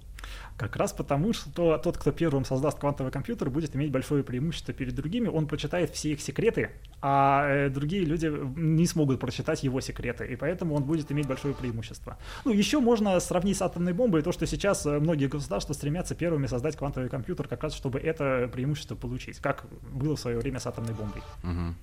Как 0.57 0.77
раз 0.77 0.93
потому, 0.93 1.33
что 1.33 1.79
тот, 1.79 1.99
кто 1.99 2.13
первым 2.13 2.45
создаст 2.45 2.79
квантовый 2.79 3.13
компьютер, 3.13 3.51
будет 3.51 3.75
иметь 3.75 3.91
большое 3.91 4.23
преимущество 4.23 4.73
перед 4.73 4.95
другими. 4.95 5.29
Он 5.29 5.47
прочитает 5.47 5.91
все 5.91 6.13
их 6.13 6.21
секреты, 6.21 6.71
а 7.01 7.49
э, 7.49 7.69
другие 7.71 8.05
люди 8.05 8.33
не 8.57 8.87
смогут 8.87 9.21
прочитать 9.21 9.63
его 9.63 9.81
секреты, 9.81 10.27
и 10.27 10.37
поэтому 10.37 10.75
он 10.75 10.85
будет 10.85 11.11
иметь 11.13 11.27
большое 11.27 11.55
преимущество. 11.55 12.17
Ну, 12.45 12.53
еще 12.53 12.81
можно 12.81 13.19
сравнить 13.21 13.57
с 13.57 13.63
атомной 13.63 13.93
бомбой 13.93 14.23
то, 14.23 14.33
что 14.33 14.47
сейчас 14.47 14.87
э, 14.87 14.99
многие 15.01 15.27
государства 15.27 15.73
стремятся 15.73 16.15
первыми 16.15 16.47
создать 16.47 16.77
квантовый 16.77 17.09
компьютер, 17.09 17.49
как 17.49 17.63
раз 17.63 17.75
чтобы 17.75 17.99
это 17.99 18.49
преимущество 18.53 18.95
получить, 18.95 19.39
как 19.39 19.67
было 19.93 20.17
в 20.17 20.21
свое 20.21 20.39
время 20.39 20.61
с 20.61 20.67
атомной 20.67 20.95
бомбой. 20.95 21.23
Угу. 21.43 21.75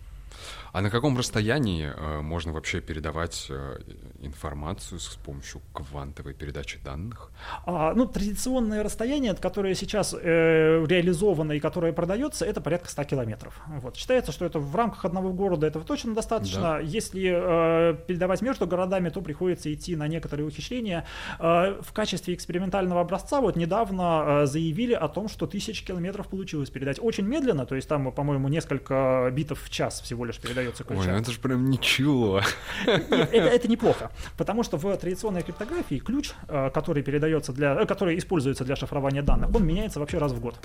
А 0.73 0.82
на 0.82 0.89
каком 0.89 1.17
расстоянии 1.17 1.91
э, 1.93 2.21
можно 2.21 2.54
вообще 2.54 2.80
передавать 2.80 3.47
э, 3.49 3.80
информацию 4.21 4.99
с 4.99 5.17
помощью 5.17 5.62
квантовой 5.73 6.34
передачи 6.34 6.80
данных? 6.84 7.32
А, 7.65 7.93
ну, 7.93 8.06
традиционное 8.06 8.82
расстояние, 8.84 9.36
которое 9.36 9.75
сейчас 9.75 10.13
э, 10.13 10.86
реализовано 10.88 11.54
и 11.54 11.60
которое 11.60 11.91
продается, 11.91 12.45
это 12.45 12.62
порядка 12.62 12.89
100 12.89 13.04
километров. 13.04 13.60
Вот. 13.82 13.97
Считается, 13.97 14.32
что 14.32 14.45
это 14.45 14.60
в 14.60 14.73
рамках 14.75 15.04
одного 15.04 15.34
города 15.34 15.67
этого 15.67 15.84
точно 15.84 16.15
достаточно. 16.15 16.62
Да. 16.62 16.80
Если 16.80 17.30
э, 17.34 17.97
передавать 18.08 18.41
между 18.41 18.65
городами, 18.65 19.10
то 19.10 19.21
приходится 19.21 19.73
идти 19.73 19.97
на 19.97 20.08
некоторые 20.08 20.47
ухищрения. 20.47 21.06
Э, 21.39 21.82
в 21.82 21.91
качестве 21.91 22.34
экспериментального 22.34 23.01
образца 23.01 23.41
вот 23.41 23.58
недавно 23.58 24.43
э, 24.43 24.45
заявили 24.45 24.93
о 24.93 25.10
том, 25.10 25.27
что 25.27 25.47
тысяч 25.47 25.84
километров 25.84 26.30
получилось 26.30 26.69
передать. 26.69 26.97
Очень 27.01 27.25
медленно, 27.25 27.65
то 27.65 27.75
есть 27.75 27.89
там, 27.89 28.10
по-моему, 28.13 28.47
несколько 28.47 29.30
битов 29.34 29.62
в 29.62 29.69
час 29.69 29.99
всего 29.99 30.21
всего 30.21 30.25
лишь 30.32 30.41
передается 30.41 30.84
ключа. 30.84 31.02
Ой, 31.02 31.08
ну 31.08 31.15
это 31.15 31.32
же 31.32 31.39
прям 31.39 31.70
ничего. 31.70 32.41
Это, 32.86 33.48
это 33.48 33.67
неплохо, 33.67 34.12
потому 34.38 34.63
что 34.63 34.78
в 34.78 34.98
традиционной 34.98 35.44
криптографии 35.44 36.00
ключ, 36.00 36.32
э, 36.48 36.70
который 36.74 37.04
передается 37.04 37.54
для, 37.54 37.82
э, 37.82 37.86
который 37.86 38.17
используется 38.17 38.63
для 38.63 38.76
шифрования 38.76 39.22
данных, 39.22 39.54
он 39.54 39.65
меняется 39.65 40.00
вообще 40.00 40.17
раз 40.17 40.32
в 40.32 40.39
год. 40.39 40.56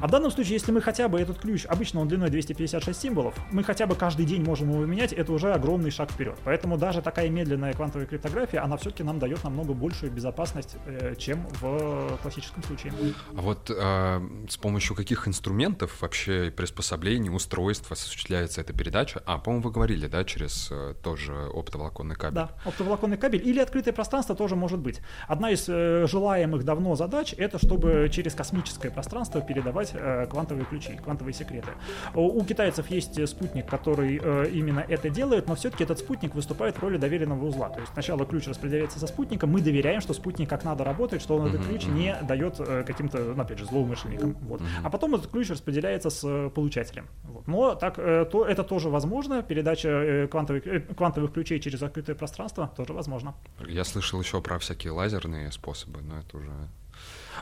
А 0.00 0.06
в 0.06 0.10
данном 0.10 0.30
случае, 0.30 0.54
если 0.54 0.72
мы 0.72 0.80
хотя 0.80 1.08
бы 1.08 1.20
этот 1.20 1.38
ключ, 1.38 1.64
обычно 1.66 2.00
он 2.00 2.08
длиной 2.08 2.30
256 2.30 3.00
символов, 3.00 3.34
мы 3.50 3.64
хотя 3.64 3.86
бы 3.86 3.94
каждый 3.94 4.26
день 4.26 4.42
можем 4.42 4.70
его 4.70 4.84
менять, 4.84 5.12
это 5.12 5.32
уже 5.32 5.52
огромный 5.52 5.90
шаг 5.90 6.10
вперед. 6.10 6.36
Поэтому 6.44 6.76
даже 6.76 7.02
такая 7.02 7.28
медленная 7.28 7.72
квантовая 7.72 8.06
криптография, 8.06 8.62
она 8.62 8.76
все-таки 8.76 9.02
нам 9.02 9.18
дает 9.18 9.44
намного 9.44 9.72
большую 9.74 10.12
безопасность, 10.12 10.76
э, 10.86 11.14
чем 11.16 11.46
в 11.60 12.18
классическом 12.22 12.62
случае. 12.62 12.92
А 13.36 13.40
вот 13.40 13.70
э, 13.70 14.20
с 14.48 14.56
помощью 14.56 14.96
каких 14.96 15.28
инструментов 15.28 16.00
вообще 16.00 16.52
приспособлений, 16.54 17.30
устройств 17.30 17.90
осуществляется 17.92 18.60
эта 18.60 18.72
передача? 18.72 19.11
А, 19.26 19.38
по-моему, 19.38 19.64
вы 19.64 19.70
говорили, 19.72 20.06
да, 20.06 20.24
через 20.24 20.68
э, 20.70 20.94
тоже 21.02 21.32
оптоволоконный 21.52 22.14
кабель? 22.14 22.34
Да, 22.34 22.50
оптоволоконный 22.64 23.16
кабель 23.16 23.46
или 23.46 23.60
открытое 23.60 23.92
пространство 23.92 24.34
тоже 24.34 24.56
может 24.56 24.78
быть. 24.78 25.00
Одна 25.28 25.50
из 25.50 25.66
э, 25.68 26.06
желаемых 26.06 26.64
давно 26.64 26.94
задач 26.96 27.34
это 27.36 27.58
чтобы 27.58 28.08
через 28.10 28.34
космическое 28.34 28.90
пространство 28.90 29.40
передавать 29.40 29.90
э, 29.94 30.26
квантовые 30.26 30.64
ключи, 30.64 30.96
квантовые 30.96 31.34
секреты. 31.34 31.70
У, 32.14 32.40
у 32.40 32.44
китайцев 32.44 32.90
есть 32.90 33.28
спутник, 33.28 33.66
который 33.66 34.20
э, 34.22 34.48
именно 34.52 34.84
это 34.88 35.10
делает, 35.10 35.48
но 35.48 35.54
все-таки 35.54 35.84
этот 35.84 35.98
спутник 35.98 36.34
выступает 36.34 36.76
в 36.76 36.82
роли 36.82 36.96
доверенного 36.96 37.44
узла. 37.44 37.68
То 37.68 37.80
есть 37.80 37.92
сначала 37.92 38.24
ключ 38.26 38.46
распределяется 38.46 38.98
со 38.98 39.06
спутником, 39.06 39.50
мы 39.50 39.60
доверяем, 39.60 40.00
что 40.00 40.14
спутник 40.14 40.48
как 40.48 40.64
надо 40.64 40.84
работает, 40.84 41.22
что 41.22 41.36
он 41.36 41.46
этот 41.46 41.66
ключ 41.66 41.86
не 41.86 42.16
дает 42.22 42.56
э, 42.58 42.84
каким-то, 42.86 43.18
ну, 43.18 43.42
опять 43.42 43.58
же, 43.58 43.66
злоумышленникам. 43.66 44.36
Вот. 44.42 44.60
А 44.82 44.90
потом 44.90 45.14
этот 45.14 45.30
ключ 45.30 45.50
распределяется 45.50 46.10
с 46.10 46.22
э, 46.24 46.50
получателем. 46.50 47.06
Вот. 47.24 47.46
Но 47.46 47.74
так, 47.74 47.98
э, 47.98 48.26
то, 48.30 48.44
это 48.44 48.64
тоже 48.64 48.88
возможно, 48.92 49.42
передача 49.42 49.88
э, 49.88 50.28
квантовых, 50.28 50.66
э, 50.66 50.80
квантовых 50.80 51.32
ключей 51.32 51.60
через 51.60 51.82
открытое 51.82 52.14
пространство 52.14 52.72
тоже 52.76 52.92
возможно. 52.92 53.34
Я 53.66 53.84
слышал 53.84 54.20
еще 54.20 54.40
про 54.40 54.58
всякие 54.58 54.92
лазерные 54.92 55.50
способы, 55.50 56.00
но 56.02 56.18
это 56.18 56.36
уже 56.36 56.52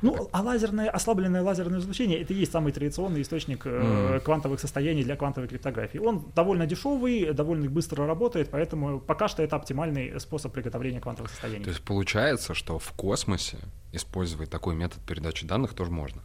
ну, 0.03 0.29
а 0.33 0.41
лазерное, 0.41 0.89
ослабленное 0.89 1.43
лазерное 1.43 1.81
излучение 1.81 2.23
это 2.23 2.33
и 2.33 2.37
есть 2.37 2.53
самый 2.53 2.73
традиционный 2.73 3.23
источник 3.23 3.67
mm. 3.67 4.21
квантовых 4.21 4.61
состояний 4.61 5.03
для 5.03 5.17
квантовой 5.17 5.49
криптографии. 5.49 5.99
Он 5.99 6.31
довольно 6.35 6.67
дешевый, 6.67 7.33
довольно 7.33 7.69
быстро 7.69 8.07
работает, 8.07 8.51
поэтому 8.51 9.01
пока 9.01 9.29
что 9.29 9.43
это 9.43 9.57
оптимальный 9.57 10.19
способ 10.21 10.53
приготовления 10.53 11.01
квантовых 11.01 11.31
состояний. 11.31 11.65
То 11.65 11.71
есть 11.71 11.83
получается, 11.83 12.55
что 12.55 12.79
в 12.79 12.93
космосе 12.93 13.59
использовать 13.93 14.49
такой 14.49 14.75
метод 14.75 15.01
передачи 15.07 15.47
данных 15.47 15.75
тоже 15.75 15.91
можно? 15.91 16.23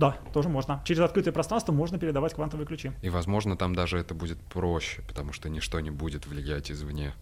Да, 0.00 0.16
тоже 0.32 0.48
можно. 0.48 0.82
Через 0.84 1.00
открытое 1.00 1.30
пространство 1.32 1.72
можно 1.72 1.98
передавать 1.98 2.34
квантовые 2.34 2.66
ключи. 2.66 2.92
И, 3.02 3.10
возможно, 3.10 3.56
там 3.56 3.74
даже 3.74 3.98
это 3.98 4.14
будет 4.14 4.40
проще, 4.40 5.02
потому 5.06 5.32
что 5.32 5.48
ничто 5.50 5.78
не 5.80 5.90
будет 5.90 6.26
влиять 6.26 6.72
извне. 6.72 7.12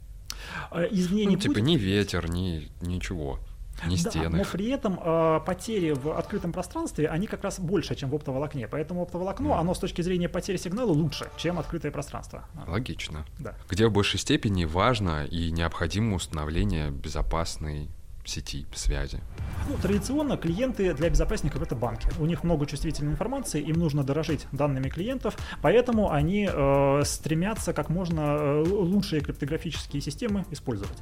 Э, 0.71 0.87
извне 0.91 1.25
ну, 1.25 1.31
не 1.31 1.37
типа 1.37 1.55
будет. 1.55 1.65
ни 1.65 1.77
ветер, 1.77 2.31
ни 2.31 2.71
ничего. 2.81 3.41
Не 3.87 3.97
Да, 3.97 4.11
стены. 4.11 4.39
но 4.39 4.45
при 4.45 4.71
этом 4.71 4.99
э, 5.01 5.41
потери 5.47 5.93
в 5.93 6.17
открытом 6.17 6.53
пространстве, 6.53 7.09
они 7.09 7.27
как 7.29 7.45
раз 7.45 7.61
больше, 7.61 7.95
чем 7.95 8.11
в 8.11 8.15
оптоволокне. 8.15 8.67
Поэтому 8.67 9.03
оптоволокно, 9.03 9.49
Мгм. 9.51 9.59
оно 9.59 9.75
с 9.75 9.79
точки 9.79 10.03
зрения 10.03 10.29
потери 10.29 10.57
сигнала 10.57 10.91
лучше, 10.91 11.29
чем 11.37 11.59
открытое 11.61 11.91
пространство. 11.93 12.45
Логично. 12.67 13.25
Да. 13.39 13.55
Где 13.69 13.87
в 13.87 13.93
большей 13.93 14.19
степени 14.19 14.65
важно 14.65 15.25
и 15.27 15.51
необходимо 15.53 16.17
установление 16.17 16.91
безопасной 16.91 17.89
сети 18.29 18.67
связи. 18.75 19.21
Ну, 19.69 19.77
традиционно 19.83 20.37
клиенты 20.37 20.95
для 20.95 21.11
безопасников 21.11 21.63
это 21.63 21.75
банки. 21.75 22.09
У 22.19 22.27
них 22.27 22.45
много 22.45 22.65
чувствительной 22.67 23.13
информации, 23.13 23.61
им 23.61 23.77
нужно 23.77 24.05
дорожить 24.05 24.47
данными 24.53 24.89
клиентов, 24.89 25.37
поэтому 25.61 26.11
они 26.11 26.49
э, 26.51 27.03
стремятся 27.05 27.73
как 27.73 27.91
можно 27.91 28.21
э, 28.21 28.65
лучшие 28.67 29.21
криптографические 29.21 30.01
системы 30.01 30.45
использовать. 30.51 30.97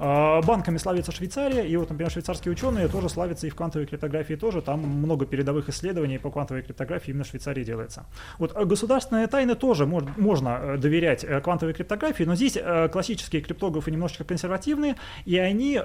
Э, 0.00 0.40
банками 0.42 0.78
славится 0.78 1.12
Швейцария, 1.12 1.66
и 1.66 1.76
вот, 1.76 1.90
например, 1.90 2.10
швейцарские 2.10 2.52
ученые 2.52 2.88
тоже 2.88 3.08
славятся 3.08 3.46
и 3.46 3.50
в 3.50 3.54
квантовой 3.54 3.86
криптографии 3.86 4.34
тоже. 4.34 4.62
Там 4.62 4.80
много 4.80 5.26
передовых 5.26 5.68
исследований 5.68 6.18
по 6.18 6.30
квантовой 6.30 6.62
криптографии 6.62 7.10
именно 7.10 7.24
в 7.24 7.28
Швейцарии 7.28 7.62
делается. 7.62 8.06
Вот 8.38 8.56
э, 8.56 8.64
государственные 8.64 9.26
тайны 9.26 9.54
тоже 9.54 9.84
мож- 9.84 10.08
можно 10.16 10.58
э, 10.60 10.76
доверять 10.78 11.24
э, 11.24 11.40
квантовой 11.40 11.74
криптографии, 11.74 12.24
но 12.24 12.34
здесь 12.34 12.56
э, 12.56 12.88
классические 12.88 13.42
криптографы 13.42 13.90
немножечко 13.90 14.24
консервативные, 14.24 14.96
и 15.24 15.36
они 15.38 15.78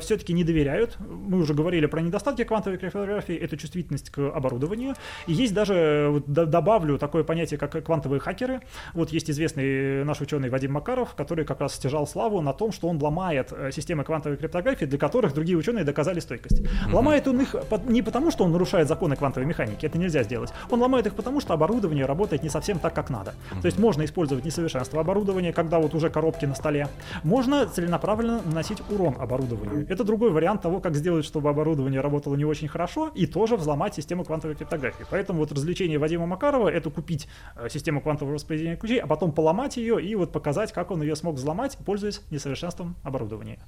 все-таки 0.00 0.25
не 0.32 0.44
доверяют. 0.44 0.96
Мы 0.98 1.38
уже 1.38 1.54
говорили 1.54 1.86
про 1.86 2.00
недостатки 2.00 2.44
квантовой 2.44 2.78
криптографии, 2.78 3.34
это 3.34 3.56
чувствительность 3.56 4.10
к 4.10 4.18
оборудованию. 4.18 4.94
И 5.26 5.32
есть 5.32 5.54
даже, 5.54 5.74
э, 5.74 6.08
вот, 6.08 6.26
добавлю, 6.26 6.98
такое 6.98 7.24
понятие, 7.24 7.58
как 7.58 7.84
квантовые 7.84 8.20
хакеры. 8.20 8.60
Вот 8.94 9.10
есть 9.10 9.30
известный 9.30 10.04
наш 10.04 10.20
ученый 10.20 10.50
Вадим 10.50 10.72
Макаров, 10.72 11.14
который 11.14 11.44
как 11.44 11.60
раз 11.60 11.74
стяжал 11.74 12.06
славу 12.06 12.40
на 12.40 12.52
том, 12.52 12.72
что 12.72 12.88
он 12.88 13.02
ломает 13.02 13.52
э, 13.52 13.70
системы 13.72 14.04
квантовой 14.04 14.36
криптографии, 14.36 14.84
для 14.84 14.98
которых 14.98 15.34
другие 15.34 15.58
ученые 15.58 15.84
доказали 15.84 16.20
стойкость. 16.20 16.62
Ломает 16.92 17.28
он 17.28 17.40
их 17.40 17.54
не 17.86 18.02
потому, 18.02 18.30
что 18.30 18.44
он 18.44 18.52
нарушает 18.52 18.88
законы 18.88 19.16
квантовой 19.16 19.46
механики, 19.46 19.86
это 19.86 19.98
нельзя 19.98 20.22
сделать. 20.22 20.52
Он 20.70 20.80
ломает 20.80 21.06
их 21.06 21.14
потому, 21.14 21.40
что 21.40 21.54
оборудование 21.54 22.06
работает 22.06 22.42
не 22.42 22.48
совсем 22.48 22.78
так, 22.78 22.94
как 22.94 23.10
надо. 23.10 23.34
То 23.60 23.66
есть 23.66 23.78
можно 23.78 24.04
использовать 24.04 24.44
несовершенство 24.44 25.00
оборудования, 25.00 25.52
когда 25.52 25.78
вот 25.78 25.94
уже 25.94 26.10
коробки 26.10 26.46
на 26.46 26.54
столе. 26.54 26.88
Можно 27.24 27.66
целенаправленно 27.66 28.40
наносить 28.44 28.78
урон 28.90 29.16
оборудованию. 29.18 29.86
Это 29.88 30.04
другой 30.06 30.30
вариант 30.30 30.62
того, 30.62 30.80
как 30.80 30.94
сделать, 30.94 31.24
чтобы 31.24 31.50
оборудование 31.50 32.00
работало 32.00 32.36
не 32.36 32.44
очень 32.44 32.68
хорошо, 32.68 33.10
и 33.14 33.26
тоже 33.26 33.56
взломать 33.56 33.94
систему 33.94 34.24
квантовой 34.24 34.56
криптографии. 34.56 35.04
Поэтому 35.10 35.40
вот 35.40 35.52
развлечение 35.52 35.98
Вадима 35.98 36.26
Макарова 36.26 36.68
это 36.68 36.90
купить 36.90 37.28
э, 37.56 37.68
систему 37.68 38.00
квантового 38.00 38.34
распределения 38.34 38.76
ключей, 38.76 39.00
а 39.00 39.06
потом 39.06 39.32
поломать 39.32 39.76
ее 39.76 40.02
и 40.02 40.14
вот 40.14 40.32
показать, 40.32 40.72
как 40.72 40.90
он 40.90 41.02
ее 41.02 41.16
смог 41.16 41.34
взломать, 41.36 41.76
пользуясь 41.84 42.22
несовершенством 42.30 42.96
оборудования. 43.02 43.58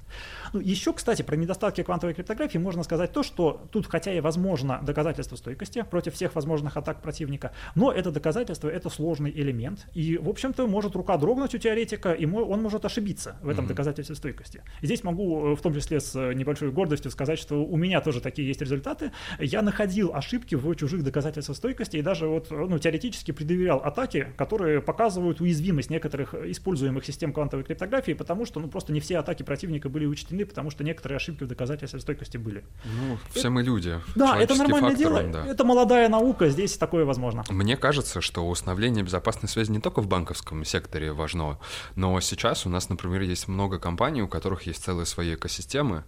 Ну, 0.52 0.60
еще, 0.60 0.92
кстати, 0.92 1.22
про 1.22 1.36
недостатки 1.36 1.82
квантовой 1.82 2.14
криптографии 2.14 2.58
можно 2.58 2.82
сказать 2.82 3.12
то, 3.12 3.22
что 3.22 3.60
тут 3.70 3.86
хотя 3.86 4.12
и 4.12 4.20
возможно 4.20 4.80
доказательство 4.82 5.36
стойкости 5.36 5.84
против 5.90 6.14
всех 6.14 6.34
возможных 6.34 6.76
атак 6.76 7.02
противника, 7.02 7.52
но 7.74 7.92
это 7.92 8.10
доказательство 8.10 8.68
это 8.68 8.88
сложный 8.88 9.30
элемент, 9.30 9.86
и, 9.94 10.16
в 10.18 10.28
общем-то, 10.28 10.66
может 10.66 10.94
рука 10.96 11.16
дрогнуть 11.16 11.54
у 11.54 11.58
теоретика, 11.58 12.12
и 12.12 12.26
он 12.26 12.62
может 12.62 12.84
ошибиться 12.84 13.36
в 13.42 13.48
этом 13.48 13.64
Мгм. 13.64 13.74
доказательстве 13.74 14.14
стойкости. 14.14 14.62
И 14.80 14.86
здесь 14.86 15.02
могу, 15.02 15.52
э, 15.52 15.56
в 15.56 15.60
том 15.60 15.74
числе 15.74 16.00
с 16.00 16.14
э, 16.14 16.27
небольшой 16.34 16.70
гордостью, 16.70 17.10
сказать, 17.10 17.38
что 17.38 17.64
у 17.64 17.76
меня 17.76 18.00
тоже 18.00 18.20
такие 18.20 18.48
есть 18.48 18.60
результаты. 18.60 19.12
Я 19.38 19.62
находил 19.62 20.14
ошибки 20.14 20.54
в 20.54 20.74
чужих 20.74 21.02
доказательствах 21.02 21.56
стойкости, 21.56 21.96
и 21.96 22.02
даже 22.02 22.26
вот, 22.26 22.50
ну, 22.50 22.78
теоретически 22.78 23.32
предъявлял 23.32 23.78
атаки, 23.78 24.32
которые 24.36 24.80
показывают 24.80 25.40
уязвимость 25.40 25.90
некоторых 25.90 26.34
используемых 26.34 27.04
систем 27.04 27.32
квантовой 27.32 27.64
криптографии, 27.64 28.12
потому 28.12 28.46
что, 28.46 28.60
ну, 28.60 28.68
просто 28.68 28.92
не 28.92 29.00
все 29.00 29.18
атаки 29.18 29.42
противника 29.42 29.88
были 29.88 30.06
учтены, 30.06 30.44
потому 30.44 30.70
что 30.70 30.84
некоторые 30.84 31.16
ошибки 31.16 31.44
в 31.44 31.48
доказательстве 31.48 32.00
стойкости 32.00 32.36
были. 32.36 32.64
Ну, 32.84 33.18
все 33.30 33.50
мы 33.50 33.62
люди. 33.62 34.00
Да, 34.14 34.38
это 34.38 34.54
нормальное 34.54 34.90
фактор, 34.90 35.12
дело, 35.12 35.18
он, 35.20 35.32
да. 35.32 35.46
это 35.46 35.64
молодая 35.64 36.08
наука, 36.08 36.48
здесь 36.48 36.76
такое 36.76 37.04
возможно. 37.04 37.44
Мне 37.50 37.76
кажется, 37.76 38.20
что 38.20 38.48
установление 38.48 39.04
безопасной 39.04 39.48
связи 39.48 39.70
не 39.70 39.80
только 39.80 40.00
в 40.00 40.08
банковском 40.08 40.64
секторе 40.64 41.12
важно, 41.12 41.58
но 41.94 42.20
сейчас 42.20 42.66
у 42.66 42.68
нас, 42.68 42.88
например, 42.88 43.22
есть 43.22 43.48
много 43.48 43.78
компаний, 43.78 44.22
у 44.22 44.28
которых 44.28 44.62
есть 44.62 44.84
целые 44.84 45.06
свои 45.06 45.34
экосистемы, 45.34 46.04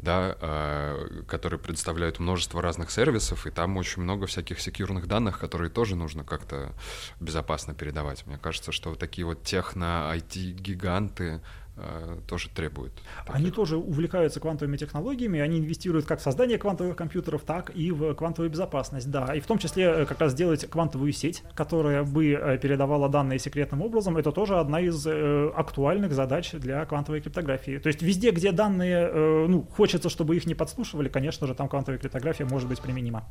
да, 0.00 0.36
э, 0.40 1.22
которые 1.26 1.58
предоставляют 1.58 2.18
множество 2.18 2.60
разных 2.60 2.90
сервисов, 2.90 3.46
и 3.46 3.50
там 3.50 3.76
очень 3.76 4.02
много 4.02 4.26
всяких 4.26 4.60
секьюрных 4.60 5.06
данных, 5.06 5.38
которые 5.38 5.70
тоже 5.70 5.96
нужно 5.96 6.24
как-то 6.24 6.72
безопасно 7.20 7.74
передавать. 7.74 8.26
Мне 8.26 8.38
кажется, 8.38 8.72
что 8.72 8.94
такие 8.94 9.24
вот 9.24 9.42
техно-IT-гиганты 9.42 11.40
тоже 12.28 12.48
требуют. 12.50 12.92
Они 13.26 13.50
тоже 13.50 13.76
увлекаются 13.76 14.38
квантовыми 14.38 14.76
технологиями, 14.76 15.40
они 15.40 15.58
инвестируют 15.58 16.06
как 16.06 16.20
в 16.20 16.22
создание 16.22 16.56
квантовых 16.56 16.96
компьютеров, 16.96 17.42
так 17.42 17.70
и 17.74 17.90
в 17.90 18.14
квантовую 18.14 18.50
безопасность, 18.50 19.10
да. 19.10 19.34
И 19.34 19.40
в 19.40 19.46
том 19.46 19.58
числе 19.58 19.84
э, 19.84 20.06
как 20.06 20.20
раз 20.20 20.32
сделать 20.32 20.68
квантовую 20.68 21.12
сеть, 21.12 21.42
которая 21.54 22.04
бы 22.04 22.32
э, 22.32 22.58
передавала 22.58 23.08
данные 23.08 23.38
секретным 23.38 23.82
образом, 23.82 24.16
это 24.16 24.30
тоже 24.30 24.58
одна 24.58 24.80
из 24.80 25.04
э, 25.06 25.50
актуальных 25.54 26.12
задач 26.12 26.52
для 26.52 26.84
квантовой 26.86 27.20
криптографии. 27.20 27.78
То 27.78 27.88
есть 27.88 28.02
везде, 28.02 28.30
где 28.30 28.52
данные, 28.52 29.10
э, 29.10 29.46
ну, 29.48 29.62
хочется, 29.62 30.08
чтобы 30.08 30.36
их 30.36 30.46
не 30.46 30.54
подслушивали, 30.54 31.08
конечно 31.08 31.46
же, 31.46 31.54
там 31.54 31.68
квантовая 31.68 31.98
криптография 31.98 32.46
может 32.46 32.68
быть 32.68 32.80
применима. 32.80 33.24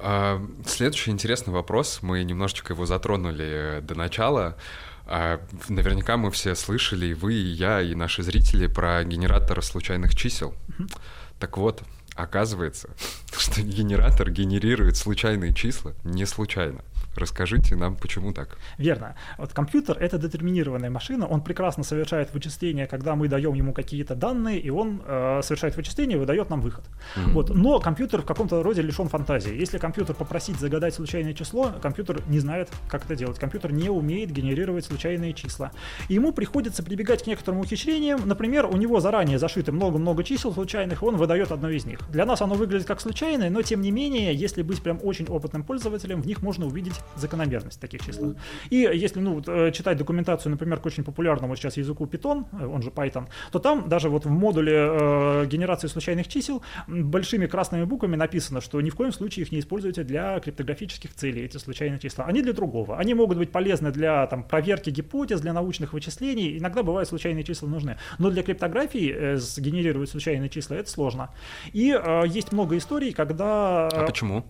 А, 0.00 0.40
Следующий 0.64 1.10
интересный 1.10 1.52
вопрос, 1.52 2.00
мы 2.02 2.22
немножечко 2.22 2.72
его 2.72 2.86
затронули 2.86 3.78
э, 3.78 3.80
до 3.80 3.94
начала. 3.94 4.56
А, 5.10 5.40
Наверняка 5.68 6.18
мы 6.18 6.30
все 6.30 6.54
слышали, 6.54 7.06
и 7.06 7.14
вы, 7.14 7.32
и 7.32 7.46
я, 7.48 7.80
и 7.80 7.94
наши 7.94 8.22
зрители, 8.22 8.66
про 8.66 9.02
генератор 9.04 9.62
случайных 9.62 10.14
чисел. 10.14 10.54
Так 11.40 11.56
вот, 11.56 11.82
оказывается, 12.14 12.90
что 13.36 13.62
генератор 13.62 14.30
генерирует 14.30 14.96
случайные 14.96 15.54
числа 15.54 15.94
не 16.04 16.26
случайно. 16.26 16.84
Расскажите 17.18 17.76
нам, 17.76 17.96
почему 17.96 18.32
так. 18.32 18.58
Верно. 18.78 19.16
Вот 19.38 19.52
компьютер— 19.52 19.98
это 20.00 20.18
детерминированная 20.18 20.90
машина, 20.90 21.26
он 21.26 21.40
прекрасно 21.40 21.82
совершает 21.82 22.32
вычисления, 22.32 22.86
когда 22.86 23.16
мы 23.16 23.28
даем 23.28 23.54
ему 23.54 23.72
какие-то 23.72 24.14
данные, 24.14 24.60
и 24.60 24.70
он 24.70 25.02
э, 25.04 25.40
совершает 25.42 25.76
вычисления 25.76 26.14
и 26.14 26.18
выдает 26.18 26.50
нам 26.50 26.60
выход. 26.60 26.84
Mm-hmm. 26.84 27.32
Вот. 27.32 27.50
Но 27.54 27.80
компьютер 27.80 28.22
в 28.22 28.24
каком-то 28.24 28.62
роде 28.62 28.82
лишен 28.82 29.08
фантазии. 29.08 29.54
Если 29.54 29.78
компьютер 29.78 30.14
попросить 30.14 30.58
загадать 30.60 30.94
случайное 30.94 31.34
число, 31.34 31.72
компьютер 31.82 32.22
не 32.28 32.38
знает, 32.38 32.68
как 32.88 33.04
это 33.04 33.16
делать. 33.16 33.38
Компьютер 33.38 33.72
не 33.72 33.90
умеет 33.90 34.30
генерировать 34.30 34.84
случайные 34.84 35.34
числа. 35.34 35.72
И 36.08 36.14
ему 36.14 36.32
приходится 36.32 36.82
прибегать 36.82 37.24
к 37.24 37.26
некоторым 37.26 37.60
ухищрениям. 37.60 38.20
Например, 38.26 38.66
у 38.66 38.76
него 38.76 39.00
заранее 39.00 39.38
зашито 39.38 39.72
много-много 39.72 40.22
чисел 40.22 40.52
случайных, 40.52 41.02
и 41.02 41.04
он 41.04 41.16
выдает 41.16 41.50
одно 41.50 41.70
из 41.70 41.84
них. 41.84 41.98
Для 42.10 42.24
нас 42.24 42.40
оно 42.42 42.54
выглядит 42.54 42.86
как 42.86 43.00
случайное, 43.00 43.50
но 43.50 43.62
тем 43.62 43.80
не 43.80 43.90
менее, 43.90 44.34
если 44.34 44.62
быть 44.62 44.82
прям 44.82 45.00
очень 45.02 45.26
опытным 45.26 45.64
пользователем, 45.64 46.22
в 46.22 46.26
них 46.26 46.42
можно 46.42 46.66
увидеть 46.66 46.94
закономерность 47.16 47.80
таких 47.80 48.04
числах. 48.04 48.34
И 48.70 48.76
если 48.76 49.20
ну, 49.20 49.42
э, 49.46 49.72
читать 49.72 49.96
документацию, 49.96 50.50
например, 50.50 50.80
к 50.80 50.86
очень 50.86 51.04
популярному 51.04 51.56
сейчас 51.56 51.76
языку 51.76 52.06
Python, 52.06 52.44
э, 52.52 52.66
он 52.66 52.82
же 52.82 52.90
Python, 52.90 53.26
то 53.52 53.58
там 53.58 53.88
даже 53.88 54.08
вот 54.08 54.24
в 54.24 54.30
модуле 54.30 54.72
э, 54.74 55.46
генерации 55.46 55.88
случайных 55.88 56.28
чисел 56.28 56.62
большими 56.86 57.46
красными 57.46 57.84
буквами 57.84 58.16
написано, 58.16 58.60
что 58.60 58.80
ни 58.80 58.90
в 58.90 58.94
коем 58.94 59.12
случае 59.12 59.44
их 59.44 59.52
не 59.52 59.60
используйте 59.60 60.04
для 60.04 60.38
криптографических 60.40 61.14
целей, 61.14 61.44
эти 61.44 61.56
случайные 61.56 61.98
числа. 61.98 62.24
Они 62.24 62.42
для 62.42 62.52
другого. 62.52 62.98
Они 62.98 63.14
могут 63.14 63.38
быть 63.38 63.50
полезны 63.50 63.90
для 63.90 64.26
там, 64.26 64.42
проверки 64.42 64.90
гипотез, 64.90 65.40
для 65.40 65.52
научных 65.52 65.92
вычислений. 65.92 66.58
Иногда 66.58 66.82
бывают 66.82 67.08
случайные 67.08 67.44
числа 67.44 67.68
нужны. 67.68 67.96
Но 68.18 68.30
для 68.30 68.42
криптографии 68.42 69.14
э, 69.14 69.36
сгенерировать 69.36 70.10
случайные 70.10 70.48
числа 70.48 70.76
это 70.76 70.90
сложно. 70.90 71.30
И 71.72 71.92
э, 71.92 72.22
есть 72.26 72.52
много 72.52 72.76
историй, 72.76 73.12
когда... 73.12 73.88
А 73.88 74.06
почему? 74.06 74.44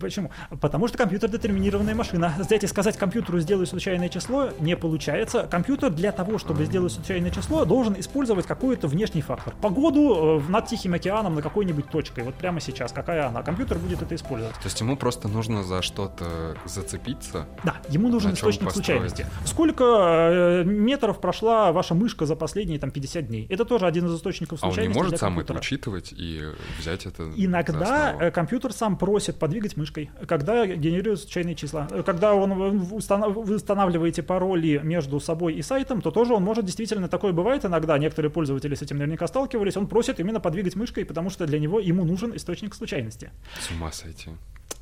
Почему? 0.00 0.30
Потому 0.60 0.88
что 0.88 0.98
компьютер 0.98 1.30
детерминированная 1.30 1.94
машина. 1.94 2.34
И 2.50 2.66
сказать 2.66 2.96
компьютеру 2.96 3.40
сделай 3.40 3.66
случайное 3.66 4.08
число 4.08 4.50
не 4.58 4.76
получается. 4.76 5.46
Компьютер 5.50 5.90
для 5.90 6.12
того, 6.12 6.38
чтобы 6.38 6.64
сделать 6.64 6.92
случайное 6.92 7.30
число, 7.30 7.64
должен 7.64 7.98
использовать 7.98 8.46
какой-то 8.46 8.88
внешний 8.88 9.22
фактор. 9.22 9.54
Погоду 9.60 10.42
э, 10.46 10.50
над 10.50 10.66
Тихим 10.66 10.94
океаном 10.94 11.34
на 11.36 11.42
какой-нибудь 11.42 11.88
точкой. 11.88 12.24
Вот 12.24 12.34
прямо 12.34 12.60
сейчас, 12.60 12.92
какая 12.92 13.28
она. 13.28 13.42
Компьютер 13.42 13.78
будет 13.78 14.02
это 14.02 14.14
использовать. 14.14 14.54
То 14.56 14.66
есть 14.66 14.80
ему 14.80 14.96
просто 14.96 15.28
нужно 15.28 15.62
за 15.62 15.82
что-то 15.82 16.56
зацепиться? 16.66 17.46
Да, 17.64 17.76
ему 17.88 18.08
нужен 18.08 18.34
источник 18.34 18.70
случайности. 18.70 19.26
Сколько 19.44 19.84
э, 19.84 20.64
метров 20.64 21.20
прошла 21.20 21.72
ваша 21.72 21.94
мышка 21.94 22.26
за 22.26 22.36
последние 22.36 22.78
там 22.78 22.90
50 22.90 23.26
дней? 23.26 23.46
Это 23.48 23.64
тоже 23.64 23.86
один 23.86 24.06
из 24.06 24.14
источников 24.14 24.60
случайности. 24.60 24.96
А 24.96 24.98
он 24.98 25.04
не 25.04 25.08
может 25.08 25.18
сам 25.18 25.38
это 25.38 25.54
учитывать 25.54 26.12
и 26.12 26.42
взять 26.78 27.06
это 27.06 27.30
Иногда 27.36 28.16
э, 28.18 28.30
компьютер 28.30 28.72
сам 28.72 28.96
просит 28.96 29.38
подвигать 29.40 29.76
мышкой, 29.76 30.10
когда 30.28 30.66
генерирует 30.66 31.18
случайные 31.20 31.56
числа. 31.56 31.88
Когда 32.06 32.34
он 32.34 32.54
вы 32.54 32.96
устанавливаете 32.96 34.22
пароли 34.22 34.80
между 34.84 35.18
собой 35.18 35.54
и 35.54 35.62
сайтом, 35.62 36.00
то 36.00 36.12
тоже 36.12 36.34
он 36.34 36.44
может 36.44 36.64
действительно 36.64 37.08
такое 37.08 37.32
бывает 37.32 37.64
иногда. 37.64 37.98
Некоторые 37.98 38.30
пользователи 38.30 38.76
с 38.76 38.82
этим 38.82 38.98
наверняка 38.98 39.26
сталкивались. 39.26 39.76
Он 39.76 39.88
просит 39.88 40.20
именно 40.20 40.38
подвигать 40.38 40.76
мышкой, 40.76 41.04
потому 41.04 41.30
что 41.30 41.46
для 41.46 41.58
него 41.58 41.80
ему 41.80 42.04
нужен 42.04 42.36
источник 42.36 42.74
случайности. 42.74 43.30
С 43.58 43.70
ума 43.72 43.90
сойти. 43.90 44.30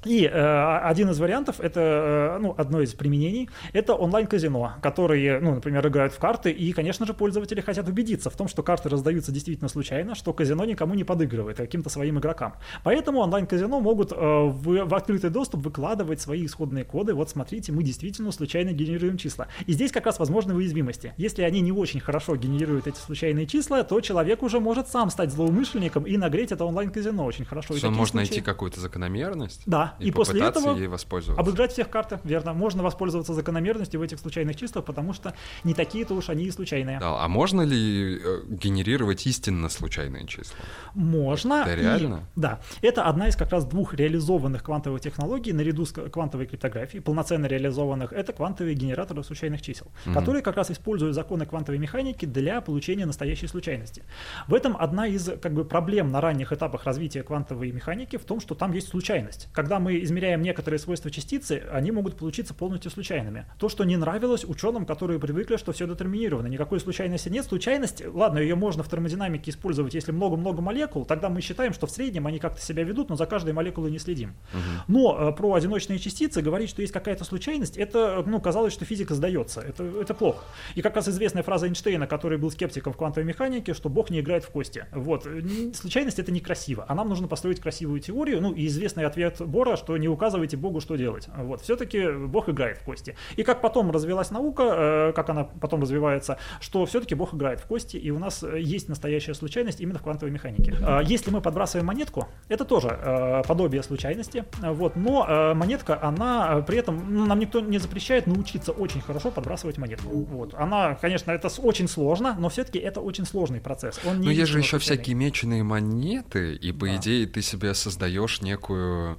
И 0.05 0.25
э, 0.25 0.79
один 0.85 1.11
из 1.11 1.19
вариантов, 1.19 1.61
это 1.61 1.81
э, 1.81 2.39
ну, 2.41 2.55
одно 2.57 2.81
из 2.81 2.95
применений, 2.95 3.51
это 3.73 3.95
онлайн-казино, 3.95 4.75
которые, 4.81 5.41
ну, 5.41 5.55
например, 5.57 5.87
играют 5.89 6.13
в 6.13 6.19
карты, 6.19 6.51
и, 6.51 6.73
конечно 6.73 7.05
же, 7.05 7.15
пользователи 7.15 7.61
хотят 7.61 7.89
убедиться 7.89 8.31
в 8.31 8.37
том, 8.37 8.47
что 8.47 8.63
карты 8.63 8.89
раздаются 8.89 9.33
действительно 9.33 9.69
случайно, 9.69 10.15
что 10.15 10.33
казино 10.33 10.65
никому 10.65 10.95
не 10.95 11.05
подыгрывает, 11.05 11.59
а 11.59 11.65
каким-то 11.65 11.91
своим 11.91 12.19
игрокам. 12.19 12.55
Поэтому 12.85 13.21
онлайн-казино 13.21 13.81
могут 13.81 14.13
э, 14.13 14.17
в, 14.17 14.85
в 14.87 14.95
открытый 14.95 15.31
доступ 15.31 15.65
выкладывать 15.65 16.21
свои 16.21 16.47
исходные 16.47 16.85
коды. 16.85 17.15
Вот 17.15 17.31
смотрите, 17.31 17.73
мы 17.73 17.83
действительно 17.83 18.31
случайно 18.31 18.73
генерируем 18.73 19.17
числа. 19.17 19.49
И 19.67 19.73
здесь 19.73 19.91
как 19.91 20.07
раз 20.07 20.19
возможны 20.19 20.55
уязвимости. 20.55 21.13
Если 21.17 21.43
они 21.43 21.61
не 21.61 21.73
очень 21.73 22.01
хорошо 22.01 22.37
генерируют 22.37 22.87
эти 22.87 22.99
случайные 22.99 23.47
числа, 23.47 23.83
то 23.83 24.01
человек 24.01 24.43
уже 24.43 24.61
может 24.61 24.89
сам 24.89 25.11
стать 25.11 25.33
злоумышленником 25.33 26.05
и 26.05 26.17
нагреть 26.17 26.53
это 26.53 26.65
онлайн-казино 26.65 27.25
очень 27.25 27.45
хорошо. 27.45 27.77
Что 27.77 27.91
можно 27.91 28.21
случаи... 28.21 28.31
найти 28.31 28.41
какую-то 28.41 28.81
закономерность? 28.81 29.63
Да, 29.67 29.88
и, 29.99 30.09
и 30.09 30.11
после 30.11 30.45
этого 30.45 30.77
ей 30.77 30.87
воспользоваться. 30.87 31.41
обыграть 31.41 31.73
всех 31.73 31.89
карты, 31.91 32.21
верно. 32.25 32.53
Можно 32.53 32.83
воспользоваться 32.83 33.35
закономерностью 33.35 34.01
в 34.01 34.03
этих 34.03 34.19
случайных 34.19 34.57
числах, 34.57 34.85
потому 34.85 35.13
что 35.13 35.35
не 35.65 35.75
такие-то 35.75 36.15
уж 36.15 36.29
они 36.29 36.45
и 36.45 36.51
случайные. 36.51 37.01
Да, 37.01 37.25
а 37.25 37.29
можно 37.29 37.63
ли 37.63 38.19
э, 38.23 38.43
генерировать 38.49 39.27
истинно 39.27 39.69
случайные 39.69 40.27
числа? 40.27 40.57
Можно. 40.95 41.65
Это 41.67 41.75
реально? 41.75 42.17
И, 42.37 42.41
да. 42.41 42.61
Это 42.83 43.05
одна 43.05 43.29
из 43.29 43.37
как 43.37 43.51
раз 43.51 43.65
двух 43.65 43.95
реализованных 43.95 44.63
квантовых 44.63 45.01
технологий 45.01 45.53
наряду 45.53 45.85
с 45.85 45.93
квантовой 45.93 46.47
криптографией, 46.47 47.03
полноценно 47.03 47.47
реализованных, 47.47 48.13
это 48.13 48.33
квантовые 48.33 48.75
генераторы 48.75 49.23
случайных 49.23 49.63
чисел, 49.63 49.87
угу. 50.07 50.15
которые 50.15 50.43
как 50.43 50.57
раз 50.57 50.71
используют 50.71 51.15
законы 51.15 51.47
квантовой 51.47 51.79
механики 51.79 52.25
для 52.25 52.61
получения 52.61 53.07
настоящей 53.07 53.47
случайности. 53.47 54.03
В 54.47 54.55
этом 54.55 54.77
одна 54.79 55.07
из 55.07 55.31
как 55.41 55.53
бы 55.53 55.65
проблем 55.65 56.11
на 56.11 56.21
ранних 56.21 56.53
этапах 56.53 56.85
развития 56.85 57.23
квантовой 57.23 57.73
механики 57.73 58.17
в 58.17 58.25
том, 58.25 58.41
что 58.41 58.55
там 58.55 58.73
есть 58.73 58.89
случайность. 58.89 59.49
Когда 59.53 59.78
мы 59.79 60.03
измеряем 60.03 60.43
некоторые 60.43 60.79
свойства 60.79 61.11
частицы, 61.11 61.63
они 61.73 61.91
могут 61.91 62.17
получиться 62.17 62.55
полностью 62.55 62.91
случайными. 62.91 63.47
То, 63.59 63.69
что 63.69 63.85
не 63.85 63.97
нравилось 63.97 64.45
ученым, 64.45 64.87
которые 64.87 65.19
привыкли, 65.19 65.57
что 65.57 65.73
все 65.73 65.87
детерминировано. 65.87 66.47
Никакой 66.47 66.81
случайности 66.81 67.29
нет. 67.29 67.45
Случайность, 67.45 68.03
ладно, 68.07 68.39
ее 68.39 68.55
можно 68.55 68.83
в 68.83 68.89
термодинамике 68.89 69.51
использовать, 69.51 69.95
если 69.95 70.13
много-много 70.13 70.61
молекул, 70.61 71.05
тогда 71.05 71.29
мы 71.29 71.41
считаем, 71.41 71.73
что 71.73 71.87
в 71.87 71.91
среднем 71.91 72.27
они 72.27 72.39
как-то 72.39 72.61
себя 72.61 72.83
ведут, 72.85 73.09
но 73.09 73.17
за 73.17 73.27
каждой 73.27 73.53
молекулой 73.53 73.91
не 73.91 73.99
следим. 73.99 74.31
Угу. 74.53 74.99
Но 74.99 75.29
э, 75.31 75.33
про 75.33 75.55
одиночные 75.55 75.99
частицы 75.99 76.43
говорить, 76.43 76.71
что 76.71 76.83
есть 76.83 76.93
какая-то 76.93 77.25
случайность, 77.25 77.77
это, 77.77 78.23
ну, 78.27 78.41
казалось, 78.41 78.73
что 78.73 78.85
физика 78.85 79.15
сдается. 79.15 79.61
Это, 79.61 79.85
это 79.85 80.15
плохо. 80.15 80.45
И 80.75 80.83
как 80.83 80.97
раз 80.97 81.09
известная 81.09 81.43
фраза 81.43 81.67
Эйнштейна, 81.67 82.07
который 82.07 82.39
был 82.39 82.51
скептиком 82.51 82.93
в 82.93 82.97
квантовой 82.97 83.27
механике, 83.27 83.75
что 83.75 83.89
Бог 83.89 84.11
не 84.11 84.21
играет 84.21 84.45
в 84.45 84.51
кости. 84.51 84.87
Вот. 84.93 85.27
Случайность 85.75 86.19
это 86.19 86.33
некрасиво. 86.33 86.85
А 86.89 86.95
нам 86.95 87.09
нужно 87.09 87.29
построить 87.29 87.61
красивую 87.61 88.01
теорию. 88.01 88.41
Ну, 88.41 88.53
и 88.53 88.67
известный 88.67 89.05
ответ 89.05 89.41
Бора, 89.41 89.68
что 89.77 89.97
не 89.97 90.09
указывайте 90.09 90.57
Богу, 90.57 90.81
что 90.81 90.97
делать. 90.97 91.29
Вот, 91.37 91.61
все-таки 91.61 92.11
Бог 92.11 92.49
играет 92.49 92.79
в 92.79 92.85
кости. 92.85 93.17
И 93.37 93.43
как 93.43 93.61
потом 93.61 93.91
развилась 93.91 94.31
наука, 94.31 94.63
э, 94.63 95.13
как 95.15 95.31
она 95.31 95.45
потом 95.45 95.83
развивается, 95.83 96.39
что 96.61 96.85
все-таки 96.87 97.15
Бог 97.15 97.35
играет 97.35 97.61
в 97.61 97.67
кости, 97.67 97.97
и 97.97 98.11
у 98.11 98.19
нас 98.19 98.43
э, 98.43 98.61
есть 98.61 98.89
настоящая 98.89 99.35
случайность 99.35 99.81
именно 99.81 99.99
в 99.99 100.03
квантовой 100.03 100.33
механике. 100.33 100.75
А 100.81 101.01
если 101.01 101.31
мы 101.31 101.41
подбрасываем 101.41 101.87
монетку, 101.87 102.29
это 102.49 102.65
тоже 102.65 102.89
э, 102.89 103.43
подобие 103.47 103.83
случайности, 103.83 104.45
вот, 104.61 104.97
но 104.97 105.55
монетка, 105.55 105.99
она 106.03 106.63
при 106.67 106.79
этом, 106.79 107.15
ну, 107.15 107.27
нам 107.27 107.39
никто 107.39 107.61
не 107.61 107.79
запрещает 107.79 108.27
научиться 108.27 108.73
очень 108.73 109.01
хорошо 109.01 109.31
подбрасывать 109.31 109.79
монетку. 109.79 110.09
Вот. 110.09 110.55
Она, 110.55 110.95
конечно, 110.95 111.31
это 111.31 111.49
очень 111.59 111.89
сложно, 111.89 112.37
но 112.39 112.49
все-таки 112.49 112.79
это 112.79 113.01
очень 113.01 113.27
сложный 113.27 113.61
процесс. 113.61 114.01
Он 114.05 114.21
но 114.21 114.31
есть 114.31 114.51
же 114.51 114.59
еще 114.59 114.79
всякие 114.79 115.15
меченые 115.15 115.63
монеты, 115.63 116.55
и 116.55 116.73
по 116.73 116.87
да. 116.87 116.97
идее 116.97 117.27
ты 117.27 117.43
себе 117.43 117.75
создаешь 117.75 118.41
некую 118.43 119.19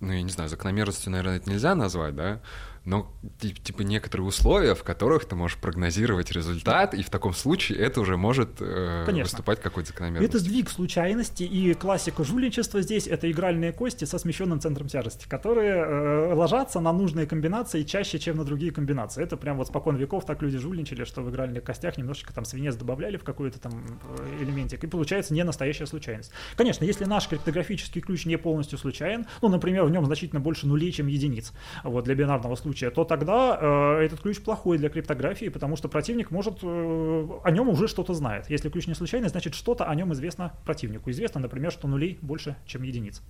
ну, 0.00 0.12
я 0.12 0.22
не 0.22 0.30
знаю, 0.30 0.50
закономерностью, 0.50 1.10
наверное, 1.10 1.36
это 1.36 1.50
нельзя 1.50 1.74
назвать, 1.74 2.14
да, 2.14 2.40
но 2.86 3.12
типа 3.40 3.82
некоторые 3.82 4.26
условия, 4.26 4.74
в 4.74 4.84
которых 4.84 5.24
ты 5.26 5.34
можешь 5.34 5.58
прогнозировать 5.58 6.30
результат, 6.30 6.94
и 6.94 7.02
в 7.02 7.10
таком 7.10 7.34
случае 7.34 7.80
это 7.80 8.00
уже 8.00 8.16
может 8.16 8.60
э, 8.60 9.04
выступать 9.04 9.60
какой-то 9.60 9.88
закономерностью. 9.88 10.28
Это 10.28 10.38
сдвиг 10.38 10.70
случайности, 10.70 11.42
и 11.42 11.74
классика 11.74 12.22
жульничества 12.22 12.80
здесь— 12.80 13.06
это 13.08 13.30
игральные 13.30 13.72
кости 13.72 14.04
со 14.04 14.18
смещенным 14.18 14.60
центром 14.60 14.86
тяжести, 14.86 15.26
которые 15.28 15.74
э, 15.74 16.34
ложатся 16.34 16.78
на 16.78 16.92
нужные 16.92 17.26
комбинации 17.26 17.82
чаще, 17.82 18.20
чем 18.20 18.36
на 18.36 18.44
другие 18.44 18.70
комбинации. 18.70 19.20
Это 19.20 19.36
прям 19.36 19.56
вот 19.56 19.66
спокон 19.66 19.96
веков 19.96 20.24
так 20.24 20.40
люди 20.40 20.58
жульничали, 20.58 21.02
что 21.02 21.22
в 21.22 21.30
игральных 21.30 21.64
костях 21.64 21.98
немножечко 21.98 22.32
там 22.32 22.44
свинец 22.44 22.76
добавляли 22.76 23.16
в 23.16 23.24
какой-то 23.24 23.58
там 23.58 23.72
э, 24.04 24.42
элементик, 24.44 24.84
и 24.84 24.86
получается 24.86 25.34
не 25.34 25.42
настоящая 25.42 25.86
случайность. 25.86 26.30
Конечно, 26.56 26.84
если 26.84 27.04
наш 27.04 27.26
криптографический 27.26 28.00
ключ 28.00 28.26
не 28.26 28.38
полностью 28.38 28.78
случайен, 28.78 29.26
ну, 29.42 29.48
например, 29.48 29.84
в 29.84 29.90
нем 29.90 30.06
значительно 30.06 30.40
больше 30.40 30.68
нулей, 30.68 30.92
чем 30.92 31.08
единиц, 31.08 31.52
вот 31.82 32.04
для 32.04 32.14
бинарного 32.14 32.54
случая, 32.54 32.75
случая, 32.76 32.90
то 32.90 33.04
тогда 33.04 33.58
э, 33.60 34.04
этот 34.04 34.20
ключ 34.20 34.40
плохой 34.40 34.78
для 34.78 34.88
криптографии, 34.88 35.48
потому 35.48 35.76
что 35.76 35.88
противник 35.88 36.30
может 36.30 36.58
э, 36.62 37.28
о 37.44 37.50
нем 37.50 37.68
уже 37.68 37.88
что-то 37.88 38.14
знает. 38.14 38.50
Если 38.50 38.68
ключ 38.68 38.86
не 38.86 38.94
случайный, 38.94 39.28
значит 39.28 39.54
что-то 39.54 39.84
о 39.84 39.94
нем 39.94 40.12
известно 40.12 40.52
противнику. 40.64 41.10
Известно, 41.10 41.40
например, 41.40 41.72
что 41.72 41.88
нулей 41.88 42.18
больше, 42.22 42.56
чем 42.66 42.82
единиц. 42.82 43.22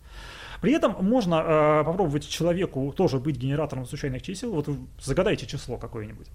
При 0.61 0.73
этом 0.73 0.97
можно 1.05 1.35
э, 1.37 1.85
попробовать 1.85 2.29
человеку 2.29 2.93
тоже 2.97 3.19
быть 3.19 3.37
генератором 3.37 3.87
случайных 3.87 4.23
чисел. 4.23 4.53
Вот 4.53 4.69
загадайте 5.01 5.47
число 5.47 5.77
какое-нибудь. 5.79 6.27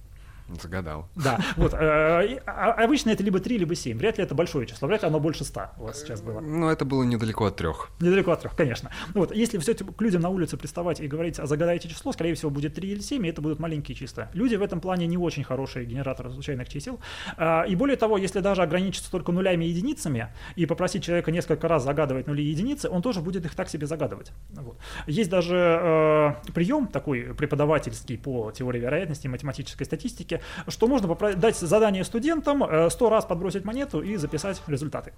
Загадал. 0.62 1.08
Да, 1.16 1.40
вот. 1.58 1.74
э, 1.74 2.28
и, 2.28 2.40
а- 2.46 2.72
Обычно 2.84 3.12
это 3.12 3.24
либо 3.24 3.40
3, 3.40 3.58
либо 3.60 3.76
7. 3.76 3.98
Вряд 3.98 4.18
ли 4.18 4.24
это 4.24 4.36
большое 4.36 4.66
число, 4.68 4.88
вряд 4.88 5.02
ли 5.04 5.08
оно 5.08 5.20
больше 5.20 5.44
100 5.44 5.62
у 5.78 5.84
вас 5.84 6.02
сейчас 6.02 6.22
было. 6.22 6.40
Ну, 6.42 6.70
это 6.70 6.84
было 6.86 7.04
недалеко 7.04 7.46
от 7.46 7.56
трех. 7.56 7.90
Недалеко 8.00 8.32
от 8.32 8.42
трех, 8.42 8.56
конечно. 8.56 8.90
Вот, 9.14 9.34
если 9.36 9.58
все 9.60 9.72
это 9.74 9.86
к 9.86 10.02
людям 10.02 10.22
на 10.22 10.30
улице 10.30 10.58
приставать 10.58 11.00
и 11.00 11.08
говорить, 11.08 11.40
а 11.40 11.46
загадайте 11.46 11.88
число, 11.90 12.12
скорее 12.12 12.34
всего, 12.34 12.50
будет 12.52 12.76
3 12.76 12.90
или 12.90 13.00
7, 13.00 13.26
и 13.26 13.30
это 13.30 13.42
будут 13.42 13.60
маленькие 13.60 13.96
числа. 13.96 14.30
Люди 14.34 14.56
в 14.56 14.62
этом 14.64 14.82
плане 14.82 15.08
не 15.08 15.18
очень 15.18 15.44
хорошие 15.44 15.86
генераторы 15.86 16.32
случайных 16.32 16.68
чисел. 16.70 17.00
А, 17.38 17.64
И 17.64 17.76
более 17.76 17.98
того, 17.98 18.18
если 18.18 18.40
даже 18.40 18.62
ограничиться 18.62 19.12
только 19.12 19.32
нулями 19.32 19.66
и 19.66 19.70
единицами 19.70 20.28
и 20.56 20.66
попросить 20.66 21.04
человека 21.04 21.32
несколько 21.32 21.68
раз 21.68 21.84
загадывать 21.84 22.28
нули 22.28 22.44
и 22.44 22.48
единицы, 22.48 22.90
он 22.90 23.02
тоже 23.02 23.22
будет 23.22 23.46
их 23.46 23.56
так 23.56 23.70
себе 23.70 23.88
загадывать. 23.88 24.32
Вот. 24.52 24.78
Есть 25.08 25.30
даже 25.30 25.56
э, 25.56 26.52
прием 26.54 26.88
такой 26.88 27.34
преподавательский 27.36 28.18
по 28.18 28.52
теории 28.52 28.80
вероятности 28.80 29.28
и 29.28 29.30
математической 29.30 29.86
что 30.68 30.88
можно 30.88 31.14
дать 31.36 31.58
задание 31.58 32.04
студентам 32.04 32.64
э, 32.64 32.90
100 32.90 33.10
раз 33.10 33.26
подбросить 33.26 33.66
монету 33.66 34.02
и 34.02 34.16
записать 34.16 34.62
результаты. 34.68 35.14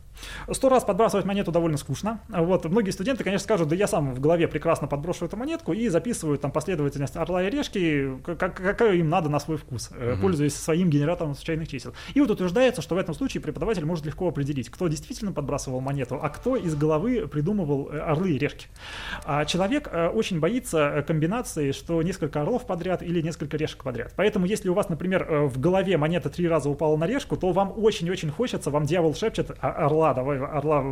100 0.52 0.70
раз 0.70 0.84
подбрасывать 0.84 1.26
монету 1.26 1.52
довольно 1.52 1.78
скучно. 1.78 2.20
Вот. 2.30 2.66
Многие 2.66 2.92
студенты, 2.92 3.24
конечно, 3.24 3.44
скажут, 3.44 3.68
да 3.70 3.76
я 3.76 3.88
сам 3.88 4.14
в 4.14 4.20
голове 4.20 4.48
прекрасно 4.48 4.88
подброшу 4.88 5.26
эту 5.26 5.38
монетку 5.38 5.74
и 5.74 5.88
записывают 5.90 6.42
там 6.42 6.52
последовательность 6.52 7.16
орла 7.16 7.44
и 7.44 7.50
решки, 7.50 8.18
как, 8.26 8.38
как- 8.40 8.56
какая 8.56 8.94
им 8.96 9.10
надо 9.10 9.30
на 9.30 9.40
свой 9.40 9.58
вкус, 9.58 9.90
э, 9.94 10.16
пользуясь 10.22 10.56
своим 10.56 10.90
генератором 10.90 11.36
случайных 11.36 11.68
чисел. 11.68 11.94
И 12.14 12.22
вот 12.22 12.32
утверждается, 12.32 12.82
что 12.82 12.96
в 12.96 12.98
этом 12.98 13.14
случае 13.16 13.42
преподаватель 13.42 13.86
может 13.86 14.06
легко 14.06 14.28
определить, 14.28 14.70
кто 14.70 14.88
действительно 14.88 15.32
подбрасывал 15.32 15.82
монету, 15.82 16.20
а 16.22 16.30
кто 16.30 16.56
из 16.56 16.76
головы 16.76 17.28
придумывал 17.28 17.90
э, 17.92 18.00
орлы 18.00 18.32
и 18.32 18.38
решки. 18.38 18.68
А 19.26 19.46
человек 19.46 19.90
очень 20.14 20.40
боится 20.40 21.04
комбинации, 21.08 21.72
что 21.72 22.02
несколько 22.02 22.42
орлов 22.42 22.66
подряд 22.66 23.04
или 23.04 23.22
несколько 23.22 23.58
решек 23.58 23.84
подряд. 23.84 24.14
Поэтому, 24.16 24.46
если 24.46 24.70
у 24.70 24.74
вас, 24.74 24.90
например, 24.90 25.03
э, 25.12 25.46
в 25.46 25.60
голове 25.60 25.98
монета 25.98 26.30
три 26.30 26.48
раза 26.48 26.70
упала 26.70 26.98
на 26.98 27.06
решку, 27.06 27.38
то 27.38 27.52
вам 27.52 27.74
очень-очень 27.76 28.32
хочется, 28.32 28.72
вам 28.72 28.86
дьявол 28.86 29.16
шепчет, 29.16 29.52
«А, 29.60 29.86
орла, 29.86 30.14
давай, 30.14 30.40
орла, 30.40 30.84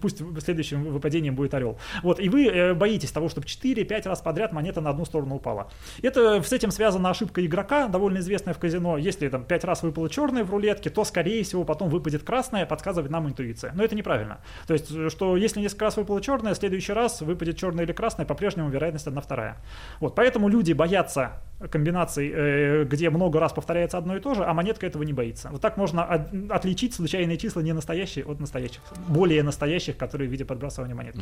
пусть 0.00 0.20
в 0.20 0.40
следующем 0.40 0.84
выпадением 0.84 1.34
будет 1.34 1.54
орел. 1.54 1.78
Вот, 2.02 2.20
и 2.20 2.28
вы 2.28 2.46
э, 2.46 2.74
боитесь 2.74 3.10
того, 3.10 3.28
чтобы 3.28 3.46
4-5 3.46 4.08
раз 4.08 4.20
подряд 4.20 4.52
монета 4.52 4.80
на 4.80 4.90
одну 4.90 5.04
сторону 5.04 5.36
упала. 5.36 5.70
Это 6.02 6.42
с 6.42 6.52
этим 6.52 6.70
связана 6.70 7.10
ошибка 7.10 7.44
игрока, 7.44 7.88
довольно 7.88 8.18
известная 8.18 8.54
в 8.54 8.58
казино. 8.58 8.98
Если 8.98 9.28
там 9.28 9.44
5 9.44 9.64
раз 9.64 9.82
выпало 9.82 10.08
черное 10.08 10.44
в 10.44 10.50
рулетке, 10.50 10.90
то, 10.90 11.04
скорее 11.04 11.42
всего, 11.44 11.64
потом 11.64 11.88
выпадет 11.88 12.22
красное, 12.22 12.66
подсказывает 12.66 13.10
нам 13.10 13.28
интуиция. 13.28 13.72
Но 13.74 13.84
это 13.84 13.94
неправильно. 13.94 14.38
То 14.66 14.74
есть, 14.74 14.90
э, 14.90 15.08
что 15.10 15.36
если 15.36 15.60
несколько 15.60 15.86
раз 15.86 15.96
выпало 15.96 16.20
черное, 16.20 16.54
в 16.54 16.56
следующий 16.56 16.92
раз 16.92 17.20
выпадет 17.20 17.56
черное 17.56 17.84
или 17.84 17.92
красное, 17.92 18.26
по-прежнему 18.26 18.68
вероятность 18.68 19.06
одна 19.06 19.20
вторая. 19.20 19.56
Вот, 20.00 20.14
поэтому 20.14 20.48
люди 20.48 20.72
боятся 20.72 21.42
комбинаций, 21.70 22.30
э, 22.34 22.84
где 22.84 23.10
много 23.10 23.40
раз 23.40 23.52
повторяется 23.52 23.96
одно 23.98 24.16
и 24.16 24.20
то 24.20 24.34
же, 24.34 24.44
а 24.44 24.52
монетка 24.54 24.86
этого 24.86 25.02
не 25.02 25.12
боится. 25.12 25.48
Вот 25.50 25.60
так 25.60 25.76
можно 25.76 26.04
от- 26.04 26.28
отличить 26.50 26.94
случайные 26.94 27.38
числа 27.38 27.60
не 27.62 27.72
настоящие 27.72 28.24
от 28.24 28.40
настоящих, 28.40 28.80
более 29.08 29.42
настоящих, 29.42 29.96
которые 29.96 30.28
в 30.28 30.32
виде 30.32 30.44
подбрасывания 30.44 30.94
монетки. 30.94 31.20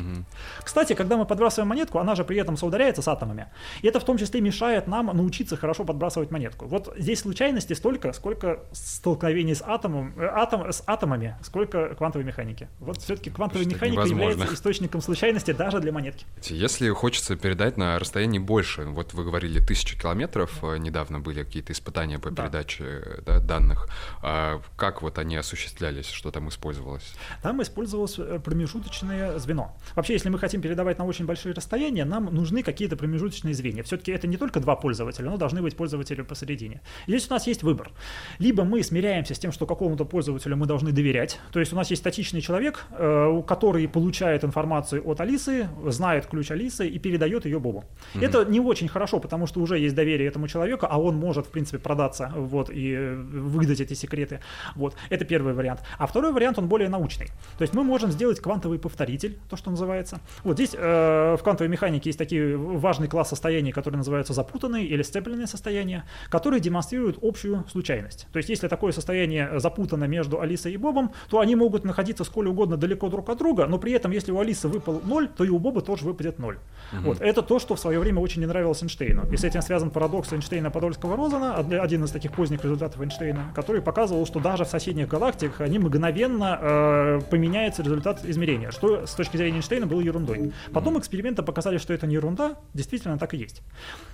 Кстати, 0.64 0.94
когда 0.94 1.16
мы 1.16 1.26
подбрасываем 1.26 1.68
монетку, 1.68 1.98
она 1.98 2.14
же 2.14 2.24
при 2.24 2.38
этом 2.38 2.56
соударяется 2.56 3.02
с 3.02 3.08
атомами. 3.08 3.46
И 3.82 3.88
это 3.88 4.00
в 4.00 4.04
том 4.04 4.16
числе 4.18 4.40
мешает 4.40 4.86
нам 4.86 5.06
научиться 5.06 5.56
хорошо 5.56 5.84
подбрасывать 5.84 6.30
монетку. 6.30 6.66
Вот 6.66 6.92
здесь 6.98 7.20
случайности 7.20 7.74
столько, 7.74 8.12
сколько 8.12 8.60
столкновений 8.72 9.54
с, 9.54 9.62
атомом, 9.62 10.14
э, 10.18 10.24
атом, 10.26 10.72
с 10.72 10.82
атомами, 10.86 11.36
сколько 11.42 11.94
квантовой 11.94 12.24
механики. 12.26 12.68
Вот 12.80 12.98
все-таки 12.98 13.30
квантовая 13.30 13.64
Почти 13.64 13.74
механика 13.74 14.02
невозможно. 14.02 14.30
является 14.32 14.54
источником 14.54 15.00
случайности 15.02 15.52
даже 15.52 15.80
для 15.80 15.92
монетки. 15.92 16.24
Если 16.44 16.88
хочется 16.90 17.36
передать 17.36 17.76
на 17.76 17.98
расстоянии 17.98 18.38
больше, 18.38 18.84
вот 18.84 19.12
вы 19.14 19.24
говорили 19.24 19.60
тысячу 19.60 19.98
километров, 20.00 20.21
э, 20.62 20.78
недавно 20.78 21.20
были 21.20 21.42
какие-то 21.42 21.72
испытания 21.72 22.18
по 22.18 22.30
Да. 22.30 22.42
передаче 22.44 23.22
да, 23.26 23.38
данных, 23.40 23.88
А 24.22 24.60
как 24.76 25.02
вот 25.02 25.18
они 25.18 25.36
осуществлялись, 25.36 26.06
что 26.06 26.30
там 26.30 26.48
использовалось? 26.48 27.14
Там 27.42 27.62
использовалось 27.62 28.18
э, 28.18 28.40
промежуточное 28.44 29.38
звено. 29.38 29.76
Вообще, 29.94 30.14
если 30.14 30.28
мы 30.28 30.38
хотим 30.38 30.60
передавать 30.60 30.98
на 30.98 31.04
очень 31.04 31.26
большие 31.26 31.54
расстояния, 31.54 32.04
нам 32.04 32.26
нужны 32.26 32.62
какие-то 32.62 32.96
промежуточные 32.96 33.54
звенья. 33.54 33.82
Все-таки 33.82 34.12
это 34.12 34.26
не 34.26 34.36
только 34.36 34.60
два 34.60 34.76
пользователя, 34.76 35.30
но 35.30 35.36
должны 35.36 35.62
быть 35.62 35.76
пользователи 35.76 36.22
посередине. 36.22 36.80
И 37.06 37.10
здесь 37.10 37.28
у 37.30 37.34
нас 37.34 37.46
есть 37.46 37.62
выбор. 37.62 37.90
Либо 38.38 38.64
мы 38.64 38.82
смиряемся 38.82 39.34
с 39.34 39.38
тем, 39.38 39.52
что 39.52 39.66
какому-то 39.66 40.04
пользователю 40.04 40.56
мы 40.56 40.66
должны 40.66 40.92
доверять. 40.92 41.40
То 41.52 41.60
есть 41.60 41.72
у 41.72 41.76
нас 41.76 41.90
есть 41.90 42.02
статичный 42.02 42.40
человек, 42.40 42.84
э, 42.90 43.42
который 43.46 43.88
получает 43.88 44.44
информацию 44.44 45.02
от 45.06 45.20
Алисы, 45.20 45.68
знает 45.86 46.26
ключ 46.26 46.50
Алисы 46.50 46.88
и 46.88 46.98
передает 46.98 47.44
ее 47.44 47.58
Бобу. 47.58 47.84
Это 48.14 48.44
не 48.44 48.60
очень 48.60 48.88
хорошо, 48.88 49.18
потому 49.20 49.46
что 49.46 49.60
уже 49.60 49.78
есть 49.78 49.94
доверие 49.94 50.11
этому 50.20 50.48
человеку, 50.48 50.86
а 50.88 51.00
он 51.00 51.16
может, 51.16 51.46
в 51.46 51.50
принципе, 51.50 51.78
продаться 51.78 52.32
вот, 52.34 52.70
и 52.70 52.96
выдать 52.96 53.80
эти 53.80 53.94
секреты. 53.94 54.40
Вот. 54.76 54.94
Это 55.10 55.24
первый 55.24 55.54
вариант. 55.54 55.80
А 55.98 56.06
второй 56.06 56.32
вариант, 56.32 56.58
он 56.58 56.68
более 56.68 56.88
научный. 56.88 57.28
То 57.58 57.62
есть 57.62 57.74
мы 57.74 57.84
можем 57.84 58.10
сделать 58.10 58.40
квантовый 58.40 58.78
повторитель, 58.78 59.38
то, 59.48 59.56
что 59.56 59.70
называется. 59.70 60.20
Вот 60.44 60.54
здесь 60.54 60.74
э, 60.74 61.36
в 61.38 61.42
квантовой 61.42 61.68
механике 61.68 62.10
есть 62.10 62.18
такие 62.18 62.56
важный 62.56 63.08
класс 63.08 63.28
состояний, 63.28 63.72
которые 63.72 63.98
называются 63.98 64.32
запутанные 64.32 64.86
или 64.86 65.02
сцепленные 65.02 65.46
состояния, 65.46 66.04
которые 66.28 66.60
демонстрируют 66.60 67.18
общую 67.22 67.64
случайность. 67.70 68.26
То 68.32 68.38
есть 68.38 68.48
если 68.48 68.68
такое 68.68 68.92
состояние 68.92 69.58
запутано 69.58 70.04
между 70.04 70.40
Алисой 70.40 70.72
и 70.72 70.76
Бобом, 70.76 71.12
то 71.28 71.40
они 71.40 71.56
могут 71.56 71.84
находиться 71.84 72.24
сколь 72.24 72.48
угодно 72.48 72.76
далеко 72.76 73.08
друг 73.08 73.28
от 73.28 73.38
друга, 73.38 73.66
но 73.66 73.78
при 73.78 73.92
этом, 73.92 74.12
если 74.12 74.32
у 74.32 74.38
Алисы 74.38 74.68
выпал 74.68 75.00
0, 75.04 75.28
то 75.28 75.44
и 75.44 75.48
у 75.48 75.58
Боба 75.58 75.80
тоже 75.80 76.04
выпадет 76.04 76.38
0. 76.38 76.58
Вот. 77.00 77.20
Это 77.20 77.42
то, 77.42 77.58
что 77.58 77.74
в 77.74 77.80
свое 77.80 77.98
время 77.98 78.20
очень 78.20 78.40
не 78.40 78.46
нравилось 78.46 78.82
Эйнштейну. 78.82 79.30
И 79.32 79.36
с 79.36 79.44
этим 79.44 79.62
связан 79.62 79.90
парадокс 80.02 80.32
Эйнштейна-Подольского-Розена, 80.32 81.60
од- 81.60 81.72
один 81.72 82.04
из 82.04 82.10
таких 82.10 82.32
поздних 82.32 82.64
результатов 82.64 83.00
Эйнштейна, 83.00 83.52
который 83.54 83.80
показывал, 83.80 84.26
что 84.26 84.40
даже 84.40 84.64
в 84.64 84.68
соседних 84.68 85.06
галактиках 85.06 85.60
они 85.60 85.78
мгновенно 85.78 86.58
э, 86.60 87.20
поменяется 87.30 87.82
результат 87.84 88.24
измерения, 88.24 88.72
что 88.72 89.06
с 89.06 89.14
точки 89.14 89.36
зрения 89.36 89.58
Эйнштейна 89.58 89.86
было 89.86 90.00
ерундой. 90.00 90.52
Потом 90.72 90.98
эксперименты 90.98 91.42
показали, 91.44 91.78
что 91.78 91.94
это 91.94 92.08
не 92.08 92.14
ерунда, 92.14 92.56
действительно 92.74 93.16
так 93.16 93.34
и 93.34 93.36
есть. 93.36 93.62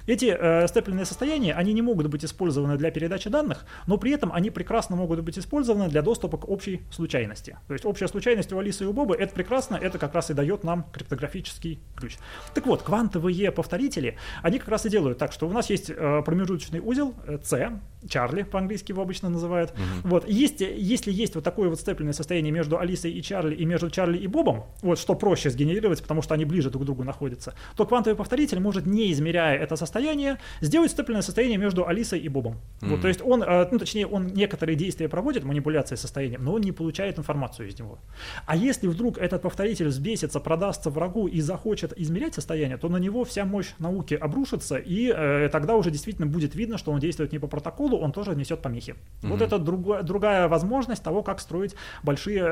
Эти 0.06 0.36
э, 0.38 0.68
степленные 0.68 1.06
состояния, 1.06 1.54
они 1.54 1.72
не 1.72 1.80
могут 1.80 2.08
быть 2.08 2.22
использованы 2.22 2.76
для 2.76 2.90
передачи 2.90 3.30
данных, 3.30 3.64
но 3.86 3.96
при 3.96 4.12
этом 4.12 4.30
они 4.32 4.50
прекрасно 4.50 4.96
могут 4.96 5.20
быть 5.20 5.38
использованы 5.38 5.88
для 5.88 6.02
доступа 6.02 6.36
к 6.36 6.46
общей 6.48 6.82
случайности. 6.90 7.56
То 7.66 7.72
есть 7.72 7.86
общая 7.86 8.08
случайность 8.08 8.52
у 8.52 8.58
Алисы 8.58 8.84
и 8.84 8.86
у 8.86 8.92
Боба, 8.92 9.14
это 9.14 9.34
прекрасно, 9.34 9.76
это 9.76 9.98
как 9.98 10.14
раз 10.14 10.30
и 10.30 10.34
дает 10.34 10.64
нам 10.64 10.84
криптографический 10.92 11.80
ключ. 11.96 12.18
Так 12.52 12.66
вот, 12.66 12.82
квантовые 12.82 13.50
повторители, 13.52 14.18
они 14.42 14.58
как 14.58 14.68
раз 14.68 14.84
и 14.84 14.90
делают 14.90 15.16
так, 15.16 15.32
что 15.32 15.48
у 15.48 15.52
нас 15.52 15.70
есть 15.70 15.77
э, 15.88 16.22
промежуточный 16.24 16.80
узел 16.80 17.14
э, 17.26 17.38
C, 17.42 17.78
Чарли 18.08 18.42
по-английски 18.42 18.92
его 18.92 19.02
обычно 19.02 19.28
называют. 19.28 19.72
Вот, 20.02 20.28
есть, 20.28 20.60
если 20.60 21.12
есть 21.12 21.34
вот 21.34 21.44
такое 21.44 21.68
вот 21.68 21.80
степленное 21.80 22.12
состояние 22.12 22.52
между 22.52 22.78
Алисой 22.78 23.12
и 23.12 23.22
Чарли 23.22 23.54
и 23.54 23.64
между 23.64 23.90
Чарли 23.90 24.18
и 24.18 24.26
Бобом, 24.26 24.64
вот 24.82 24.98
что 24.98 25.14
проще 25.14 25.50
сгенерировать, 25.50 26.02
потому 26.02 26.22
что 26.22 26.34
они 26.34 26.44
ближе 26.44 26.70
друг 26.70 26.82
к 26.82 26.86
другу 26.86 27.04
находятся, 27.04 27.54
то 27.76 27.86
квантовый 27.86 28.16
повторитель 28.16 28.60
может, 28.60 28.86
не 28.86 29.12
измеряя 29.12 29.58
это 29.58 29.76
состояние, 29.76 30.38
сделать 30.60 30.90
степленное 30.90 31.22
состояние 31.22 31.58
между 31.58 31.86
Алисой 31.86 32.20
и 32.20 32.28
Бобом. 32.28 32.56
Вот, 32.80 33.00
то 33.00 33.08
есть 33.08 33.20
он, 33.22 33.42
э, 33.42 33.68
ну 33.70 33.78
точнее, 33.78 34.06
он 34.06 34.28
некоторые 34.28 34.76
действия 34.76 35.08
проводит, 35.08 35.44
манипуляции 35.44 35.96
состоянием, 35.96 36.44
но 36.44 36.54
он 36.54 36.60
не 36.60 36.72
получает 36.72 37.18
информацию 37.18 37.68
из 37.68 37.78
него. 37.78 37.98
А 38.46 38.56
если 38.56 38.86
вдруг 38.86 39.18
этот 39.18 39.42
повторитель 39.42 39.88
взбесится, 39.88 40.40
продастся 40.40 40.90
врагу 40.90 41.26
и 41.26 41.40
захочет 41.40 41.92
измерять 41.96 42.34
состояние, 42.34 42.76
то 42.76 42.88
на 42.88 42.98
него 42.98 43.24
вся 43.24 43.44
мощь 43.44 43.68
науки 43.78 44.14
обрушится, 44.14 44.76
и 44.76 45.12
э, 45.14 45.48
тогда 45.50 45.76
уже 45.76 45.90
действительно 45.90 46.26
будет 46.26 46.54
видно, 46.54 46.78
что 46.78 46.92
он 46.92 47.00
действует 47.00 47.32
не 47.32 47.38
по 47.38 47.46
протоколу, 47.46 47.87
он 47.96 48.12
тоже 48.12 48.34
несет 48.36 48.60
помехи. 48.60 48.94
Вот 49.22 49.40
это 49.40 49.58
друго- 49.58 50.02
другая 50.02 50.48
возможность 50.48 51.02
того, 51.02 51.22
как 51.22 51.40
строить 51.40 51.74
большие, 52.02 52.42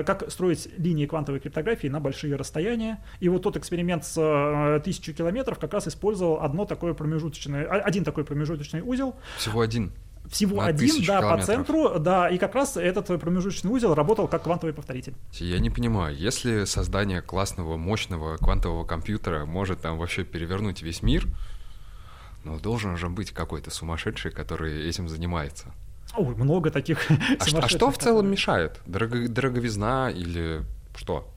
э, 0.00 0.04
как 0.04 0.30
строить 0.30 0.68
линии 0.78 1.06
квантовой 1.06 1.40
криптографии 1.40 1.88
на 1.88 2.00
большие 2.00 2.36
расстояния. 2.36 2.98
И 3.20 3.28
вот 3.28 3.42
тот 3.42 3.56
эксперимент 3.56 4.04
с 4.04 4.16
э, 4.20 4.80
тысячу 4.84 5.14
километров 5.14 5.58
как 5.58 5.72
раз 5.72 5.86
использовал 5.88 6.40
одно 6.42 6.64
такое 6.64 6.94
промежуточное, 6.94 7.64
а- 7.66 7.80
один 7.80 8.04
такой 8.04 8.24
промежуточный 8.24 8.82
узел, 8.82 9.14
Всего 9.38 9.60
один. 9.60 9.92
всего 10.28 10.56
На 10.58 10.66
один, 10.66 10.94
да, 11.06 11.16
по 11.16 11.20
километров. 11.22 11.46
центру, 11.46 11.98
да, 11.98 12.28
и 12.30 12.38
как 12.38 12.54
раз 12.54 12.76
этот 12.76 13.06
промежуточный 13.20 13.70
узел 13.72 13.94
работал 13.94 14.28
как 14.28 14.42
квантовый 14.44 14.72
повторитель. 14.74 15.14
Я 15.32 15.58
не 15.58 15.70
понимаю, 15.70 16.14
если 16.16 16.64
создание 16.66 17.20
классного, 17.22 17.76
мощного 17.76 18.36
квантового 18.36 18.84
компьютера 18.84 19.44
может 19.46 19.80
там 19.80 19.98
вообще 19.98 20.22
перевернуть 20.24 20.82
весь 20.82 21.02
мир, 21.02 21.26
ну, 22.44 22.58
должен 22.58 22.96
же 22.96 23.08
быть 23.08 23.32
какой-то 23.32 23.70
сумасшедший, 23.70 24.30
который 24.30 24.88
этим 24.88 25.08
занимается. 25.08 25.72
Ой, 26.16 26.34
много 26.34 26.70
таких 26.70 27.10
А, 27.10 27.58
а 27.62 27.68
что 27.68 27.90
в 27.90 27.98
целом 27.98 28.30
мешает? 28.30 28.80
Дорого- 28.86 29.28
дороговизна 29.28 30.10
или 30.10 30.62
что? 30.96 31.32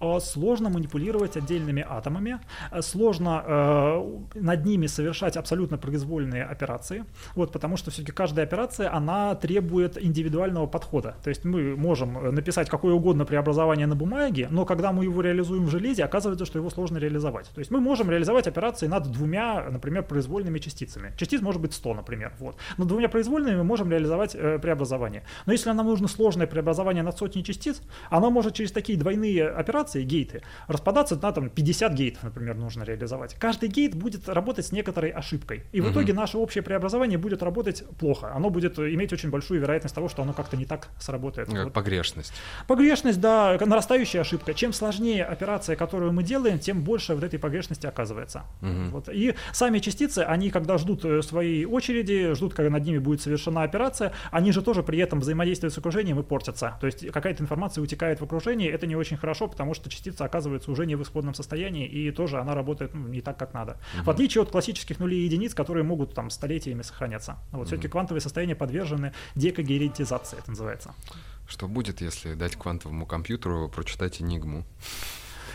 Э, 0.00 0.20
сложно 0.20 0.70
манипулировать 0.70 1.36
отдельными 1.36 1.84
атомами, 1.88 2.40
э, 2.70 2.82
сложно 2.82 3.44
э, 3.46 4.18
над 4.34 4.64
ними 4.64 4.86
совершать 4.86 5.36
абсолютно 5.36 5.78
произвольные 5.78 6.44
операции, 6.44 7.04
вот, 7.34 7.52
потому 7.52 7.76
что 7.76 7.90
все-таки 7.90 8.12
каждая 8.12 8.46
операция, 8.46 8.94
она 8.94 9.34
требует 9.34 10.02
индивидуального 10.02 10.66
подхода. 10.66 11.14
То 11.22 11.30
есть 11.30 11.44
мы 11.44 11.76
можем 11.76 12.34
написать 12.34 12.68
какое 12.68 12.94
угодно 12.94 13.24
преобразование 13.24 13.86
на 13.86 13.96
бумаге, 13.96 14.48
но 14.50 14.64
когда 14.64 14.92
мы 14.92 15.04
его 15.04 15.20
реализуем 15.20 15.66
в 15.66 15.70
железе, 15.70 16.04
оказывается, 16.04 16.46
что 16.46 16.58
его 16.58 16.70
сложно 16.70 16.98
реализовать. 16.98 17.50
То 17.54 17.58
есть 17.60 17.70
мы 17.70 17.80
можем 17.80 18.10
реализовать 18.10 18.46
операции 18.46 18.86
над 18.86 19.10
двумя, 19.10 19.66
например, 19.70 20.02
произвольными 20.04 20.58
частицами. 20.58 21.12
Частиц 21.16 21.40
может 21.40 21.60
быть 21.60 21.72
100, 21.72 21.94
например. 21.94 22.32
Вот. 22.38 22.56
Над 22.78 22.88
двумя 22.88 23.08
произвольными 23.08 23.56
мы 23.56 23.64
можем 23.64 23.90
реализовать 23.90 24.34
э, 24.34 24.58
преобразование. 24.58 25.22
Но 25.46 25.52
если 25.52 25.70
нам 25.70 25.86
нужно 25.86 26.08
сложное 26.08 26.46
преобразование 26.46 27.02
над 27.02 27.16
сотней 27.18 27.42
частиц, 27.42 27.82
оно 28.10 28.30
может 28.30 28.54
через 28.54 28.72
такие 28.72 28.98
двойные 28.98 29.48
операции, 29.48 29.70
гейты, 29.84 30.42
распадаться 30.68 31.16
на 31.16 31.32
там, 31.32 31.50
50 31.50 31.92
гейтов, 31.92 32.22
например, 32.22 32.56
нужно 32.56 32.84
реализовать. 32.84 33.34
Каждый 33.34 33.68
гейт 33.68 33.94
будет 33.94 34.28
работать 34.28 34.66
с 34.66 34.72
некоторой 34.72 35.10
ошибкой. 35.10 35.64
И 35.72 35.80
в 35.80 35.84
угу. 35.84 35.92
итоге 35.92 36.12
наше 36.12 36.38
общее 36.38 36.62
преобразование 36.62 37.18
будет 37.18 37.42
работать 37.42 37.84
плохо. 37.98 38.32
Оно 38.34 38.50
будет 38.50 38.78
иметь 38.78 39.12
очень 39.12 39.30
большую 39.30 39.60
вероятность 39.60 39.94
того, 39.94 40.08
что 40.08 40.22
оно 40.22 40.32
как-то 40.32 40.56
не 40.56 40.64
так 40.64 40.88
сработает. 40.98 41.48
Как 41.48 41.64
вот. 41.64 41.72
погрешность. 41.72 42.32
Погрешность, 42.66 43.20
да, 43.20 43.58
нарастающая 43.64 44.20
ошибка. 44.20 44.54
Чем 44.54 44.72
сложнее 44.72 45.24
операция, 45.24 45.76
которую 45.76 46.12
мы 46.12 46.22
делаем, 46.22 46.58
тем 46.58 46.82
больше 46.82 47.14
вот 47.14 47.24
этой 47.24 47.38
погрешности 47.38 47.86
оказывается. 47.86 48.44
Угу. 48.62 48.90
Вот. 48.90 49.08
И 49.08 49.34
сами 49.52 49.78
частицы, 49.78 50.20
они 50.20 50.50
когда 50.50 50.78
ждут 50.78 51.04
э, 51.04 51.22
своей 51.22 51.64
очереди, 51.64 52.34
ждут, 52.34 52.54
когда 52.54 52.70
над 52.70 52.84
ними 52.84 52.98
будет 52.98 53.20
совершена 53.20 53.62
операция, 53.62 54.12
они 54.30 54.52
же 54.52 54.62
тоже 54.62 54.82
при 54.82 54.98
этом 54.98 55.20
взаимодействуют 55.20 55.74
с 55.74 55.78
окружением 55.78 56.18
и 56.20 56.22
портятся. 56.22 56.76
То 56.80 56.86
есть 56.86 57.06
какая-то 57.10 57.42
информация 57.42 57.82
утекает 57.82 58.20
в 58.20 58.24
окружение, 58.24 58.70
это 58.70 58.86
не 58.86 58.96
очень 58.96 59.16
хорошо, 59.16 59.48
потому 59.48 59.59
что 59.74 59.90
частица 59.90 60.24
оказывается 60.24 60.70
уже 60.70 60.86
не 60.86 60.96
в 60.96 61.02
исходном 61.02 61.34
состоянии, 61.34 61.86
и 61.86 62.10
тоже 62.10 62.40
она 62.40 62.54
работает 62.54 62.94
ну, 62.94 63.08
не 63.08 63.20
так, 63.20 63.38
как 63.38 63.54
надо. 63.54 63.78
Угу. 63.96 64.04
В 64.04 64.10
отличие 64.10 64.42
от 64.42 64.50
классических 64.50 64.98
нулей 64.98 65.20
и 65.20 65.24
единиц, 65.24 65.54
которые 65.54 65.84
могут 65.84 66.14
там 66.14 66.30
столетиями 66.30 66.82
сохраняться. 66.82 67.38
Вот 67.52 67.60
угу. 67.60 67.66
все-таки 67.66 67.88
квантовые 67.88 68.20
состояния 68.20 68.56
подвержены 68.56 69.12
декогерентизации, 69.34 70.38
это 70.38 70.50
называется. 70.50 70.94
Что 71.46 71.66
будет, 71.66 72.00
если 72.00 72.34
дать 72.34 72.56
квантовому 72.56 73.06
компьютеру 73.06 73.68
прочитать 73.68 74.22
Энигму? 74.22 74.64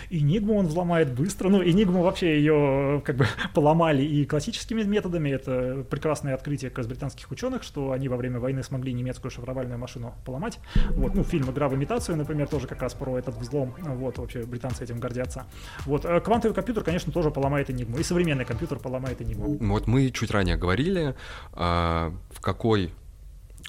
Энигму 0.09 0.55
он 0.55 0.67
взломает 0.67 1.13
быстро. 1.13 1.49
Ну, 1.49 1.63
Энигму 1.63 2.01
вообще 2.01 2.37
ее 2.37 3.01
как 3.05 3.15
бы 3.15 3.25
поломали 3.53 4.03
и 4.03 4.25
классическими 4.25 4.83
методами. 4.83 5.29
Это 5.29 5.85
прекрасное 5.89 6.33
открытие 6.35 6.69
как 6.69 6.79
раз 6.79 6.87
британских 6.87 7.31
ученых, 7.31 7.63
что 7.63 7.91
они 7.91 8.09
во 8.09 8.17
время 8.17 8.39
войны 8.39 8.63
смогли 8.63 8.93
немецкую 8.93 9.31
шифровальную 9.31 9.79
машину 9.79 10.15
поломать. 10.25 10.59
Вот, 10.91 11.15
ну, 11.15 11.23
фильм 11.23 11.49
«Игра 11.49 11.67
в 11.69 11.75
имитацию», 11.75 12.17
например, 12.17 12.47
тоже 12.47 12.67
как 12.67 12.81
раз 12.81 12.93
про 12.93 13.17
этот 13.17 13.37
взлом. 13.37 13.75
Вот, 13.79 14.17
вообще 14.17 14.43
британцы 14.43 14.83
этим 14.83 14.99
гордятся. 14.99 15.45
Вот, 15.85 16.05
э, 16.05 16.19
квантовый 16.21 16.55
компьютер, 16.55 16.83
конечно, 16.83 17.11
тоже 17.11 17.31
поломает 17.31 17.69
Энигму. 17.69 17.97
И 17.97 18.03
современный 18.03 18.45
компьютер 18.45 18.79
поломает 18.79 19.21
Энигму. 19.21 19.57
Вот 19.59 19.87
мы 19.87 20.11
чуть 20.11 20.31
ранее 20.31 20.57
говорили, 20.57 21.15
а, 21.53 22.13
в 22.31 22.41
какой 22.41 22.91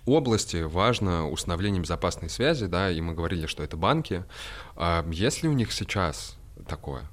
области 0.07 0.63
важно 0.63 1.29
установление 1.29 1.83
безопасной 1.83 2.31
связи, 2.31 2.67
да, 2.67 2.91
и 2.91 3.01
мы 3.01 3.15
говорили, 3.15 3.47
что 3.47 3.63
это 3.63 3.77
банки. 3.77 4.25
А 4.77 5.05
есть 5.11 5.43
ли 5.43 5.49
у 5.49 5.53
них 5.53 5.73
сейчас 5.73 6.37
такое? 6.69 7.09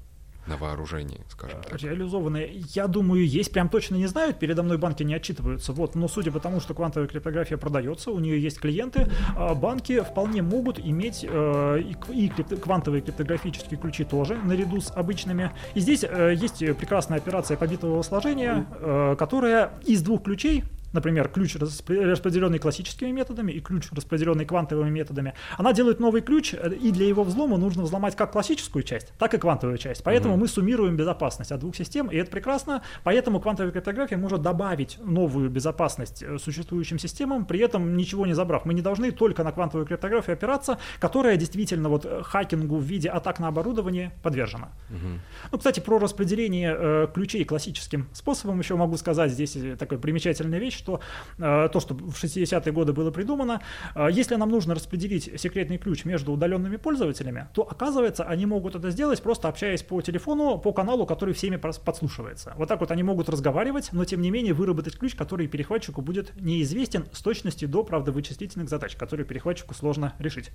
на 0.48 0.58
вооружении, 0.58 1.22
скажем 1.30 1.62
так. 1.62 1.82
Реализованные, 1.82 2.64
я 2.74 2.88
думаю, 2.88 3.26
есть, 3.26 3.52
прям 3.52 3.70
точно 3.70 3.96
не 3.96 4.08
знают, 4.08 4.40
передо 4.40 4.64
мной 4.64 4.78
банки 4.78 5.04
не 5.04 5.14
отчитываются, 5.14 5.72
вот, 5.72 5.96
но 5.96 6.08
судя 6.08 6.32
по 6.32 6.40
тому, 6.40 6.60
что 6.60 6.74
квантовая 6.74 7.08
криптография 7.08 7.58
продается, 7.58 8.12
у 8.12 8.20
нее 8.20 8.42
есть 8.42 8.60
клиенты, 8.60 9.10
а 9.36 9.56
банки 9.56 10.02
вполне 10.02 10.42
могут 10.42 10.80
иметь 10.80 11.26
э, 11.28 11.82
и, 12.10 12.30
квантовые 12.30 13.02
криптографические 13.02 13.80
ключи 13.80 14.04
тоже, 14.04 14.36
наряду 14.36 14.82
с 14.82 14.92
обычными. 14.92 15.52
И 15.76 15.80
здесь 15.80 16.04
э, 16.04 16.34
есть 16.36 16.60
прекрасная 16.78 17.20
операция 17.20 17.56
побитового 17.56 18.02
сложения, 18.02 18.66
э, 18.80 19.16
которая 19.18 19.72
из 19.86 20.02
двух 20.02 20.24
ключей 20.24 20.64
например, 20.94 21.28
ключ, 21.30 21.56
распределенный 21.56 22.60
классическими 22.60 23.12
методами 23.12 23.52
и 23.52 23.60
ключ, 23.60 23.88
распределенный 23.92 24.46
квантовыми 24.46 24.90
методами, 24.90 25.34
она 25.58 25.74
делает 25.74 26.00
новый 26.00 26.22
ключ, 26.22 26.54
э, 26.54 26.74
и 26.74 26.92
для 26.92 27.08
его 27.08 27.24
взлома 27.24 27.58
нужно 27.58 27.84
взломать 27.84 28.16
как 28.16 28.32
классическую 28.32 28.84
часть, 28.84 29.14
так 29.18 29.34
и 29.34 29.38
квантовую 29.38 29.78
часть. 29.78 30.04
Поэтому 30.04 30.36
mm-hmm. 30.36 30.40
мы 30.40 30.48
суммируем 30.48 30.96
безопасность 30.96 31.52
от 31.52 31.60
двух 31.60 31.76
систем, 31.76 32.08
и 32.08 32.16
это 32.16 32.32
прекрасно. 32.32 32.84
Поэтому 33.04 33.40
квантовая 33.40 33.72
криптография 33.72 34.18
может 34.18 34.42
добавить 34.42 34.98
новую 35.04 35.50
безопасность 35.50 36.24
э, 36.24 36.38
существующим 36.38 37.00
системам, 37.00 37.46
при 37.46 37.60
этом 37.60 37.98
ничего 37.98 38.26
не 38.26 38.34
забрав. 38.34 38.66
Мы 38.66 38.74
не 38.74 38.82
должны 38.82 39.12
только 39.12 39.44
на 39.44 39.52
квантовую 39.52 39.86
криптографию 39.88 40.34
опираться, 40.34 40.78
которая 41.00 41.38
действительно 41.38 41.90
вот 41.90 42.06
э, 42.06 42.22
хакингу 42.24 42.78
в 42.78 42.84
виде 42.84 43.10
атак 43.10 43.40
на 43.40 43.48
оборудование 43.48 44.12
подвержена. 44.22 44.70
Mm-hmm. 44.90 45.20
Ну, 45.52 45.58
кстати, 45.58 45.80
про 45.80 46.00
распределение 46.00 46.76
э, 46.78 47.08
ключей 47.14 47.44
классическим 47.46 48.08
способом 48.14 48.60
еще 48.60 48.76
могу 48.76 48.98
сказать 48.98 49.32
здесь 49.32 49.58
такая 49.78 50.00
примечательная 50.00 50.60
вещь, 50.60 50.83
что 50.84 51.00
э, 51.38 51.70
то, 51.72 51.80
что 51.80 51.94
в 51.94 52.14
60-е 52.22 52.72
годы 52.74 52.92
было 52.94 53.12
придумано, 53.12 53.62
э, 53.96 54.10
если 54.12 54.36
нам 54.36 54.50
нужно 54.50 54.76
распределить 54.76 55.40
секретный 55.40 55.78
ключ 55.78 56.04
между 56.06 56.34
удаленными 56.34 56.76
пользователями, 56.76 57.48
то 57.54 57.62
оказывается, 57.62 58.26
они 58.26 58.46
могут 58.46 58.76
это 58.76 58.92
сделать 58.92 59.22
просто 59.22 59.48
общаясь 59.48 59.82
по 59.82 60.02
телефону, 60.02 60.58
по 60.58 60.74
каналу, 60.74 61.06
который 61.06 61.34
всеми 61.34 61.56
подслушивается. 61.56 62.54
Вот 62.58 62.68
так 62.68 62.80
вот 62.82 62.92
они 62.92 63.04
могут 63.04 63.30
разговаривать, 63.30 63.90
но 63.94 64.04
тем 64.04 64.22
не 64.22 64.32
менее 64.32 64.54
выработать 64.54 64.98
ключ, 64.98 65.16
который 65.16 65.48
перехватчику 65.48 66.02
будет 66.02 66.34
неизвестен 66.42 67.06
с 67.14 67.22
точностью 67.22 67.70
до, 67.70 67.84
правда, 67.84 68.12
вычислительных 68.12 68.70
задач, 68.70 68.96
которые 68.96 69.26
перехватчику 69.26 69.74
сложно 69.74 70.14
решить. 70.20 70.52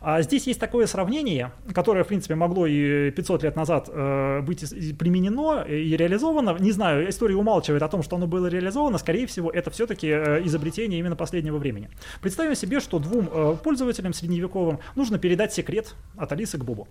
А 0.00 0.22
здесь 0.22 0.46
есть 0.46 0.60
такое 0.60 0.86
сравнение, 0.86 1.52
которое, 1.74 2.04
в 2.04 2.08
принципе, 2.08 2.36
могло 2.36 2.66
и 2.66 3.10
500 3.10 3.42
лет 3.42 3.56
назад 3.56 3.88
э, 3.92 4.40
быть 4.42 4.60
применено 4.98 5.62
и 5.62 5.96
реализовано. 5.96 6.56
Не 6.60 6.72
знаю, 6.72 7.08
история 7.08 7.36
умалчивает 7.36 7.82
о 7.82 7.88
том, 7.88 8.02
что 8.02 8.16
оно 8.16 8.26
было 8.26 8.46
реализовано. 8.46 8.98
Скорее 8.98 9.26
всего, 9.26 9.50
это 9.50 9.63
это 9.64 9.70
все-таки 9.70 10.08
э, 10.08 10.44
изобретение 10.44 11.00
именно 11.00 11.16
последнего 11.16 11.56
времени. 11.56 11.88
Представим 12.20 12.54
себе, 12.54 12.80
что 12.80 12.98
двум 12.98 13.30
э, 13.32 13.56
пользователям 13.62 14.12
средневековым 14.12 14.78
нужно 14.94 15.18
передать 15.18 15.54
секрет 15.54 15.94
от 16.16 16.32
Алисы 16.32 16.58
к 16.58 16.64
Бобу. 16.64 16.86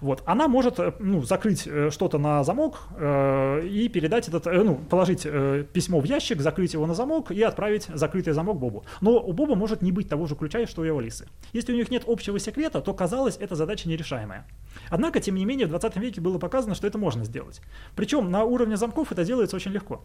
Вот. 0.00 0.22
Она 0.24 0.48
может 0.48 0.78
э, 0.78 0.94
ну, 1.00 1.22
закрыть 1.22 1.68
что-то 1.90 2.18
на 2.18 2.42
замок 2.44 2.88
и 2.98 3.90
передать 3.92 4.28
этот, 4.28 4.46
ну, 4.46 4.76
положить 4.76 5.26
письмо 5.72 6.00
в 6.00 6.04
ящик, 6.04 6.40
закрыть 6.40 6.72
его 6.72 6.86
на 6.86 6.94
замок 6.94 7.30
и 7.30 7.42
отправить 7.42 7.86
закрытый 7.92 8.32
замок 8.32 8.58
Бобу. 8.58 8.84
Но 9.00 9.20
у 9.20 9.32
Боба 9.32 9.54
может 9.54 9.82
не 9.82 9.92
быть 9.92 10.08
того 10.08 10.26
же 10.26 10.34
ключа, 10.34 10.66
что 10.66 10.84
и 10.84 10.90
у 10.90 10.98
Алисы. 10.98 11.28
Если 11.52 11.72
у 11.72 11.76
них 11.76 11.90
нет 11.90 12.04
общего 12.06 12.38
секрета, 12.38 12.80
то 12.80 12.94
казалось, 12.94 13.36
эта 13.38 13.54
задача 13.54 13.88
нерешаемая. 13.88 14.46
Однако, 14.88 15.20
тем 15.20 15.34
не 15.34 15.44
менее, 15.44 15.66
в 15.66 15.70
20 15.70 15.96
веке 15.96 16.20
было 16.20 16.38
показано, 16.38 16.74
что 16.74 16.86
это 16.86 16.98
можно 16.98 17.24
сделать. 17.24 17.60
Причем 17.96 18.30
на 18.30 18.44
уровне 18.44 18.76
замков 18.76 19.12
это 19.12 19.24
делается 19.24 19.56
очень 19.56 19.72
легко 19.72 20.04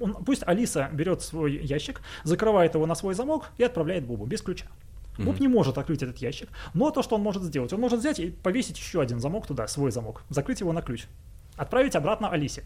он, 0.00 0.24
пусть 0.24 0.42
Алиса 0.46 0.88
берет 0.92 1.22
свой 1.22 1.56
ящик, 1.56 2.00
закрывает 2.24 2.74
его 2.74 2.86
на 2.86 2.94
свой 2.94 3.14
замок 3.14 3.50
и 3.58 3.64
отправляет 3.64 4.04
Бубу 4.04 4.26
без 4.26 4.42
ключа. 4.42 4.66
Боб 5.18 5.36
mm-hmm. 5.36 5.40
не 5.40 5.48
может 5.48 5.78
открыть 5.78 6.02
этот 6.02 6.18
ящик, 6.18 6.50
но 6.74 6.90
то, 6.90 7.02
что 7.02 7.14
он 7.14 7.22
может 7.22 7.42
сделать, 7.42 7.72
он 7.72 7.80
может 7.80 8.00
взять 8.00 8.18
и 8.18 8.30
повесить 8.30 8.78
еще 8.78 9.00
один 9.00 9.18
замок 9.18 9.46
туда, 9.46 9.66
свой 9.66 9.90
замок, 9.90 10.22
закрыть 10.28 10.60
его 10.60 10.72
на 10.72 10.82
ключ, 10.82 11.06
отправить 11.56 11.96
обратно 11.96 12.28
Алисе. 12.28 12.64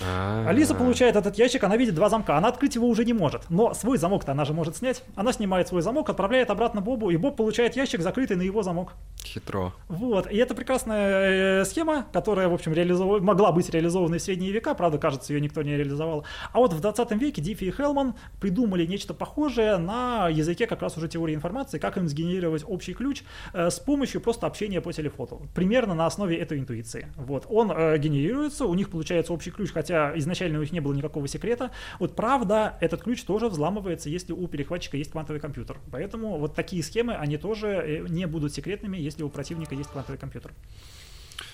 А-а-а. 0.00 0.48
Алиса 0.48 0.74
получает 0.74 1.16
этот 1.16 1.36
ящик, 1.38 1.64
она 1.64 1.76
видит 1.76 1.94
два 1.94 2.08
замка, 2.08 2.36
она 2.36 2.48
открыть 2.48 2.74
его 2.74 2.88
уже 2.88 3.04
не 3.04 3.12
может, 3.12 3.48
но 3.50 3.74
свой 3.74 3.98
замок-то 3.98 4.32
она 4.32 4.44
же 4.44 4.52
может 4.52 4.76
снять. 4.76 5.02
Она 5.16 5.32
снимает 5.32 5.68
свой 5.68 5.82
замок, 5.82 6.08
отправляет 6.10 6.50
обратно 6.50 6.80
Бобу, 6.80 7.10
и 7.10 7.16
Боб 7.16 7.36
получает 7.36 7.76
ящик, 7.76 8.00
закрытый 8.00 8.36
на 8.36 8.42
его 8.42 8.62
замок. 8.62 8.94
Хитро. 9.24 9.72
Вот, 9.88 10.30
и 10.30 10.36
это 10.36 10.54
прекрасная 10.54 11.60
э, 11.60 11.64
схема, 11.64 12.06
которая, 12.12 12.48
в 12.48 12.54
общем, 12.54 12.72
реализов... 12.72 13.20
могла 13.20 13.52
быть 13.52 13.68
реализована 13.70 14.18
в 14.18 14.22
средние 14.22 14.52
века, 14.52 14.74
правда, 14.74 14.98
кажется, 14.98 15.32
ее 15.32 15.40
никто 15.40 15.62
не 15.62 15.76
реализовал. 15.76 16.24
А 16.52 16.58
вот 16.58 16.72
в 16.72 16.80
20 16.80 17.12
веке 17.12 17.42
Диффи 17.42 17.64
и 17.64 17.70
Хелман 17.70 18.14
придумали 18.40 18.86
нечто 18.86 19.14
похожее 19.14 19.76
на 19.78 20.28
языке 20.28 20.66
как 20.66 20.82
раз 20.82 20.96
уже 20.96 21.08
теории 21.08 21.34
информации, 21.34 21.78
как 21.78 21.96
им 21.96 22.08
сгенерировать 22.08 22.64
общий 22.66 22.94
ключ 22.94 23.22
э, 23.52 23.70
с 23.70 23.78
помощью 23.78 24.20
просто 24.20 24.46
общения 24.46 24.80
по 24.80 24.92
телефону. 24.92 25.42
Примерно 25.54 25.94
на 25.94 26.06
основе 26.06 26.36
этой 26.36 26.58
интуиции. 26.58 27.08
Вот, 27.16 27.46
он 27.48 27.70
э, 27.70 27.98
генерируется, 27.98 28.66
у 28.66 28.74
них 28.74 28.90
получается 28.90 29.32
общий 29.32 29.50
ключ, 29.50 29.72
хотя 29.72 29.87
хотя 29.88 30.18
изначально 30.18 30.58
у 30.58 30.62
них 30.62 30.72
не 30.72 30.80
было 30.80 30.92
никакого 30.92 31.26
секрета. 31.28 31.70
Вот 31.98 32.14
правда, 32.14 32.76
этот 32.80 33.02
ключ 33.02 33.22
тоже 33.22 33.48
взламывается, 33.48 34.10
если 34.10 34.32
у 34.32 34.46
перехватчика 34.46 34.96
есть 34.96 35.12
квантовый 35.12 35.40
компьютер. 35.40 35.78
Поэтому 35.90 36.38
вот 36.38 36.54
такие 36.54 36.82
схемы, 36.82 37.14
они 37.14 37.38
тоже 37.38 37.66
э, 37.68 38.06
не 38.08 38.26
будут 38.26 38.52
секретными, 38.52 38.98
если 38.98 39.22
у 39.22 39.30
противника 39.30 39.74
есть 39.74 39.90
квантовый 39.90 40.18
компьютер. 40.18 40.52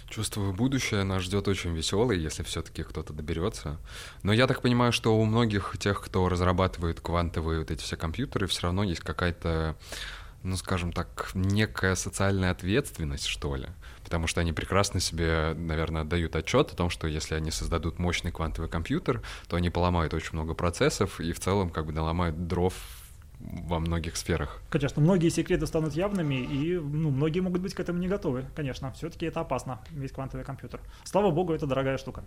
Чувствую, 0.09 0.53
будущее 0.53 1.05
нас 1.05 1.23
ждет 1.23 1.49
очень 1.49 1.75
веселое, 1.75 2.17
если 2.17 2.43
все-таки 2.43 2.83
кто-то 2.83 3.13
доберется. 3.13 3.79
Но 4.23 4.33
я 4.33 4.47
так 4.47 4.63
понимаю, 4.63 4.93
что 4.93 5.17
у 5.17 5.25
многих 5.25 5.77
тех, 5.79 6.03
кто 6.03 6.29
разрабатывает 6.29 7.01
квантовые 7.01 7.61
вот 7.61 7.71
эти 7.71 7.83
все 7.83 7.97
компьютеры, 7.97 8.47
все 8.47 8.63
равно 8.63 8.83
есть 8.83 9.01
какая-то, 9.01 9.77
ну, 10.43 10.57
скажем 10.57 10.93
так, 10.93 11.31
некая 11.35 11.95
социальная 11.95 12.51
ответственность, 12.51 13.27
что 13.27 13.57
ли 13.57 13.69
потому 14.05 14.27
что 14.27 14.41
они 14.41 14.53
прекрасно 14.53 15.01
себе, 15.01 15.55
наверное, 15.57 16.03
отдают 16.03 16.37
отчет 16.37 16.71
о 16.71 16.77
том, 16.77 16.91
что 16.91 17.07
если 17.09 17.35
они 17.35 17.51
создадут 17.51 17.99
мощный 17.99 18.31
квантовый 18.31 18.71
компьютер, 18.71 19.23
то 19.49 19.57
они 19.57 19.71
поломают 19.71 20.15
очень 20.15 20.35
много 20.35 20.55
процессов 20.55 21.21
и 21.21 21.33
в 21.33 21.41
целом 21.41 21.71
как 21.71 21.87
бы 21.87 21.93
наломают 21.93 22.47
дров 22.47 22.75
во 23.45 23.79
многих 23.79 24.17
сферах. 24.17 24.61
Конечно, 24.71 25.03
многие 25.03 25.29
секреты 25.29 25.67
станут 25.67 25.95
явными, 25.95 26.35
и 26.35 26.79
ну, 26.79 27.11
многие 27.11 27.41
могут 27.41 27.61
быть 27.61 27.75
к 27.75 27.81
этому 27.81 27.99
не 27.99 28.09
готовы, 28.09 28.45
конечно. 28.55 28.93
Все-таки 28.93 29.27
это 29.27 29.41
опасно, 29.41 29.81
весь 29.91 30.13
квантовый 30.13 30.45
компьютер. 30.45 30.81
Слава 31.05 31.31
богу, 31.31 31.53
это 31.53 31.67
дорогая 31.67 31.99
штука. 31.99 32.23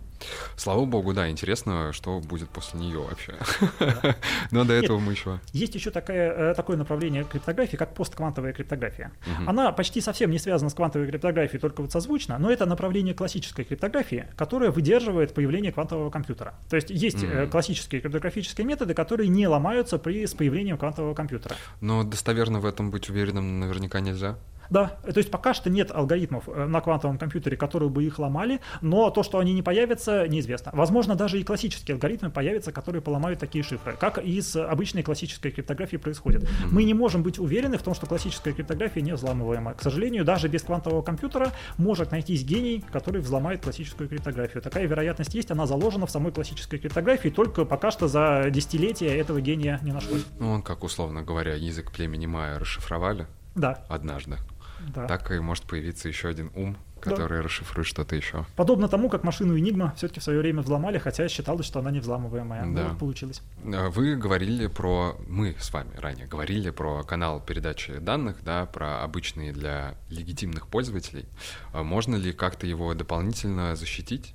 Слава 0.56 0.84
богу, 0.84 1.12
да, 1.12 1.28
интересно, 1.30 1.92
что 1.92 2.20
будет 2.20 2.48
после 2.50 2.80
нее 2.80 3.00
вообще. 3.00 3.34
Но 4.50 4.64
до 4.64 4.74
этого 4.74 4.98
мы 4.98 5.12
еще... 5.12 5.40
Есть 5.52 5.74
еще 5.74 5.90
такое, 5.90 6.50
э, 6.50 6.54
такое 6.54 6.76
направление 6.76 7.24
криптографии, 7.24 7.76
как 7.76 7.94
постквантовая 7.94 8.52
криптография. 8.52 9.12
Она 9.46 9.72
почти 9.72 10.00
совсем 10.00 10.30
не 10.30 10.38
связана 10.38 10.70
с 10.70 10.74
квантовой 10.74 11.08
криптографией, 11.08 11.60
только 11.60 11.82
вот 11.82 11.92
созвучно, 11.92 12.38
но 12.38 12.50
это 12.50 12.66
направление 12.66 13.14
классической 13.14 13.64
криптографии, 13.64 14.26
которое 14.36 14.70
выдерживает 14.70 15.34
появление 15.34 15.72
квантового 15.72 16.10
компьютера. 16.10 16.54
То 16.68 16.76
есть 16.76 16.90
есть 16.90 17.22
mm-hmm. 17.22 17.48
классические 17.48 18.00
криптографические 18.00 18.66
методы, 18.66 18.94
которые 18.94 19.28
не 19.28 19.46
ломаются 19.48 19.98
при, 19.98 20.26
с 20.26 20.34
появлением 20.34 20.78
квантового 20.78 21.07
компьютера. 21.14 21.56
Но 21.80 22.04
достоверно 22.04 22.60
в 22.60 22.66
этом 22.66 22.90
быть 22.90 23.08
уверенным 23.08 23.60
наверняка 23.60 24.00
нельзя. 24.00 24.36
Да, 24.70 24.98
то 25.02 25.18
есть 25.18 25.30
пока 25.30 25.54
что 25.54 25.70
нет 25.70 25.90
алгоритмов 25.90 26.48
э, 26.48 26.66
на 26.66 26.80
квантовом 26.80 27.18
компьютере, 27.18 27.56
которые 27.56 27.88
бы 27.88 28.04
их 28.04 28.18
ломали, 28.18 28.60
но 28.80 29.10
то, 29.10 29.22
что 29.22 29.38
они 29.38 29.52
не 29.52 29.62
появятся, 29.62 30.28
неизвестно. 30.28 30.72
Возможно, 30.74 31.14
даже 31.14 31.40
и 31.40 31.44
классические 31.44 31.94
алгоритмы 31.94 32.30
появятся, 32.30 32.72
которые 32.72 33.02
поломают 33.02 33.40
такие 33.40 33.64
шифры, 33.64 33.96
как 33.98 34.18
и 34.18 34.40
с 34.40 34.56
обычной 34.56 35.02
классической 35.02 35.50
криптографией 35.50 36.00
происходит. 36.00 36.48
Мы 36.70 36.84
не 36.84 36.94
можем 36.94 37.22
быть 37.22 37.38
уверены 37.38 37.78
в 37.78 37.82
том, 37.82 37.94
что 37.94 38.06
классическая 38.06 38.52
криптография 38.52 39.02
не 39.02 39.12
взламываема. 39.12 39.74
К 39.74 39.82
сожалению, 39.82 40.24
даже 40.24 40.48
без 40.48 40.62
квантового 40.62 41.02
компьютера 41.02 41.52
может 41.76 42.10
найтись 42.12 42.44
гений, 42.44 42.84
который 42.92 43.20
взломает 43.20 43.62
классическую 43.62 44.08
криптографию. 44.08 44.62
Такая 44.62 44.86
вероятность 44.86 45.34
есть, 45.34 45.50
она 45.50 45.66
заложена 45.66 46.06
в 46.06 46.10
самой 46.10 46.32
классической 46.32 46.78
криптографии, 46.78 47.28
только 47.28 47.64
пока 47.64 47.90
что 47.90 48.08
за 48.08 48.46
десятилетия 48.50 49.16
этого 49.16 49.40
гения 49.40 49.80
не 49.82 49.92
нашлось. 49.92 50.24
Ну, 50.38 50.50
он, 50.50 50.62
как 50.62 50.84
условно 50.84 51.22
говоря, 51.22 51.54
язык 51.54 51.92
племени 51.92 52.26
Майя 52.26 52.58
расшифровали. 52.58 53.26
Да. 53.54 53.84
Однажды 53.88 54.36
да. 54.94 55.06
так 55.06 55.30
и 55.30 55.38
может 55.40 55.64
появиться 55.64 56.08
еще 56.08 56.28
один 56.28 56.50
ум, 56.54 56.76
который 57.00 57.38
да. 57.38 57.44
расшифрует 57.44 57.86
что-то 57.86 58.16
еще. 58.16 58.44
Подобно 58.56 58.88
тому, 58.88 59.08
как 59.08 59.24
машину 59.24 59.56
Enigma 59.56 59.94
все-таки 59.96 60.20
в 60.20 60.22
свое 60.22 60.40
время 60.40 60.62
взломали, 60.62 60.98
хотя 60.98 61.28
считалось, 61.28 61.66
что 61.66 61.80
она 61.80 61.90
не 61.90 62.00
взламываемая. 62.00 62.62
Да. 62.62 62.66
Но 62.66 62.88
вот 62.88 62.98
получилось. 62.98 63.42
А 63.64 63.90
вы 63.90 64.16
говорили 64.16 64.66
про... 64.66 65.16
Мы 65.26 65.56
с 65.58 65.72
вами 65.72 65.94
ранее 65.96 66.26
говорили 66.26 66.70
про 66.70 67.02
канал 67.02 67.40
передачи 67.40 67.98
данных, 67.98 68.36
да, 68.42 68.66
про 68.66 69.02
обычные 69.02 69.52
для 69.52 69.94
легитимных 70.08 70.68
пользователей. 70.68 71.26
А 71.72 71.82
можно 71.82 72.16
ли 72.16 72.32
как-то 72.32 72.66
его 72.66 72.94
дополнительно 72.94 73.76
защитить? 73.76 74.34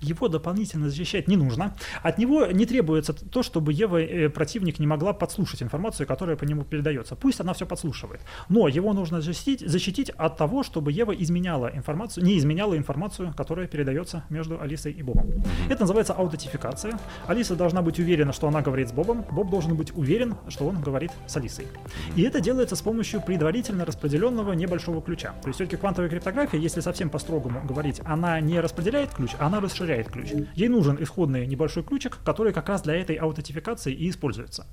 Его 0.00 0.28
дополнительно 0.28 0.88
защищать 0.88 1.28
не 1.28 1.36
нужно. 1.36 1.74
От 2.02 2.18
него 2.18 2.46
не 2.46 2.66
требуется 2.66 3.12
то, 3.12 3.42
чтобы 3.42 3.72
Ева 3.72 4.00
э, 4.00 4.28
противник 4.28 4.78
не 4.78 4.86
могла 4.86 5.12
подслушать 5.12 5.62
информацию, 5.62 6.06
которая 6.06 6.36
по 6.36 6.44
нему 6.44 6.64
передается. 6.64 7.16
Пусть 7.16 7.40
она 7.40 7.52
все 7.52 7.66
подслушивает. 7.66 8.20
Но 8.48 8.68
его 8.68 8.92
нужно 8.92 9.20
защитить, 9.20 9.60
защитить 9.60 10.10
от 10.10 10.36
того, 10.36 10.62
чтобы 10.62 10.92
Ева 10.92 11.12
изменяла 11.12 11.70
информацию, 11.74 12.24
не 12.24 12.38
изменяла 12.38 12.76
информацию, 12.76 13.32
которая 13.36 13.66
передается 13.66 14.24
между 14.30 14.60
Алисой 14.60 14.92
и 14.92 15.02
Бобом. 15.02 15.26
Это 15.68 15.80
называется 15.82 16.12
аутентификация. 16.12 16.98
Алиса 17.26 17.56
должна 17.56 17.82
быть 17.82 17.98
уверена, 17.98 18.32
что 18.32 18.48
она 18.48 18.62
говорит 18.62 18.88
с 18.88 18.92
Бобом. 18.92 19.24
Боб 19.30 19.50
должен 19.50 19.74
быть 19.76 19.96
уверен, 19.96 20.36
что 20.48 20.66
он 20.66 20.80
говорит 20.80 21.10
с 21.26 21.36
Алисой. 21.36 21.66
И 22.14 22.22
это 22.22 22.40
делается 22.40 22.76
с 22.76 22.82
помощью 22.82 23.20
предварительно 23.20 23.84
распределенного 23.84 24.52
небольшого 24.52 25.02
ключа. 25.02 25.34
То 25.42 25.48
есть 25.48 25.56
все-таки 25.56 25.76
квантовая 25.76 26.10
криптография, 26.10 26.60
если 26.60 26.80
совсем 26.80 27.10
по-строгому 27.10 27.62
говорить, 27.64 28.00
она 28.04 28.40
не 28.40 28.60
распределяет 28.60 29.10
ключ, 29.10 29.32
она 29.38 29.60
расширяет 29.60 29.85
расширяет 29.86 30.10
ключ. 30.10 30.30
Ей 30.54 30.68
нужен 30.68 31.02
исходный 31.02 31.46
небольшой 31.46 31.82
ключик, 31.82 32.18
который 32.24 32.52
как 32.52 32.68
раз 32.68 32.82
для 32.82 32.94
этой 32.96 33.16
аутентификации 33.16 33.92
и 33.92 34.10
используется. 34.10 34.66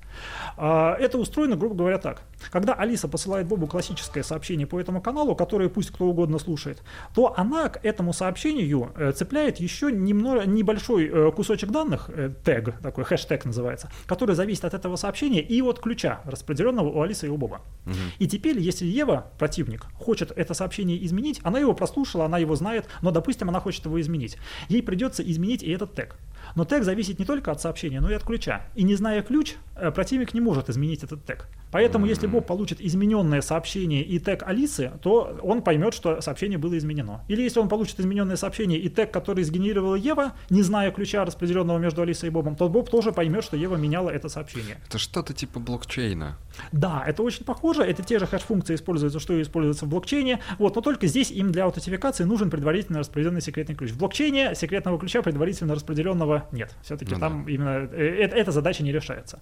А, 0.56 0.96
это 0.98 1.18
устроено, 1.18 1.56
грубо 1.56 1.74
говоря, 1.74 1.98
так. 1.98 2.22
Когда 2.50 2.74
Алиса 2.74 3.08
посылает 3.08 3.46
Бобу 3.46 3.66
классическое 3.66 4.22
сообщение 4.22 4.66
по 4.66 4.80
этому 4.80 5.00
каналу, 5.00 5.34
которое 5.34 5.68
пусть 5.68 5.90
кто 5.90 6.06
угодно 6.06 6.38
слушает, 6.38 6.82
то 7.14 7.34
она 7.36 7.68
к 7.68 7.84
этому 7.84 8.12
сообщению 8.12 8.92
э, 8.96 9.12
цепляет 9.12 9.58
еще 9.58 9.90
немного, 9.92 10.46
небольшой 10.46 11.06
э, 11.06 11.32
кусочек 11.32 11.70
данных, 11.70 12.10
э, 12.12 12.30
тег, 12.44 12.78
такой 12.80 13.04
хэштег 13.04 13.44
называется, 13.44 13.90
который 14.06 14.34
зависит 14.34 14.64
от 14.64 14.74
этого 14.74 14.96
сообщения 14.96 15.40
и 15.40 15.62
от 15.62 15.80
ключа, 15.80 16.20
распределенного 16.24 16.88
у 16.88 17.02
Алисы 17.02 17.26
и 17.26 17.30
у 17.30 17.36
Боба. 17.36 17.60
Угу. 17.86 17.94
И 18.18 18.26
теперь, 18.26 18.58
если 18.58 18.86
Ева, 18.86 19.30
противник, 19.38 19.86
хочет 19.94 20.32
это 20.36 20.54
сообщение 20.54 21.04
изменить, 21.04 21.40
она 21.42 21.58
его 21.58 21.74
прослушала, 21.74 22.24
она 22.24 22.38
его 22.38 22.56
знает, 22.56 22.86
но, 23.02 23.10
допустим, 23.10 23.48
она 23.48 23.60
хочет 23.60 23.84
его 23.84 24.00
изменить. 24.00 24.36
Ей 24.68 24.82
придется 24.82 25.03
изменить 25.22 25.62
и 25.62 25.70
этот 25.70 25.94
тег. 25.94 26.16
Но 26.54 26.64
тег 26.64 26.84
зависит 26.84 27.18
не 27.18 27.24
только 27.24 27.50
от 27.50 27.60
сообщения, 27.60 28.00
но 28.00 28.10
и 28.10 28.14
от 28.14 28.24
ключа. 28.24 28.62
И 28.74 28.82
не 28.84 28.94
зная 28.94 29.22
ключ, 29.22 29.54
противник 29.94 30.34
не 30.34 30.40
может 30.40 30.68
изменить 30.70 31.02
этот 31.02 31.24
тег. 31.24 31.48
Поэтому, 31.72 32.06
если 32.06 32.28
Боб 32.28 32.46
получит 32.46 32.80
измененное 32.80 33.40
сообщение 33.40 34.04
и 34.04 34.20
тег 34.20 34.44
Алисы, 34.44 34.92
то 35.02 35.36
он 35.42 35.60
поймет, 35.60 35.92
что 35.92 36.20
сообщение 36.20 36.56
было 36.56 36.78
изменено. 36.78 37.24
Или 37.26 37.42
если 37.42 37.58
он 37.58 37.68
получит 37.68 37.98
измененное 37.98 38.36
сообщение 38.36 38.78
и 38.78 38.88
тег, 38.88 39.10
который 39.10 39.42
сгенерировала 39.42 39.96
Ева, 39.96 40.34
не 40.50 40.62
зная 40.62 40.92
ключа, 40.92 41.24
распределенного 41.24 41.78
между 41.78 42.02
Алисой 42.02 42.28
и 42.28 42.30
Бобом, 42.30 42.54
то 42.54 42.68
Боб 42.68 42.88
тоже 42.90 43.10
поймет, 43.10 43.42
что 43.42 43.56
Ева 43.56 43.74
меняла 43.74 44.10
это 44.10 44.28
сообщение. 44.28 44.76
Это 44.86 44.98
что-то 44.98 45.32
типа 45.32 45.58
блокчейна. 45.58 46.38
Да, 46.70 47.02
это 47.04 47.24
очень 47.24 47.44
похоже. 47.44 47.82
Это 47.82 48.04
те 48.04 48.20
же 48.20 48.26
хэш-функции 48.26 48.76
используются, 48.76 49.18
что 49.18 49.34
и 49.34 49.42
используются 49.42 49.86
в 49.86 49.88
блокчейне. 49.88 50.40
Вот, 50.60 50.76
но 50.76 50.80
только 50.80 51.08
здесь 51.08 51.32
им 51.32 51.50
для 51.50 51.64
аутентификации 51.64 52.22
нужен 52.22 52.50
предварительно 52.50 53.00
распределенный 53.00 53.40
секретный 53.40 53.74
ключ. 53.74 53.90
В 53.90 53.98
блокчейне 53.98 54.54
секретного 54.54 54.96
ключа 55.00 55.22
предварительно 55.22 55.74
распределенного 55.74 56.43
нет. 56.52 56.74
Все-таки 56.82 57.14
ну, 57.14 57.20
там 57.20 57.44
да. 57.44 57.50
именно 57.50 57.88
э, 57.92 58.26
э, 58.26 58.26
эта 58.26 58.52
задача 58.52 58.82
не 58.82 58.92
решается. 58.92 59.40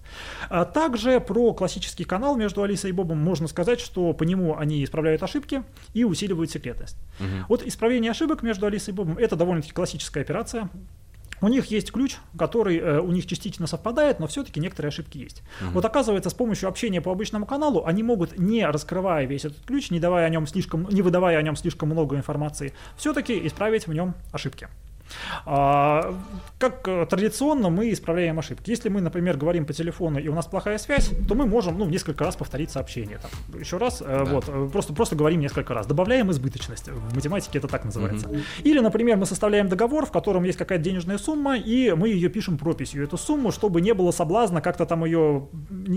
А 0.49 0.65
также 0.65 1.19
про 1.19 1.53
классический 1.53 2.03
канал 2.03 2.23
канал 2.23 2.37
между 2.37 2.63
Алисой 2.63 2.91
и 2.91 2.93
Бобом, 2.93 3.17
можно 3.17 3.47
сказать, 3.47 3.79
что 3.79 4.13
по 4.13 4.23
нему 4.23 4.57
они 4.57 4.83
исправляют 4.83 5.23
ошибки 5.23 5.63
и 5.93 6.03
усиливают 6.03 6.51
секретность. 6.51 6.95
Угу. 7.19 7.45
Вот 7.49 7.63
исправление 7.63 8.11
ошибок 8.11 8.43
между 8.43 8.65
Алисой 8.65 8.93
и 8.93 8.95
Бобом 8.95 9.17
это 9.17 9.35
довольно-таки 9.35 9.73
классическая 9.73 10.21
операция. 10.21 10.69
У 11.41 11.49
них 11.49 11.65
есть 11.65 11.91
ключ, 11.91 12.15
который 12.37 12.77
э, 12.77 12.99
у 13.01 13.11
них 13.11 13.25
частично 13.25 13.67
совпадает, 13.67 14.19
но 14.19 14.27
все-таки 14.27 14.61
некоторые 14.61 14.87
ошибки 14.87 15.17
есть. 15.17 15.43
Угу. 15.61 15.71
Вот 15.71 15.85
оказывается, 15.85 16.29
с 16.29 16.33
помощью 16.33 16.69
общения 16.69 17.01
по 17.01 17.11
обычному 17.11 17.45
каналу 17.45 17.83
они 17.85 18.03
могут, 18.03 18.39
не 18.39 18.65
раскрывая 18.65 19.25
весь 19.25 19.43
этот 19.43 19.65
ключ, 19.65 19.91
не 19.91 19.99
давая 19.99 20.25
о 20.25 20.29
нем 20.29 20.47
слишком, 20.47 20.87
не 20.89 21.01
выдавая 21.01 21.37
о 21.37 21.41
нем 21.41 21.57
слишком 21.57 21.89
много 21.89 22.15
информации, 22.15 22.73
все-таки 22.95 23.45
исправить 23.45 23.87
в 23.87 23.93
нем 23.93 24.13
ошибки. 24.31 24.69
А, 25.45 26.15
как 26.63 26.87
э, 26.87 27.05
традиционно 27.09 27.69
мы 27.69 27.91
исправляем 27.91 28.39
ошибки. 28.39 28.69
Если 28.69 28.89
мы, 28.89 29.01
например, 29.01 29.37
говорим 29.37 29.65
по 29.65 29.73
телефону 29.73 30.19
и 30.19 30.27
у 30.29 30.33
нас 30.33 30.45
плохая 30.45 30.77
связь, 30.77 31.11
то 31.27 31.35
мы 31.35 31.45
можем 31.45 31.77
ну, 31.77 31.85
несколько 31.85 32.23
раз 32.23 32.35
повторить 32.35 32.71
сообщение. 32.71 33.19
Там, 33.19 33.59
еще 33.59 33.77
раз, 33.77 34.01
э, 34.01 34.05
да. 34.05 34.23
вот, 34.23 34.45
э, 34.47 34.69
просто, 34.71 34.93
просто 34.93 35.15
говорим 35.15 35.41
несколько 35.41 35.73
раз. 35.73 35.87
Добавляем 35.87 36.31
избыточность. 36.31 36.87
В 36.87 37.15
математике 37.15 37.57
это 37.59 37.67
так 37.67 37.83
называется. 37.83 38.29
Угу. 38.29 38.37
Или, 38.63 38.79
например, 38.79 39.17
мы 39.17 39.25
составляем 39.25 39.67
договор, 39.67 40.05
в 40.05 40.11
котором 40.11 40.43
есть 40.43 40.57
какая-то 40.57 40.83
денежная 40.83 41.17
сумма, 41.17 41.57
и 41.57 41.91
мы 41.91 42.09
ее 42.09 42.29
пишем 42.29 42.57
прописью, 42.57 43.03
эту 43.03 43.17
сумму, 43.17 43.51
чтобы 43.51 43.81
не 43.81 43.93
было 43.93 44.11
соблазна 44.11 44.61
как-то 44.61 44.85
там 44.85 45.03
ее 45.05 45.47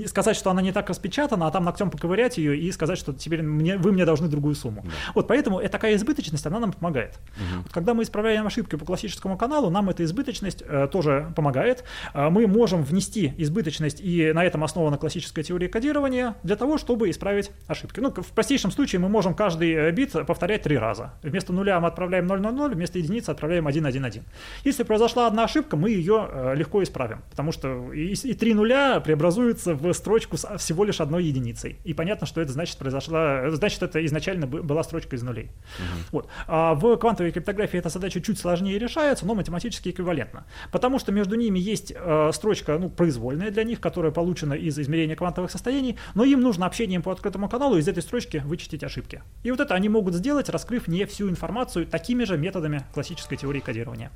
сказать, 0.07 0.37
что 0.37 0.51
она 0.51 0.62
не 0.62 0.73
так 0.73 0.89
распечатана, 0.89 1.47
а 1.47 1.51
там 1.51 1.64
ногтем 1.64 1.91
поковырять 1.91 2.39
ее 2.39 2.59
и 2.59 2.73
сказать, 2.73 2.99
что 2.99 3.12
теперь 3.12 3.43
мне, 3.43 3.77
вы 3.77 3.93
мне 3.93 4.05
должны 4.05 4.29
другую 4.29 4.55
сумму. 4.55 4.83
Да. 4.85 4.91
Вот 5.14 5.29
поэтому 5.29 5.61
такая 5.69 5.95
избыточность, 5.95 6.45
она 6.47 6.59
нам 6.59 6.73
помогает. 6.73 7.19
Угу. 7.37 7.62
Вот, 7.62 7.73
когда 7.73 7.95
мы 7.95 8.03
исправляем 8.03 8.47
ошибки 8.47 8.77
по 8.77 8.85
классическому 8.85 9.06
каналу, 9.39 9.71
нам 9.71 9.91
эта 9.91 10.05
избыточность 10.05 10.63
э, 10.67 10.89
тоже 10.91 11.33
помогает. 11.37 11.85
Э, 12.15 12.29
мы 12.29 12.47
можем 12.47 12.83
внести 12.83 13.35
избыточность, 13.39 14.01
и 14.01 14.33
на 14.33 14.45
этом 14.45 14.65
основана 14.65 14.99
классическая 14.99 15.43
теория 15.43 15.69
кодирования, 15.69 16.35
для 16.43 16.57
того, 16.57 16.79
чтобы 16.79 17.11
исправить 17.11 17.51
ошибки. 17.67 18.01
Ну, 18.01 18.11
в 18.11 18.33
простейшем 18.33 18.71
случае 18.71 19.01
мы 19.01 19.09
можем 19.09 19.35
каждый 19.35 19.73
э, 19.73 19.91
бит 19.93 20.13
повторять 20.27 20.63
три 20.63 20.79
раза. 20.79 21.13
Вместо 21.23 21.53
нуля 21.53 21.81
мы 21.81 21.89
отправляем 21.89 22.27
000, 22.27 22.75
вместо 22.75 22.99
единицы 22.99 23.31
отправляем 23.31 23.65
111. 23.65 24.23
Если 24.65 24.83
произошла 24.83 25.27
одна 25.27 25.45
ошибка, 25.45 25.77
мы 25.77 25.91
ее 25.91 26.29
э, 26.31 26.55
легко 26.57 26.83
исправим, 26.83 27.23
потому 27.31 27.53
что 27.53 27.93
и, 27.93 28.13
и 28.13 28.35
три 28.35 28.55
нуля 28.55 29.01
преобразуются 29.01 29.75
в 29.75 29.93
строчку 29.93 30.37
с 30.37 30.57
всего 30.59 30.85
лишь 30.85 31.01
одной 31.01 31.25
единицей. 31.25 31.79
И 31.85 31.95
понятно, 31.95 32.27
что 32.27 32.41
это 32.41 32.53
значит 32.53 32.79
произошла, 32.79 33.51
значит 33.51 33.83
это 33.83 34.05
изначально 34.07 34.47
была 34.47 34.83
строчка 34.83 35.17
из 35.17 35.23
нулей. 35.23 35.45
Угу. 35.45 36.07
Вот. 36.13 36.29
А 36.47 36.75
в 36.75 36.97
квантовой 36.97 37.33
криптографии 37.33 37.79
эта 37.79 37.89
задача 37.89 38.21
чуть 38.21 38.39
сложнее 38.39 38.79
решается, 38.97 39.26
но 39.26 39.34
математически 39.34 39.90
эквивалентно. 39.90 40.44
Потому 40.72 40.99
что 40.99 41.12
между 41.12 41.36
ними 41.36 41.59
есть 41.59 41.92
э, 41.94 42.30
строчка 42.32 42.78
ну, 42.78 42.88
произвольная 42.88 43.51
для 43.51 43.64
них, 43.64 43.80
которая 43.80 44.12
получена 44.12 44.55
из 44.55 44.78
измерения 44.78 45.16
квантовых 45.16 45.51
состояний, 45.51 45.99
но 46.14 46.24
им 46.24 46.40
нужно 46.40 46.66
общением 46.66 47.03
по 47.03 47.12
открытому 47.12 47.49
каналу 47.49 47.76
из 47.76 47.88
этой 47.88 48.03
строчки 48.03 48.42
вычистить 48.44 48.82
ошибки. 48.82 49.22
И 49.42 49.51
вот 49.51 49.61
это 49.61 49.74
они 49.74 49.88
могут 49.88 50.14
сделать, 50.14 50.49
раскрыв 50.49 50.88
не 50.88 51.05
всю 51.05 51.28
информацию 51.28 51.86
такими 51.86 52.24
же 52.24 52.38
методами 52.38 52.84
классической 52.94 53.36
теории 53.36 53.61
кодирования. 53.61 54.11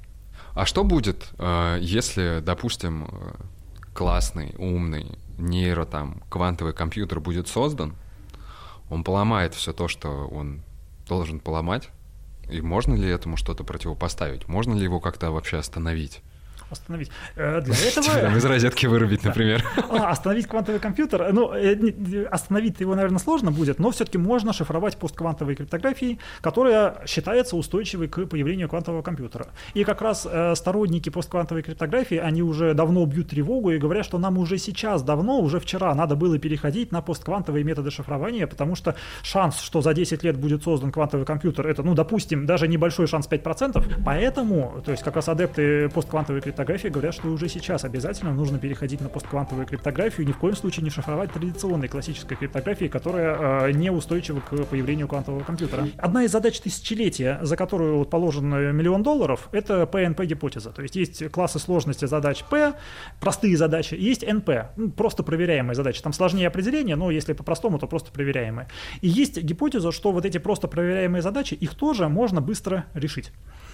А 0.55 0.67
что 0.67 0.83
будет, 0.85 1.29
э, 1.39 1.79
если, 1.81 2.41
допустим, 2.43 3.05
э, 3.05 3.09
классный, 3.95 4.55
умный 4.59 5.19
нейро 5.39 5.85
там 5.85 6.23
квантовый 6.29 6.73
компьютер 6.73 7.21
будет 7.21 7.49
создан, 7.49 7.95
он 8.89 9.05
поломает 9.05 9.55
все 9.55 9.73
то, 9.73 9.89
что 9.89 10.27
он 10.27 10.63
должен 11.07 11.39
поломать, 11.39 11.91
и 12.51 12.61
можно 12.61 12.95
ли 12.95 13.09
этому 13.09 13.37
что-то 13.37 13.65
противопоставить? 13.65 14.49
Можно 14.49 14.75
ли 14.75 14.83
его 14.83 15.01
как-то 15.01 15.31
вообще 15.31 15.59
остановить? 15.59 16.21
Остановить. 16.71 17.11
Э, 17.37 17.61
для 17.61 17.75
этого... 17.75 18.07
Типа 18.07 18.37
из 18.37 18.45
розетки 18.45 18.87
вырубить, 18.87 19.25
например. 19.25 19.65
А, 19.91 20.11
остановить 20.11 20.47
квантовый 20.47 20.81
компьютер. 20.81 21.33
Ну, 21.33 21.53
э, 21.53 22.25
остановить 22.31 22.81
его, 22.81 22.95
наверное, 22.95 23.19
сложно 23.19 23.51
будет, 23.51 23.79
но 23.79 23.91
все-таки 23.91 24.19
можно 24.19 24.53
шифровать 24.53 24.97
постквантовой 24.97 25.57
криптографией, 25.57 26.21
которая 26.41 27.05
считается 27.07 27.57
устойчивой 27.57 28.09
к 28.09 28.25
появлению 28.27 28.69
квантового 28.69 29.03
компьютера. 29.03 29.47
И 29.75 29.85
как 29.85 30.01
раз 30.01 30.27
э, 30.31 30.55
сторонники 30.55 31.11
постквантовой 31.11 31.63
криптографии, 31.63 32.19
они 32.19 32.43
уже 32.43 32.75
давно 32.75 33.05
бьют 33.05 33.31
тревогу 33.31 33.73
и 33.73 33.79
говорят, 33.79 34.05
что 34.07 34.19
нам 34.19 34.39
уже 34.39 34.59
сейчас, 34.59 35.03
давно, 35.03 35.41
уже 35.41 35.59
вчера 35.59 35.95
надо 35.95 36.15
было 36.15 36.39
переходить 36.39 36.93
на 36.93 37.03
постквантовые 37.03 37.65
методы 37.65 37.91
шифрования, 37.91 38.47
потому 38.47 38.77
что 38.77 38.95
шанс, 39.23 39.61
что 39.61 39.83
за 39.83 39.93
10 39.93 40.23
лет 40.23 40.37
будет 40.37 40.63
создан 40.63 40.93
квантовый 40.93 41.27
компьютер, 41.27 41.67
это, 41.67 41.83
ну, 41.83 41.95
допустим, 41.95 42.47
даже 42.47 42.69
небольшой 42.69 43.07
шанс 43.07 43.29
5%. 43.29 44.03
Поэтому, 44.05 44.83
то 44.85 44.93
есть 44.93 45.03
как 45.03 45.17
раз 45.17 45.29
адепты 45.29 45.89
постквантовой 45.89 46.41
криптографии 46.41 46.60
говорят, 46.91 47.15
что 47.15 47.29
уже 47.29 47.49
сейчас 47.49 47.85
обязательно 47.85 48.33
нужно 48.33 48.59
переходить 48.59 49.01
на 49.01 49.09
постквантовую 49.09 49.67
криптографию, 49.67 50.27
ни 50.27 50.33
в 50.33 50.39
коем 50.39 50.57
случае 50.57 50.85
не 50.85 50.91
шифровать 50.91 51.33
традиционной 51.33 51.89
классической 51.89 52.37
криптографии, 52.37 52.87
которая 52.87 53.69
э, 53.69 53.73
неустойчива 53.73 54.41
к 54.41 54.65
появлению 54.67 55.09
квантового 55.09 55.43
компьютера. 55.43 55.89
Одна 55.97 56.25
из 56.25 56.33
задач 56.33 56.61
тысячелетия, 56.61 57.39
за 57.43 57.57
которую 57.57 57.99
вот 57.99 58.11
положен 58.11 58.49
миллион 58.77 59.03
долларов, 59.03 59.49
это 59.53 59.89
PNP-гипотеза. 59.91 60.73
То 60.73 60.83
есть 60.83 60.97
есть 60.97 61.31
классы 61.31 61.59
сложности 61.59 62.07
задач 62.07 62.45
P, 62.45 62.75
простые 63.21 63.57
задачи, 63.57 63.95
есть 63.95 64.23
NP, 64.23 64.67
ну, 64.77 64.91
просто 64.91 65.23
проверяемые 65.23 65.75
задачи. 65.75 66.03
Там 66.03 66.13
сложнее 66.13 66.49
определения, 66.49 66.97
но 66.97 67.11
если 67.11 67.33
по-простому, 67.33 67.79
то 67.79 67.87
просто 67.87 68.11
проверяемые. 68.13 68.69
И 69.01 69.09
есть 69.09 69.41
гипотеза, 69.43 69.93
что 69.93 70.13
вот 70.13 70.25
эти 70.25 70.39
просто 70.39 70.69
проверяемые 70.69 71.23
задачи, 71.23 71.55
их 71.55 71.75
тоже 71.75 72.09
можно 72.09 72.41
быстро 72.41 72.87
решить. 72.95 73.33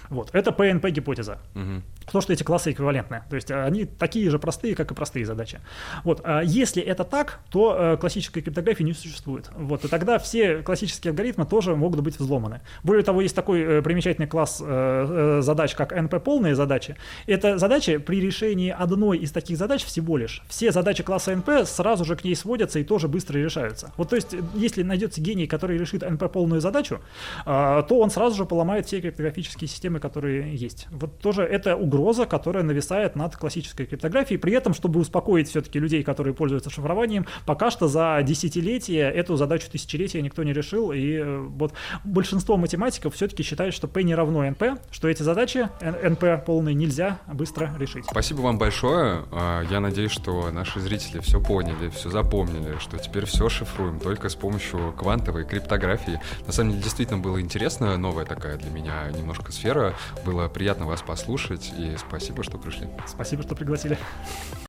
Вот. 0.09 0.29
Это 0.33 0.51
PNP-гипотеза. 0.51 1.39
Угу. 1.55 2.11
То, 2.11 2.21
что 2.21 2.33
эти 2.33 2.43
классы 2.43 2.71
эквивалентны. 2.71 3.23
То 3.29 3.35
есть 3.35 3.51
они 3.51 3.85
такие 3.85 4.29
же 4.29 4.39
простые, 4.39 4.75
как 4.75 4.91
и 4.91 4.95
простые 4.95 5.25
задачи. 5.25 5.59
Вот. 6.03 6.21
А 6.23 6.41
если 6.41 6.81
это 6.81 7.03
так, 7.03 7.39
то 7.49 7.75
э, 7.77 7.97
классической 7.97 8.41
криптографии 8.41 8.83
не 8.83 8.93
существует. 8.93 9.49
Вот. 9.55 9.83
И 9.83 9.87
тогда 9.87 10.17
все 10.17 10.61
классические 10.61 11.11
алгоритмы 11.11 11.45
тоже 11.45 11.75
могут 11.75 11.99
быть 12.01 12.19
взломаны. 12.19 12.61
Более 12.83 13.03
того, 13.03 13.21
есть 13.21 13.35
такой 13.35 13.61
э, 13.61 13.81
примечательный 13.81 14.27
класс 14.27 14.61
э, 14.65 15.39
задач, 15.41 15.75
как 15.75 15.91
NP-полные 15.91 16.55
задачи. 16.55 16.95
Это 17.25 17.57
задачи 17.57 17.97
при 17.97 18.21
решении 18.21 18.69
одной 18.69 19.17
из 19.17 19.31
таких 19.31 19.57
задач 19.57 19.83
всего 19.83 20.17
лишь. 20.17 20.41
Все 20.47 20.71
задачи 20.71 21.03
класса 21.03 21.33
NP 21.33 21.65
сразу 21.65 22.05
же 22.05 22.15
к 22.15 22.23
ней 22.23 22.35
сводятся 22.35 22.79
и 22.79 22.83
тоже 22.83 23.07
быстро 23.07 23.37
решаются. 23.37 23.91
Вот 23.97 24.09
то 24.09 24.15
есть, 24.15 24.35
если 24.55 24.83
найдется 24.83 25.19
гений, 25.19 25.47
который 25.47 25.77
решит 25.77 26.03
NP-полную 26.03 26.61
задачу, 26.61 27.01
то 27.45 27.85
он 27.89 28.09
сразу 28.09 28.37
же 28.37 28.45
поломает 28.45 28.85
все 28.85 29.01
криптографические 29.01 29.67
системы 29.67 29.96
системы, 29.97 29.99
которые 29.99 30.55
есть. 30.55 30.87
Вот 30.91 31.19
тоже 31.19 31.43
это 31.43 31.75
угроза, 31.75 32.25
которая 32.25 32.63
нависает 32.63 33.15
над 33.15 33.35
классической 33.35 33.85
криптографией. 33.85 34.39
При 34.39 34.53
этом, 34.53 34.73
чтобы 34.73 34.99
успокоить 34.99 35.49
все-таки 35.49 35.79
людей, 35.79 36.03
которые 36.03 36.33
пользуются 36.33 36.69
шифрованием, 36.69 37.25
пока 37.45 37.71
что 37.71 37.87
за 37.87 38.19
десятилетия 38.23 39.09
эту 39.09 39.35
задачу 39.35 39.69
тысячелетия 39.71 40.21
никто 40.21 40.43
не 40.43 40.53
решил. 40.53 40.91
И 40.91 41.17
э, 41.17 41.37
вот 41.39 41.73
большинство 42.03 42.57
математиков 42.57 43.13
все-таки 43.13 43.43
считают, 43.43 43.75
что 43.75 43.87
P 43.87 44.03
не 44.03 44.15
равно 44.15 44.45
NP, 44.45 44.77
что 44.91 45.07
эти 45.07 45.23
задачи 45.23 45.69
NP 45.81 46.45
полные 46.45 46.75
нельзя 46.75 47.19
быстро 47.33 47.69
решить. 47.79 48.05
Спасибо 48.09 48.41
вам 48.41 48.57
большое. 48.57 49.23
А, 49.31 49.63
я 49.69 49.79
надеюсь, 49.79 50.11
что 50.11 50.51
наши 50.51 50.79
зрители 50.79 51.19
все 51.19 51.39
поняли, 51.39 51.89
все 51.89 52.09
запомнили, 52.09 52.77
что 52.79 52.97
теперь 52.97 53.25
все 53.25 53.49
шифруем 53.49 53.99
только 53.99 54.29
с 54.29 54.35
помощью 54.35 54.93
квантовой 54.97 55.45
криптографии. 55.45 56.19
На 56.45 56.53
самом 56.53 56.71
деле, 56.71 56.83
действительно 56.83 57.19
было 57.19 57.41
интересно, 57.41 57.97
новая 57.97 58.25
такая 58.25 58.57
для 58.57 58.69
меня 58.69 59.07
немножко 59.11 59.51
сфера. 59.51 59.86
Было 60.25 60.47
приятно 60.47 60.85
вас 60.85 61.01
послушать, 61.01 61.73
и 61.77 61.95
спасибо, 61.97 62.43
что 62.43 62.57
пришли. 62.57 62.87
Спасибо, 63.07 63.43
что 63.43 63.55
пригласили. 63.55 63.97